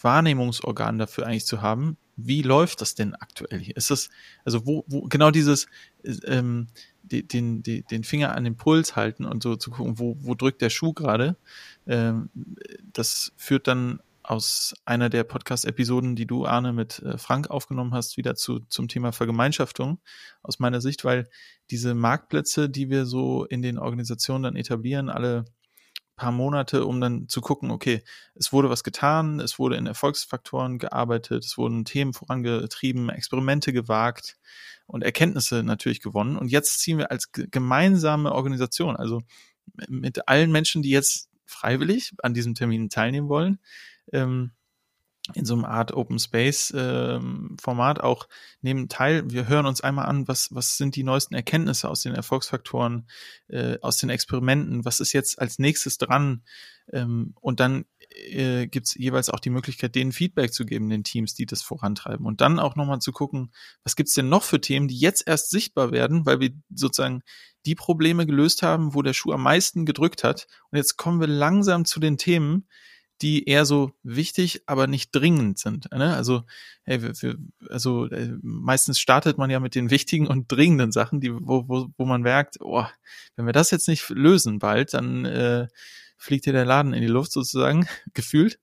Wahrnehmungsorgan 0.00 0.98
dafür 0.98 1.26
eigentlich 1.26 1.44
zu 1.44 1.60
haben. 1.60 1.98
Wie 2.16 2.40
läuft 2.40 2.80
das 2.80 2.94
denn 2.94 3.14
aktuell 3.14 3.58
hier? 3.58 3.76
Ist 3.76 3.90
das, 3.90 4.08
also 4.46 4.66
wo, 4.66 4.84
wo 4.86 5.02
genau 5.02 5.30
dieses, 5.30 5.66
ähm, 6.24 6.68
den, 7.02 7.62
den, 7.62 7.84
den 7.84 8.04
Finger 8.04 8.34
an 8.34 8.44
den 8.44 8.56
Puls 8.56 8.96
halten 8.96 9.26
und 9.26 9.42
so 9.42 9.56
zu 9.56 9.70
gucken, 9.70 9.98
wo, 9.98 10.16
wo 10.20 10.34
drückt 10.34 10.62
der 10.62 10.70
Schuh 10.70 10.94
gerade, 10.94 11.36
ähm, 11.86 12.30
das 12.92 13.32
führt 13.36 13.66
dann 13.66 14.00
aus 14.22 14.74
einer 14.84 15.08
der 15.08 15.24
Podcast-Episoden, 15.24 16.16
die 16.16 16.26
du, 16.26 16.46
Arne, 16.46 16.72
mit 16.72 17.00
äh, 17.00 17.18
Frank 17.18 17.50
aufgenommen 17.50 17.92
hast, 17.94 18.16
wieder 18.16 18.34
zu, 18.34 18.60
zum 18.68 18.88
Thema 18.88 19.12
Vergemeinschaftung 19.12 20.00
aus 20.42 20.58
meiner 20.58 20.80
Sicht, 20.80 21.04
weil 21.04 21.28
diese 21.70 21.94
Marktplätze, 21.94 22.68
die 22.68 22.90
wir 22.90 23.06
so 23.06 23.44
in 23.44 23.62
den 23.62 23.78
Organisationen 23.78 24.44
dann 24.44 24.56
etablieren, 24.56 25.08
alle 25.10 25.44
paar 26.16 26.32
Monate, 26.32 26.86
um 26.86 27.00
dann 27.00 27.28
zu 27.28 27.40
gucken, 27.40 27.70
okay, 27.70 28.02
es 28.34 28.52
wurde 28.52 28.70
was 28.70 28.84
getan, 28.84 29.40
es 29.40 29.58
wurde 29.58 29.76
in 29.76 29.86
Erfolgsfaktoren 29.86 30.78
gearbeitet, 30.78 31.44
es 31.44 31.58
wurden 31.58 31.84
Themen 31.84 32.12
vorangetrieben, 32.12 33.08
Experimente 33.08 33.72
gewagt 33.72 34.36
und 34.86 35.02
Erkenntnisse 35.02 35.62
natürlich 35.62 36.00
gewonnen. 36.00 36.36
Und 36.36 36.48
jetzt 36.48 36.80
ziehen 36.80 36.98
wir 36.98 37.10
als 37.10 37.32
gemeinsame 37.32 38.32
Organisation, 38.32 38.96
also 38.96 39.22
mit 39.88 40.28
allen 40.28 40.52
Menschen, 40.52 40.82
die 40.82 40.90
jetzt 40.90 41.28
freiwillig 41.46 42.12
an 42.22 42.34
diesem 42.34 42.54
Termin 42.54 42.88
teilnehmen 42.88 43.28
wollen, 43.28 43.58
ähm, 44.12 44.52
in 45.34 45.44
so 45.44 45.54
einem 45.54 45.64
Art 45.64 45.92
Open 45.92 46.18
Space 46.18 46.72
ähm, 46.76 47.56
Format 47.60 48.00
auch 48.00 48.28
nehmen 48.60 48.88
teil. 48.88 49.30
Wir 49.30 49.46
hören 49.46 49.66
uns 49.66 49.80
einmal 49.80 50.06
an, 50.06 50.26
was, 50.26 50.52
was 50.52 50.76
sind 50.76 50.96
die 50.96 51.04
neuesten 51.04 51.34
Erkenntnisse 51.34 51.88
aus 51.88 52.02
den 52.02 52.14
Erfolgsfaktoren, 52.14 53.06
äh, 53.48 53.78
aus 53.82 53.98
den 53.98 54.10
Experimenten, 54.10 54.84
was 54.84 54.98
ist 54.98 55.12
jetzt 55.12 55.38
als 55.38 55.60
nächstes 55.60 55.96
dran? 55.98 56.42
Ähm, 56.92 57.34
und 57.40 57.60
dann 57.60 57.84
äh, 58.10 58.66
gibt 58.66 58.94
jeweils 58.96 59.30
auch 59.30 59.38
die 59.38 59.50
Möglichkeit, 59.50 59.94
denen 59.94 60.10
Feedback 60.10 60.52
zu 60.52 60.66
geben, 60.66 60.90
den 60.90 61.04
Teams, 61.04 61.34
die 61.34 61.46
das 61.46 61.62
vorantreiben. 61.62 62.26
Und 62.26 62.40
dann 62.40 62.58
auch 62.58 62.74
nochmal 62.74 62.98
zu 62.98 63.12
gucken, 63.12 63.52
was 63.84 63.94
gibt's 63.94 64.14
denn 64.14 64.28
noch 64.28 64.42
für 64.42 64.60
Themen, 64.60 64.88
die 64.88 64.98
jetzt 64.98 65.26
erst 65.26 65.50
sichtbar 65.50 65.92
werden, 65.92 66.26
weil 66.26 66.40
wir 66.40 66.50
sozusagen 66.74 67.22
die 67.64 67.76
Probleme 67.76 68.26
gelöst 68.26 68.62
haben, 68.62 68.94
wo 68.94 69.02
der 69.02 69.12
Schuh 69.12 69.32
am 69.32 69.42
meisten 69.42 69.86
gedrückt 69.86 70.24
hat. 70.24 70.48
Und 70.70 70.78
jetzt 70.78 70.96
kommen 70.96 71.20
wir 71.20 71.28
langsam 71.28 71.84
zu 71.84 72.00
den 72.00 72.18
Themen, 72.18 72.66
die 73.22 73.44
eher 73.44 73.64
so 73.64 73.92
wichtig, 74.02 74.62
aber 74.66 74.88
nicht 74.88 75.10
dringend 75.12 75.58
sind. 75.58 75.90
Ne? 75.92 76.14
Also, 76.14 76.42
hey, 76.82 77.02
wir, 77.02 77.12
wir, 77.22 77.36
also 77.70 78.06
äh, 78.06 78.36
meistens 78.42 78.98
startet 78.98 79.38
man 79.38 79.48
ja 79.48 79.60
mit 79.60 79.76
den 79.76 79.90
wichtigen 79.90 80.26
und 80.26 80.50
dringenden 80.50 80.90
Sachen, 80.90 81.20
die, 81.20 81.32
wo, 81.32 81.68
wo, 81.68 81.88
wo 81.96 82.04
man 82.04 82.22
merkt, 82.22 82.58
oh, 82.60 82.84
wenn 83.36 83.46
wir 83.46 83.52
das 83.52 83.70
jetzt 83.70 83.86
nicht 83.86 84.08
lösen 84.10 84.58
bald, 84.58 84.92
dann 84.92 85.24
äh, 85.24 85.68
fliegt 86.16 86.44
hier 86.44 86.52
der 86.52 86.64
Laden 86.64 86.92
in 86.92 87.00
die 87.00 87.06
Luft 87.06 87.32
sozusagen, 87.32 87.86
gefühlt. 88.14 88.58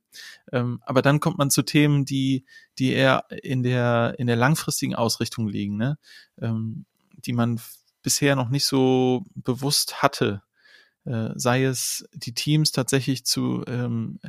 Ähm, 0.51 0.82
aber 0.86 1.01
dann 1.01 1.22
kommt 1.22 1.38
man 1.38 1.49
zu 1.49 1.64
Themen, 1.64 2.03
die, 2.03 2.45
die 2.78 2.91
eher 2.91 3.26
in 3.30 3.64
der, 3.64 4.16
in 4.18 4.28
der 4.28 4.36
langfristigen 4.36 4.95
Ausrichtung 4.95 5.47
liegen, 5.47 5.78
ne? 5.78 5.97
ähm, 6.41 6.86
die 7.14 7.34
man 7.34 7.62
bisher 8.01 8.36
noch 8.36 8.49
nicht 8.49 8.66
so 8.66 9.24
bewusst 9.36 10.01
hatte 10.01 10.41
sei 11.05 11.63
es 11.63 12.05
die 12.13 12.33
Teams 12.33 12.71
tatsächlich 12.71 13.25
zu 13.25 13.63
ähm, 13.67 14.19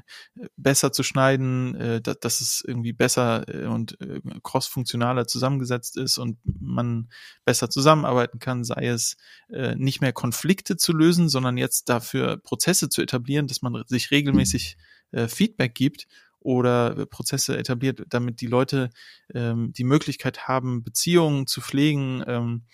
besser 0.57 0.93
zu 0.93 1.03
schneiden, 1.03 1.75
äh, 1.75 2.01
dass, 2.01 2.19
dass 2.21 2.41
es 2.41 2.65
irgendwie 2.67 2.93
besser 2.93 3.45
äh, 3.49 3.67
und 3.67 4.01
äh, 4.01 4.21
cross-funktionaler 4.43 5.27
zusammengesetzt 5.27 5.97
ist 5.97 6.19
und 6.19 6.39
man 6.45 7.09
besser 7.45 7.71
zusammenarbeiten 7.71 8.39
kann, 8.39 8.65
sei 8.65 8.87
es 8.87 9.17
äh, 9.51 9.75
nicht 9.75 10.01
mehr 10.01 10.13
Konflikte 10.13 10.77
zu 10.77 10.93
lösen, 10.93 11.29
sondern 11.29 11.57
jetzt 11.57 11.89
dafür 11.89 12.37
Prozesse 12.37 12.89
zu 12.89 13.03
etablieren, 13.03 13.47
dass 13.47 13.63
man 13.63 13.83
sich 13.87 14.11
regelmäßig 14.11 14.77
äh, 15.13 15.29
Feedback 15.29 15.75
gibt 15.75 16.07
oder 16.41 17.07
Prozesse 17.07 17.59
etabliert, 17.59 18.03
damit 18.09 18.41
die 18.41 18.47
Leute 18.47 18.91
ähm, 19.35 19.73
die 19.73 19.85
Möglichkeit 19.85 20.49
haben, 20.49 20.83
Beziehungen 20.83 21.47
zu 21.47 21.61
pflegen, 21.61 22.25
ähm, 22.27 22.65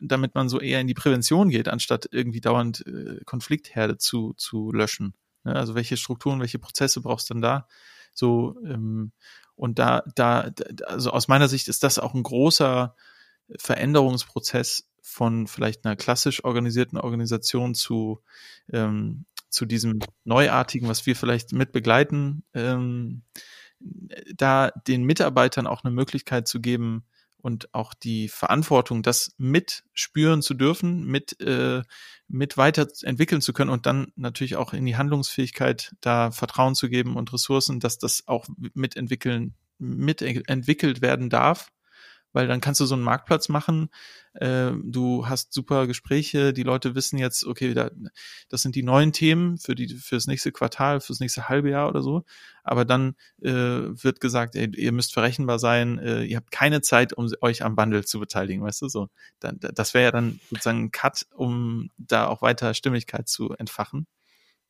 damit 0.00 0.34
man 0.34 0.48
so 0.48 0.60
eher 0.60 0.80
in 0.80 0.86
die 0.86 0.94
Prävention 0.94 1.50
geht, 1.50 1.68
anstatt 1.68 2.08
irgendwie 2.12 2.40
dauernd 2.40 2.86
äh, 2.86 3.20
Konfliktherde 3.24 3.98
zu, 3.98 4.34
zu 4.36 4.72
löschen. 4.72 5.14
Ne? 5.44 5.54
Also 5.54 5.74
welche 5.74 5.96
Strukturen, 5.96 6.40
welche 6.40 6.58
Prozesse 6.58 7.00
brauchst 7.00 7.30
du 7.30 7.34
denn 7.34 7.42
da? 7.42 7.68
So, 8.12 8.56
ähm, 8.64 9.12
und 9.54 9.78
da, 9.78 10.04
da, 10.14 10.50
also 10.86 11.10
aus 11.10 11.26
meiner 11.28 11.48
Sicht 11.48 11.68
ist 11.68 11.82
das 11.82 11.98
auch 11.98 12.14
ein 12.14 12.22
großer 12.22 12.94
Veränderungsprozess 13.56 14.88
von 15.00 15.46
vielleicht 15.46 15.84
einer 15.84 15.96
klassisch 15.96 16.44
organisierten 16.44 16.98
Organisation 16.98 17.74
zu, 17.74 18.20
ähm, 18.72 19.24
zu 19.48 19.66
diesem 19.66 20.00
Neuartigen, 20.24 20.88
was 20.88 21.06
wir 21.06 21.16
vielleicht 21.16 21.52
mit 21.52 21.72
begleiten, 21.72 22.44
ähm, 22.54 23.22
da 24.34 24.70
den 24.86 25.04
Mitarbeitern 25.04 25.66
auch 25.66 25.82
eine 25.82 25.94
Möglichkeit 25.94 26.46
zu 26.46 26.60
geben, 26.60 27.04
und 27.40 27.72
auch 27.74 27.94
die 27.94 28.28
Verantwortung, 28.28 29.02
das 29.02 29.34
mitspüren 29.38 30.42
zu 30.42 30.54
dürfen, 30.54 31.04
mit, 31.04 31.40
äh, 31.40 31.82
mit 32.28 32.56
weiterentwickeln 32.56 33.40
zu 33.40 33.52
können 33.52 33.70
und 33.70 33.86
dann 33.86 34.12
natürlich 34.16 34.56
auch 34.56 34.72
in 34.72 34.84
die 34.84 34.96
Handlungsfähigkeit 34.96 35.94
da 36.00 36.30
Vertrauen 36.30 36.74
zu 36.74 36.88
geben 36.88 37.16
und 37.16 37.32
Ressourcen, 37.32 37.80
dass 37.80 37.98
das 37.98 38.24
auch 38.26 38.46
mitentwickeln, 38.74 39.54
mitentwickelt 39.78 41.00
werden 41.00 41.30
darf 41.30 41.70
weil 42.32 42.46
dann 42.46 42.60
kannst 42.60 42.80
du 42.80 42.86
so 42.86 42.94
einen 42.94 43.04
Marktplatz 43.04 43.48
machen. 43.48 43.88
Äh, 44.34 44.72
du 44.82 45.26
hast 45.26 45.52
super 45.52 45.86
Gespräche, 45.86 46.52
die 46.52 46.62
Leute 46.62 46.94
wissen 46.94 47.18
jetzt, 47.18 47.44
okay, 47.44 47.74
da, 47.74 47.90
das 48.48 48.62
sind 48.62 48.74
die 48.74 48.82
neuen 48.82 49.12
Themen 49.12 49.58
für 49.58 49.74
die 49.74 49.88
fürs 49.88 50.26
nächste 50.26 50.52
Quartal, 50.52 51.00
fürs 51.00 51.20
nächste 51.20 51.48
halbe 51.48 51.70
Jahr 51.70 51.88
oder 51.88 52.02
so. 52.02 52.24
Aber 52.62 52.84
dann 52.84 53.14
äh, 53.40 53.50
wird 53.50 54.20
gesagt, 54.20 54.54
ey, 54.54 54.70
ihr 54.76 54.92
müsst 54.92 55.14
verrechenbar 55.14 55.58
sein, 55.58 55.98
äh, 55.98 56.24
ihr 56.24 56.36
habt 56.36 56.50
keine 56.50 56.82
Zeit, 56.82 57.12
um 57.12 57.30
euch 57.40 57.64
am 57.64 57.76
Bundle 57.76 58.04
zu 58.04 58.20
beteiligen, 58.20 58.62
weißt 58.62 58.82
du 58.82 58.88
so. 58.88 59.08
Dann, 59.40 59.58
das 59.60 59.94
wäre 59.94 60.04
ja 60.04 60.10
dann 60.10 60.40
sozusagen 60.50 60.84
ein 60.84 60.90
Cut, 60.90 61.26
um 61.34 61.90
da 61.96 62.26
auch 62.26 62.42
weiter 62.42 62.74
Stimmigkeit 62.74 63.28
zu 63.28 63.54
entfachen. 63.54 64.06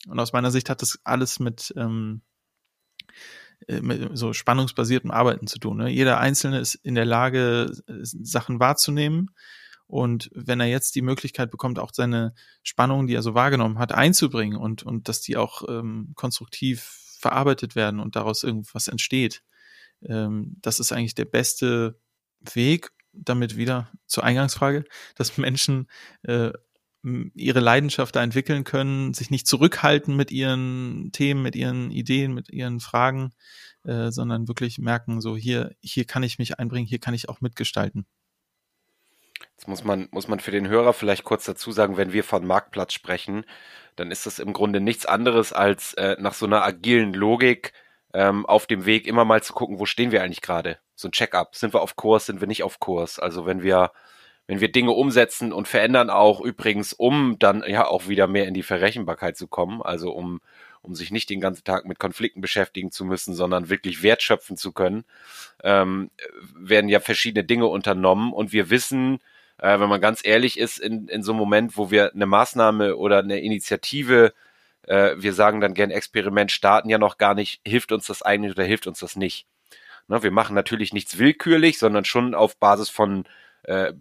Und 0.07 0.21
aus 0.21 0.33
meiner 0.33 0.51
Sicht 0.51 0.71
hat 0.71 0.81
das 0.81 1.01
alles 1.05 1.41
mit 1.41 1.75
ähm, 1.77 2.23
äh, 2.23 2.38
mit 3.67 4.17
so 4.17 4.33
spannungsbasiertem 4.33 5.11
Arbeiten 5.11 5.47
zu 5.47 5.59
tun. 5.59 5.79
Ne? 5.79 5.91
Jeder 5.91 6.19
Einzelne 6.21 6.59
ist 6.59 6.75
in 6.75 6.95
der 6.95 7.05
Lage, 7.05 7.73
Sachen 8.03 8.61
wahrzunehmen. 8.61 9.31
Und 9.87 10.31
wenn 10.35 10.61
er 10.61 10.67
jetzt 10.67 10.95
die 10.95 11.03
Möglichkeit 11.03 11.51
bekommt, 11.51 11.79
auch 11.79 11.93
seine 11.93 12.35
Spannungen, 12.63 13.07
die 13.07 13.15
er 13.15 13.23
so 13.23 13.35
wahrgenommen 13.35 13.79
hat, 13.79 13.93
einzubringen 13.93 14.59
und, 14.59 14.83
und 14.83 15.09
dass 15.09 15.23
die 15.23 15.37
auch 15.37 15.63
ähm, 15.67 16.13
konstruktiv 16.15 17.17
verarbeitet 17.19 17.75
werden 17.75 17.99
und 17.99 18.15
daraus 18.15 18.43
irgendwas 18.43 18.89
entsteht, 18.89 19.43
ähm, 20.03 20.57
das 20.61 20.79
ist 20.79 20.93
eigentlich 20.93 21.15
der 21.15 21.25
beste 21.25 21.99
Weg, 22.53 22.91
damit 23.13 23.57
wieder 23.57 23.91
zur 24.07 24.25
Eingangsfrage, 24.25 24.85
dass 25.17 25.39
Menschen 25.39 25.89
äh, 26.23 26.53
ihre 27.03 27.61
Leidenschaft 27.61 28.17
da 28.17 28.23
entwickeln 28.23 28.65
können, 28.65 29.15
sich 29.15 29.31
nicht 29.31 29.47
zurückhalten 29.47 30.17
mit 30.17 30.31
ihren 30.31 31.11
Themen, 31.13 31.43
mit 31.43 31.55
ihren 31.55 31.91
Ideen, 31.91 32.35
mit 32.35 32.51
ihren 32.51 32.81
Fragen, 32.81 33.33
äh, 33.85 34.11
sondern 34.11 34.49
wirklich 34.49 34.79
merken, 34.79 35.21
so 35.21 35.37
hier, 35.37 35.73
hier 35.81 36.05
kann 36.05 36.23
ich 36.23 36.39
mich 36.39 36.59
einbringen, 36.59 36.87
hier 36.87 36.99
kann 36.99 37.15
ich 37.15 37.29
auch 37.29 37.41
mitgestalten. 37.41 38.07
Jetzt 39.57 39.69
muss 39.69 39.85
man, 39.85 40.09
muss 40.11 40.29
man 40.29 40.41
für 40.41 40.51
den 40.51 40.69
Hörer 40.69 40.93
vielleicht 40.93 41.25
kurz 41.25 41.45
dazu 41.45 41.71
sagen, 41.71 41.97
wenn 41.97 42.13
wir 42.13 42.25
von 42.25 42.47
Marktplatz 42.47 42.93
sprechen, 42.93 43.45
dann 43.97 44.11
ist 44.11 44.27
das 44.27 44.39
im 44.39 44.53
Grunde 44.53 44.81
nichts 44.81 45.07
anderes 45.07 45.53
als 45.53 45.95
äh, 45.95 46.17
nach 46.19 46.35
so 46.35 46.47
einer 46.47 46.63
agilen 46.63 47.13
Logik 47.13 47.73
ähm, 48.15 48.47
auf 48.47 48.67
dem 48.67 48.87
Weg 48.87 49.07
immer 49.07 49.25
mal 49.25 49.43
zu 49.43 49.53
gucken, 49.53 49.79
wo 49.79 49.87
stehen 49.87 50.13
wir 50.13 50.23
eigentlich 50.23 50.43
gerade? 50.43 50.79
So 50.95 51.09
ein 51.09 51.13
Check-up. 51.13 51.55
Sind 51.55 51.75
wir 51.75 51.81
auf 51.81 51.97
Kurs, 51.97 52.27
sind 52.27 52.41
wir 52.41 52.49
nicht 52.49 52.63
auf 52.63 52.81
Kurs? 52.81 53.19
Also 53.19 53.47
wenn 53.47 53.63
wir 53.63 53.93
wenn 54.49 54.61
wir 54.61 54.73
Dinge 54.73 54.93
umsetzen 54.93 55.53
und 55.53 55.69
verändern 55.69 56.09
auch 56.09 56.41
übrigens, 56.41 56.95
um 56.95 57.39
dann 57.39 57.63
ja 57.69 57.87
auch 57.87 58.09
wieder 58.09 58.27
mehr 58.27 58.49
in 58.49 58.55
die 58.55 58.63
Verrechenbarkeit 58.63 59.37
zu 59.37 59.47
kommen, 59.47 59.83
also 59.83 60.11
um, 60.11 60.41
um 60.81 60.95
sich 60.95 61.11
nicht 61.11 61.29
den 61.29 61.41
ganzen 61.41 61.65
Tag 61.65 61.85
mit 61.85 61.99
Konflikten 61.99 62.41
beschäftigen 62.41 62.91
zu 62.91 63.05
müssen, 63.05 63.35
sondern 63.35 63.69
wirklich 63.69 64.03
wertschöpfen 64.03 64.57
zu 64.57 64.73
können, 64.73 65.05
ähm, 65.63 66.11
werden 66.57 66.89
ja 66.89 66.99
verschiedene 66.99 67.45
Dinge 67.45 67.67
unternommen 67.67 68.33
und 68.33 68.51
wir 68.51 68.71
wissen, 68.71 69.19
äh, 69.59 69.79
wenn 69.79 69.91
man 69.91 70.01
ganz 70.01 70.25
ehrlich 70.25 70.59
ist, 70.59 70.79
in, 70.79 71.09
in 71.09 71.23
so 71.23 71.33
einem 71.33 71.41
Moment, 71.41 71.77
wo 71.77 71.91
wir 71.91 72.15
eine 72.15 72.27
Maßnahme 72.27 72.97
oder 72.97 73.19
eine 73.19 73.41
Initiative, 73.41 74.33
äh, 74.87 75.15
wir 75.19 75.35
sagen 75.35 75.61
dann 75.61 75.75
gern 75.75 75.91
Experiment 75.91 76.51
starten, 76.53 76.89
ja 76.89 76.97
noch 76.97 77.19
gar 77.19 77.35
nicht, 77.35 77.61
hilft 77.67 77.93
uns 77.93 78.07
das 78.07 78.23
eigentlich 78.23 78.53
oder 78.53 78.65
hilft 78.65 78.87
uns 78.87 79.01
das 79.01 79.15
nicht. 79.15 79.47
Ne, 80.07 80.23
wir 80.23 80.31
machen 80.31 80.55
natürlich 80.55 80.95
nichts 80.95 81.19
willkürlich, 81.19 81.79
sondern 81.79 82.07
schon 82.07 82.35
auf 82.35 82.57
Basis 82.57 82.89
von 82.89 83.25
äh, 83.69 83.93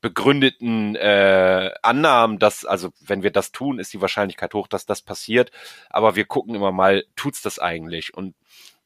begründeten 0.00 0.94
äh, 0.94 1.72
Annahmen, 1.82 2.38
dass, 2.38 2.64
also 2.64 2.90
wenn 3.00 3.24
wir 3.24 3.32
das 3.32 3.50
tun, 3.50 3.80
ist 3.80 3.92
die 3.92 4.00
Wahrscheinlichkeit 4.00 4.54
hoch, 4.54 4.68
dass 4.68 4.86
das 4.86 5.02
passiert. 5.02 5.50
Aber 5.90 6.14
wir 6.14 6.26
gucken 6.26 6.54
immer 6.54 6.70
mal, 6.70 7.04
tut's 7.16 7.42
das 7.42 7.58
eigentlich? 7.58 8.14
Und 8.14 8.36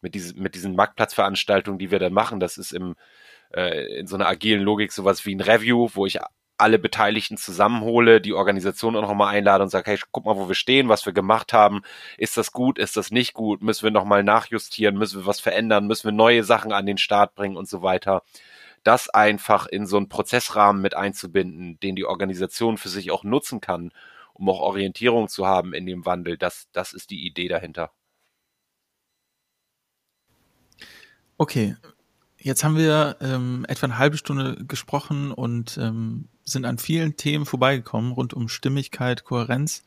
mit 0.00 0.14
diesen, 0.14 0.40
mit 0.40 0.54
diesen 0.54 0.74
Marktplatzveranstaltungen, 0.76 1.78
die 1.78 1.90
wir 1.90 1.98
dann 1.98 2.14
machen, 2.14 2.40
das 2.40 2.56
ist 2.56 2.72
im, 2.72 2.94
äh, 3.54 3.98
in 3.98 4.06
so 4.06 4.16
einer 4.16 4.28
agilen 4.28 4.62
Logik 4.62 4.92
sowas 4.92 5.26
wie 5.26 5.34
ein 5.34 5.42
Review, 5.42 5.90
wo 5.92 6.06
ich 6.06 6.18
alle 6.56 6.78
Beteiligten 6.78 7.36
zusammenhole, 7.36 8.22
die 8.22 8.32
Organisation 8.32 8.96
auch 8.96 9.02
nochmal 9.02 9.34
einlade 9.34 9.62
und 9.62 9.68
sage, 9.68 9.90
hey, 9.90 9.98
guck 10.10 10.24
mal, 10.24 10.36
wo 10.36 10.48
wir 10.48 10.54
stehen, 10.54 10.88
was 10.88 11.04
wir 11.04 11.12
gemacht 11.12 11.52
haben. 11.52 11.82
Ist 12.16 12.38
das 12.38 12.52
gut? 12.52 12.78
Ist 12.78 12.96
das 12.96 13.10
nicht 13.10 13.34
gut? 13.34 13.62
Müssen 13.62 13.84
wir 13.84 13.90
nochmal 13.90 14.24
nachjustieren? 14.24 14.96
Müssen 14.96 15.20
wir 15.20 15.26
was 15.26 15.40
verändern? 15.40 15.86
Müssen 15.86 16.04
wir 16.04 16.12
neue 16.12 16.44
Sachen 16.44 16.72
an 16.72 16.86
den 16.86 16.98
Start 16.98 17.34
bringen 17.34 17.56
und 17.58 17.68
so 17.68 17.82
weiter? 17.82 18.22
Das 18.88 19.10
einfach 19.10 19.66
in 19.66 19.86
so 19.86 19.98
einen 19.98 20.08
Prozessrahmen 20.08 20.80
mit 20.80 20.96
einzubinden, 20.96 21.78
den 21.80 21.94
die 21.94 22.06
Organisation 22.06 22.78
für 22.78 22.88
sich 22.88 23.10
auch 23.10 23.22
nutzen 23.22 23.60
kann, 23.60 23.92
um 24.32 24.48
auch 24.48 24.60
Orientierung 24.60 25.28
zu 25.28 25.46
haben 25.46 25.74
in 25.74 25.84
dem 25.84 26.06
Wandel, 26.06 26.38
das, 26.38 26.68
das 26.72 26.94
ist 26.94 27.10
die 27.10 27.26
Idee 27.26 27.48
dahinter. 27.48 27.92
Okay, 31.36 31.76
jetzt 32.38 32.64
haben 32.64 32.78
wir 32.78 33.18
ähm, 33.20 33.66
etwa 33.68 33.88
eine 33.88 33.98
halbe 33.98 34.16
Stunde 34.16 34.64
gesprochen 34.64 35.32
und 35.32 35.76
ähm, 35.76 36.28
sind 36.44 36.64
an 36.64 36.78
vielen 36.78 37.16
Themen 37.16 37.44
vorbeigekommen 37.44 38.12
rund 38.12 38.32
um 38.32 38.48
Stimmigkeit, 38.48 39.22
Kohärenz. 39.24 39.82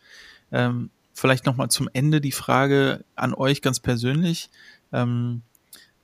Ähm, 0.51 0.91
vielleicht 1.11 1.47
nochmal 1.47 1.69
zum 1.69 1.89
Ende 1.91 2.21
die 2.21 2.31
Frage 2.31 3.03
an 3.15 3.33
euch 3.33 3.63
ganz 3.63 3.79
persönlich. 3.79 4.51
Ähm, 4.93 5.41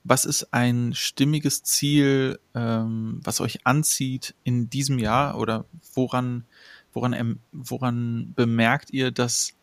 was 0.07 0.23
ist 0.23 0.53
ein 0.53 0.93
stimmiges 0.93 1.63
Ziel, 1.63 2.39
ähm, 2.55 3.19
was 3.23 3.41
euch 3.41 3.65
anzieht 3.65 4.35
in 4.43 4.69
diesem 4.69 4.99
Jahr 4.99 5.37
oder 5.37 5.65
woran, 5.93 6.45
woran, 6.93 7.39
woran 7.51 8.33
bemerkt 8.33 8.91
ihr, 8.91 9.11
dass 9.11 9.53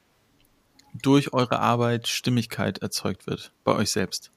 durch 0.93 1.33
eure 1.33 1.61
Arbeit 1.61 2.09
Stimmigkeit 2.09 2.79
erzeugt 2.79 3.27
wird 3.27 3.53
bei 3.65 3.73
euch 3.73 3.91
selbst? 3.91 4.33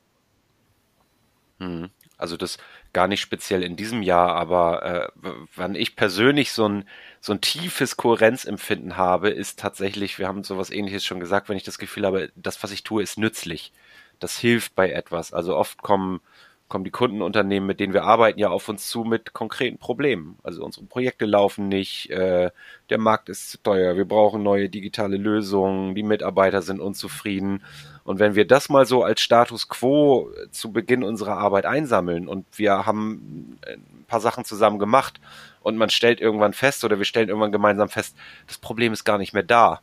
Hm. 1.60 1.90
Also 2.18 2.38
das 2.38 2.58
gar 2.94 3.08
nicht 3.08 3.22
speziell 3.22 3.62
in 3.62 3.76
diesem 3.76 4.02
Jahr, 4.02 4.36
aber 4.36 5.12
äh, 5.22 5.28
wann 5.56 5.76
ich 5.76 5.96
persönlich 5.96 6.52
so 6.52 6.68
ein, 6.68 6.88
so 7.20 7.34
ein 7.34 7.42
tiefes 7.42 7.98
Kohärenzempfinden 7.98 8.98
habe, 8.98 9.30
ist 9.30 9.60
tatsächlich, 9.60 10.18
wir 10.18 10.28
haben 10.28 10.44
sowas 10.44 10.72
ähnliches 10.72 11.06
schon 11.06 11.20
gesagt, 11.20 11.50
wenn 11.50 11.58
ich 11.58 11.64
das 11.64 11.78
Gefühl 11.78 12.06
habe, 12.06 12.32
das, 12.36 12.64
was 12.64 12.72
ich 12.72 12.84
tue, 12.84 13.04
ist 13.04 13.20
nützlich 13.20 13.72
das 14.20 14.38
hilft 14.38 14.76
bei 14.76 14.92
etwas. 14.92 15.34
Also 15.34 15.56
oft 15.56 15.82
kommen, 15.82 16.22
kommen 16.68 16.84
die 16.84 16.92
Kundenunternehmen, 16.92 17.66
mit 17.66 17.80
denen 17.80 17.94
wir 17.94 18.04
arbeiten, 18.04 18.40
ja 18.40 18.50
auf 18.50 18.68
uns 18.68 18.90
zu 18.90 19.04
mit 19.04 19.34
konkreten 19.34 19.78
Problemen. 19.78 20.38
Also 20.44 20.64
unsere 20.64 20.86
Projekte 20.86 21.26
laufen 21.26 21.70
nicht, 21.70 22.10
äh, 22.10 22.52
der 22.90 22.98
Markt 22.98 23.30
ist 23.30 23.52
zu 23.52 23.62
teuer, 23.64 23.96
wir 23.96 24.06
brauchen 24.06 24.44
neue 24.44 24.70
digitale 24.70 25.18
Lösungen, 25.18 25.96
die 25.96 26.04
Mitarbeiter 26.04 26.62
sind 26.62 26.80
unzufrieden. 26.80 27.64
Und 28.04 28.20
wenn 28.20 28.36
wir 28.36 28.46
das 28.46 28.70
mal 28.70 28.86
so 28.86 29.04
als 29.04 29.22
Status 29.22 29.68
quo 29.70 30.30
zu 30.52 30.72
Beginn 30.72 31.04
unserer 31.04 31.38
Arbeit 31.38 31.66
einsammeln 31.66 32.28
und 32.28 32.46
wir 32.58 32.86
haben 32.86 33.60
ein 33.68 34.06
paar 34.08 34.22
Sachen 34.22 34.46
zusammen 34.46 34.80
gemacht 34.80 35.20
und 35.62 35.78
man 35.78 35.90
stellt 35.90 36.22
irgendwann 36.22 36.54
fest 36.54 36.84
oder 36.84 36.98
wir 36.98 37.06
stellen 37.06 37.30
irgendwann 37.30 37.52
gemeinsam 37.52 37.90
fest, 37.90 38.16
das 38.48 38.58
Problem 38.58 38.94
ist 38.94 39.04
gar 39.04 39.18
nicht 39.18 39.34
mehr 39.34 39.44
da. 39.44 39.82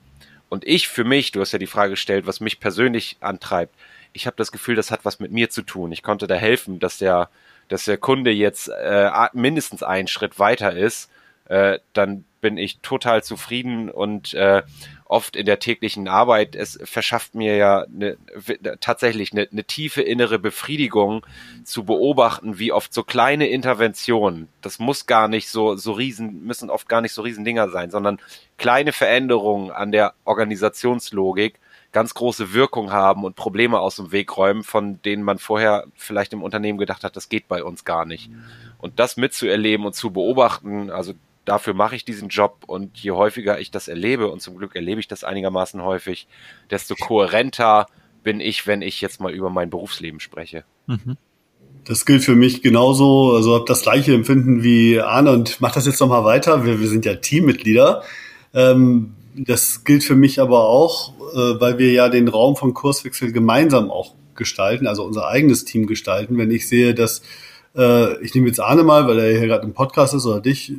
Und 0.48 0.66
ich 0.66 0.88
für 0.88 1.04
mich, 1.04 1.32
du 1.32 1.40
hast 1.40 1.52
ja 1.52 1.58
die 1.58 1.66
Frage 1.66 1.90
gestellt, 1.90 2.26
was 2.26 2.40
mich 2.40 2.60
persönlich 2.60 3.16
antreibt, 3.20 3.74
ich 4.14 4.26
habe 4.26 4.36
das 4.36 4.52
Gefühl, 4.52 4.76
das 4.76 4.90
hat 4.90 5.04
was 5.04 5.20
mit 5.20 5.32
mir 5.32 5.50
zu 5.50 5.62
tun. 5.62 5.92
Ich 5.92 6.02
konnte 6.02 6.26
da 6.26 6.36
helfen, 6.36 6.78
dass 6.78 6.98
der, 6.98 7.28
dass 7.68 7.84
der 7.84 7.98
Kunde 7.98 8.30
jetzt 8.30 8.68
äh, 8.68 9.10
mindestens 9.34 9.82
einen 9.82 10.08
Schritt 10.08 10.38
weiter 10.38 10.74
ist. 10.74 11.10
Äh, 11.46 11.80
dann 11.92 12.24
bin 12.40 12.56
ich 12.56 12.78
total 12.78 13.22
zufrieden 13.22 13.90
und 13.90 14.32
äh, 14.34 14.62
oft 15.04 15.36
in 15.36 15.46
der 15.46 15.58
täglichen 15.58 16.08
Arbeit. 16.08 16.54
Es 16.54 16.78
verschafft 16.84 17.34
mir 17.34 17.56
ja 17.56 17.84
eine, 17.84 18.16
tatsächlich 18.80 19.32
eine, 19.32 19.48
eine 19.50 19.64
tiefe 19.64 20.00
innere 20.00 20.38
Befriedigung 20.38 21.26
zu 21.64 21.84
beobachten, 21.84 22.58
wie 22.58 22.72
oft 22.72 22.94
so 22.94 23.02
kleine 23.02 23.48
Interventionen, 23.48 24.48
das 24.62 24.78
muss 24.78 25.06
gar 25.06 25.28
nicht 25.28 25.48
so, 25.48 25.76
so 25.76 25.92
riesen, 25.92 26.44
müssen 26.44 26.70
oft 26.70 26.88
gar 26.88 27.00
nicht 27.00 27.12
so 27.12 27.22
riesen 27.22 27.44
Dinger 27.44 27.68
sein, 27.68 27.90
sondern 27.90 28.20
kleine 28.58 28.92
Veränderungen 28.92 29.70
an 29.70 29.92
der 29.92 30.14
Organisationslogik 30.24 31.58
ganz 31.94 32.12
große 32.12 32.52
Wirkung 32.52 32.90
haben 32.92 33.24
und 33.24 33.36
Probleme 33.36 33.78
aus 33.78 33.96
dem 33.96 34.12
Weg 34.12 34.36
räumen, 34.36 34.64
von 34.64 35.00
denen 35.02 35.22
man 35.22 35.38
vorher 35.38 35.86
vielleicht 35.94 36.32
im 36.32 36.42
Unternehmen 36.42 36.76
gedacht 36.76 37.04
hat, 37.04 37.16
das 37.16 37.30
geht 37.30 37.48
bei 37.48 37.62
uns 37.62 37.84
gar 37.84 38.04
nicht. 38.04 38.30
Und 38.78 38.98
das 38.98 39.16
mitzuerleben 39.16 39.86
und 39.86 39.94
zu 39.94 40.10
beobachten, 40.10 40.90
also 40.90 41.14
dafür 41.44 41.72
mache 41.72 41.94
ich 41.94 42.04
diesen 42.04 42.28
Job 42.28 42.64
und 42.66 42.98
je 42.98 43.12
häufiger 43.12 43.60
ich 43.60 43.70
das 43.70 43.86
erlebe, 43.86 44.28
und 44.28 44.42
zum 44.42 44.56
Glück 44.56 44.74
erlebe 44.74 45.00
ich 45.00 45.08
das 45.08 45.24
einigermaßen 45.24 45.82
häufig, 45.82 46.26
desto 46.68 46.96
kohärenter 46.96 47.86
bin 48.24 48.40
ich, 48.40 48.66
wenn 48.66 48.82
ich 48.82 49.00
jetzt 49.00 49.20
mal 49.20 49.32
über 49.32 49.48
mein 49.48 49.70
Berufsleben 49.70 50.18
spreche. 50.18 50.64
Mhm. 50.86 51.16
Das 51.84 52.06
gilt 52.06 52.24
für 52.24 52.34
mich 52.34 52.60
genauso, 52.60 53.34
also 53.36 53.54
habe 53.54 53.66
das 53.68 53.82
gleiche 53.82 54.14
Empfinden 54.14 54.64
wie 54.64 55.00
Arne 55.00 55.30
und 55.30 55.60
mach 55.60 55.72
das 55.72 55.86
jetzt 55.86 56.00
nochmal 56.00 56.24
weiter. 56.24 56.64
Wir, 56.64 56.80
wir 56.80 56.88
sind 56.88 57.04
ja 57.04 57.14
Teammitglieder. 57.14 58.02
Ähm, 58.52 59.13
das 59.34 59.84
gilt 59.84 60.04
für 60.04 60.14
mich 60.14 60.40
aber 60.40 60.68
auch, 60.68 61.12
äh, 61.34 61.60
weil 61.60 61.78
wir 61.78 61.92
ja 61.92 62.08
den 62.08 62.28
Raum 62.28 62.56
von 62.56 62.74
Kurswechsel 62.74 63.32
gemeinsam 63.32 63.90
auch 63.90 64.14
gestalten, 64.34 64.86
also 64.86 65.04
unser 65.04 65.28
eigenes 65.28 65.64
Team 65.64 65.86
gestalten. 65.86 66.38
Wenn 66.38 66.50
ich 66.50 66.68
sehe, 66.68 66.94
dass 66.94 67.22
äh, 67.76 68.22
ich 68.22 68.34
nehme 68.34 68.46
jetzt 68.46 68.60
Arne 68.60 68.82
mal, 68.84 69.06
weil 69.06 69.18
er 69.18 69.38
hier 69.38 69.48
gerade 69.48 69.64
im 69.64 69.74
Podcast 69.74 70.14
ist, 70.14 70.26
oder 70.26 70.40
dich, 70.40 70.72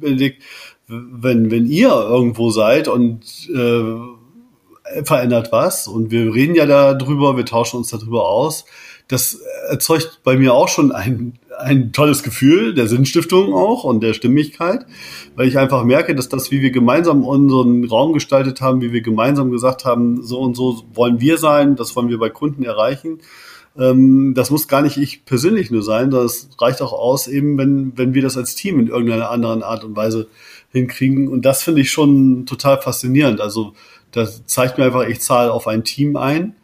Benedikt, 0.00 0.42
wenn, 0.86 1.50
wenn 1.50 1.66
ihr 1.66 1.88
irgendwo 1.88 2.50
seid 2.50 2.88
und 2.88 3.48
äh, 3.54 5.04
verändert 5.04 5.52
was 5.52 5.86
und 5.86 6.10
wir 6.10 6.32
reden 6.34 6.54
ja 6.54 6.66
darüber, 6.66 7.36
wir 7.36 7.44
tauschen 7.44 7.76
uns 7.76 7.90
darüber 7.90 8.26
aus, 8.28 8.64
das 9.06 9.40
erzeugt 9.68 10.20
bei 10.24 10.36
mir 10.36 10.54
auch 10.54 10.68
schon 10.68 10.92
ein, 10.92 11.38
ein 11.58 11.92
tolles 11.92 12.22
Gefühl 12.22 12.74
der 12.74 12.86
Sinnstiftung 12.86 13.52
auch 13.52 13.84
und 13.84 14.02
der 14.02 14.14
Stimmigkeit, 14.14 14.86
weil 15.36 15.48
ich 15.48 15.58
einfach 15.58 15.84
merke, 15.84 16.14
dass 16.14 16.28
das, 16.28 16.50
wie 16.50 16.62
wir 16.62 16.70
gemeinsam 16.70 17.24
unseren 17.24 17.84
Raum 17.84 18.12
gestaltet 18.12 18.60
haben, 18.60 18.80
wie 18.80 18.92
wir 18.92 19.00
gemeinsam 19.00 19.50
gesagt 19.50 19.84
haben, 19.84 20.22
so 20.22 20.40
und 20.40 20.56
so 20.56 20.84
wollen 20.94 21.20
wir 21.20 21.38
sein, 21.38 21.76
das 21.76 21.94
wollen 21.96 22.08
wir 22.08 22.18
bei 22.18 22.30
Kunden 22.30 22.62
erreichen, 22.62 23.20
ähm, 23.78 24.34
das 24.34 24.50
muss 24.50 24.68
gar 24.68 24.82
nicht 24.82 24.96
ich 24.96 25.24
persönlich 25.24 25.70
nur 25.70 25.82
sein, 25.82 26.10
das 26.10 26.48
reicht 26.58 26.82
auch 26.82 26.92
aus, 26.92 27.28
eben 27.28 27.58
wenn, 27.58 27.92
wenn 27.96 28.14
wir 28.14 28.22
das 28.22 28.36
als 28.36 28.54
Team 28.54 28.80
in 28.80 28.88
irgendeiner 28.88 29.30
anderen 29.30 29.62
Art 29.62 29.84
und 29.84 29.96
Weise 29.96 30.28
hinkriegen. 30.72 31.28
Und 31.28 31.44
das 31.44 31.62
finde 31.62 31.80
ich 31.80 31.90
schon 31.90 32.46
total 32.46 32.80
faszinierend. 32.80 33.40
Also 33.40 33.74
das 34.12 34.44
zeigt 34.46 34.78
mir 34.78 34.84
einfach, 34.84 35.06
ich 35.06 35.20
zahle 35.20 35.52
auf 35.52 35.66
ein 35.66 35.84
Team 35.84 36.16
ein, 36.16 36.54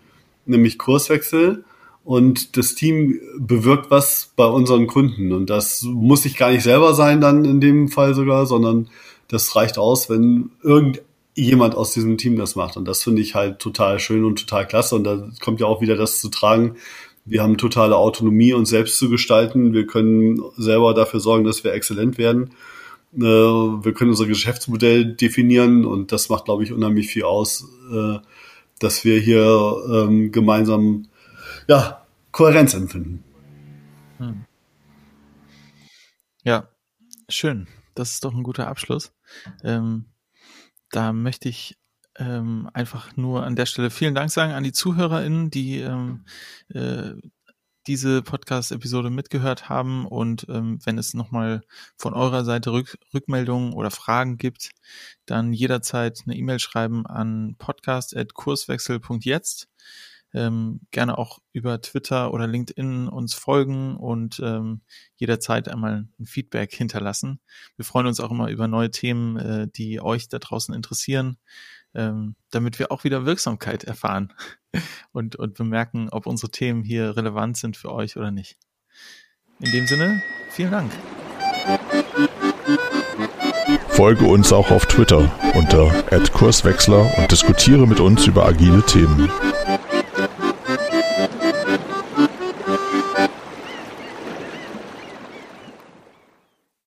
nämlich 0.47 0.78
Kurswechsel. 0.78 1.64
Und 2.05 2.57
das 2.59 2.74
Team 2.74 3.18
bewirkt 3.38 3.90
was 3.90 4.32
bei 4.36 4.46
unseren 4.46 4.86
Kunden. 4.86 5.32
Und 5.32 5.48
das 5.48 5.82
muss 5.82 6.26
ich 6.26 6.36
gar 6.36 6.50
nicht 6.50 6.62
selber 6.62 6.94
sein 6.94 7.20
dann 7.20 7.44
in 7.44 7.61
dem 7.61 7.88
Fall 7.88 8.14
sogar, 8.14 8.46
sondern 8.46 8.88
das 9.28 9.57
reicht 9.57 9.78
aus, 9.78 10.11
wenn 10.11 10.50
irgendjemand 10.62 11.74
aus 11.74 11.92
diesem 11.92 12.18
Team 12.18 12.36
das 12.36 12.57
macht. 12.57 12.76
Und 12.76 12.86
das 12.86 13.02
finde 13.02 13.22
ich 13.22 13.34
halt 13.34 13.59
total 13.59 13.98
schön 14.00 14.24
und 14.24 14.38
total 14.38 14.66
klasse. 14.66 14.94
Und 14.96 15.05
da 15.05 15.30
kommt 15.40 15.61
ja 15.61 15.66
auch 15.66 15.80
wieder 15.80 15.96
das 15.96 16.20
zu 16.20 16.28
tragen, 16.28 16.76
wir 17.26 17.42
haben 17.42 17.57
totale 17.57 17.96
Autonomie, 17.96 18.52
uns 18.52 18.68
selbst 18.68 18.98
zu 18.98 19.09
gestalten. 19.09 19.72
Wir 19.72 19.86
können 19.86 20.42
selber 20.57 20.92
dafür 20.92 21.20
sorgen, 21.20 21.44
dass 21.44 21.64
wir 21.64 21.72
exzellent 21.72 22.18
werden. 22.18 22.50
Äh, 23.16 23.22
wir 23.22 23.94
können 23.94 24.11
unser 24.11 24.26
Geschäftsmodell 24.26 25.14
definieren 25.14 25.86
und 25.86 26.12
das 26.12 26.28
macht, 26.28 26.44
glaube 26.44 26.64
ich, 26.64 26.72
unheimlich 26.72 27.07
viel 27.09 27.22
aus, 27.22 27.66
äh, 27.90 28.18
dass 28.78 29.05
wir 29.05 29.18
hier 29.20 29.76
ähm, 29.90 30.32
gemeinsam 30.32 31.07
ja, 31.69 32.07
Kohärenz 32.33 32.75
empfinden. 32.75 33.23
Hm. 34.19 34.45
Ja, 36.43 36.69
schön. 37.29 37.69
Das 37.95 38.12
ist 38.12 38.25
doch 38.25 38.35
ein 38.35 38.43
guter 38.43 38.67
Abschluss. 38.67 39.12
Ähm, 39.62 40.07
da 40.91 41.12
möchte 41.12 41.49
ich 41.49 41.77
ähm, 42.17 42.69
einfach 42.73 43.17
nur 43.17 43.45
an 43.45 43.57
der 43.57 43.67
Stelle 43.67 43.91
vielen 43.91 44.15
Dank 44.15 44.31
sagen 44.31 44.53
an 44.53 44.65
die 44.65 44.73
ZuhörerInnen, 44.73 45.51
die 45.51 45.81
ähm, 45.81 46.25
äh, 46.69 47.12
diese 47.87 48.23
Podcast-Episode 48.23 49.11
mitgehört 49.11 49.69
haben 49.69 50.07
und 50.07 50.47
ähm, 50.49 50.79
wenn 50.85 50.97
es 50.97 51.12
nochmal 51.12 51.61
von 51.97 52.15
eurer 52.15 52.43
Seite 52.45 52.73
Rück 52.73 52.97
Rückmeldungen 53.12 53.75
oder 53.75 53.91
Fragen 53.91 54.39
gibt, 54.39 54.71
dann 55.27 55.53
jederzeit 55.53 56.21
eine 56.25 56.35
E-Mail 56.37 56.61
schreiben 56.61 57.05
an 57.07 57.57
podcast.kurswechsel.jetzt. 57.59 59.69
Ähm, 60.35 60.80
gerne 60.91 61.16
auch 61.16 61.39
über 61.53 61.80
Twitter 61.80 62.35
oder 62.35 62.47
LinkedIn 62.47 63.09
uns 63.09 63.35
folgen 63.35 63.97
und 63.97 64.41
ähm, 64.43 64.82
jederzeit 65.16 65.68
einmal 65.68 66.09
ein 66.18 66.26
Feedback 66.26 66.74
hinterlassen. 66.74 67.41
Wir 67.76 67.85
freuen 67.85 68.07
uns 68.07 68.20
auch 68.20 68.30
immer 68.30 68.51
über 68.51 68.66
neue 68.68 68.91
Themen, 68.91 69.37
äh, 69.37 69.68
die 69.68 70.01
euch 70.01 70.28
da 70.28 70.39
draußen 70.39 70.74
interessieren 70.74 71.39
ähm, 71.95 72.35
damit 72.51 72.78
wir 72.78 72.91
auch 72.93 73.05
wieder 73.05 73.24
Wirksamkeit 73.24 73.85
erfahren 73.85 74.32
und, 75.12 75.37
und 75.37 75.55
bemerken, 75.55 76.09
ob 76.11 76.26
unsere 76.26 76.51
Themen 76.51 76.82
hier 76.82 77.16
relevant 77.16 77.57
sind 77.57 77.76
für 77.76 77.93
euch 77.93 78.16
oder 78.16 78.30
nicht. 78.30 78.57
In 79.61 79.70
dem 79.70 79.87
Sinne, 79.87 80.22
vielen 80.51 80.72
Dank. 80.72 80.93
Folge 83.89 84.24
uns 84.24 84.53
auch 84.53 84.70
auf 84.70 84.87
Twitter 84.87 85.30
unter 85.55 85.91
@kurswechsler 86.32 87.18
und 87.18 87.30
diskutiere 87.30 87.87
mit 87.87 88.01
uns 88.01 88.26
über 88.26 88.45
agile 88.45 88.82
Themen. 88.85 89.30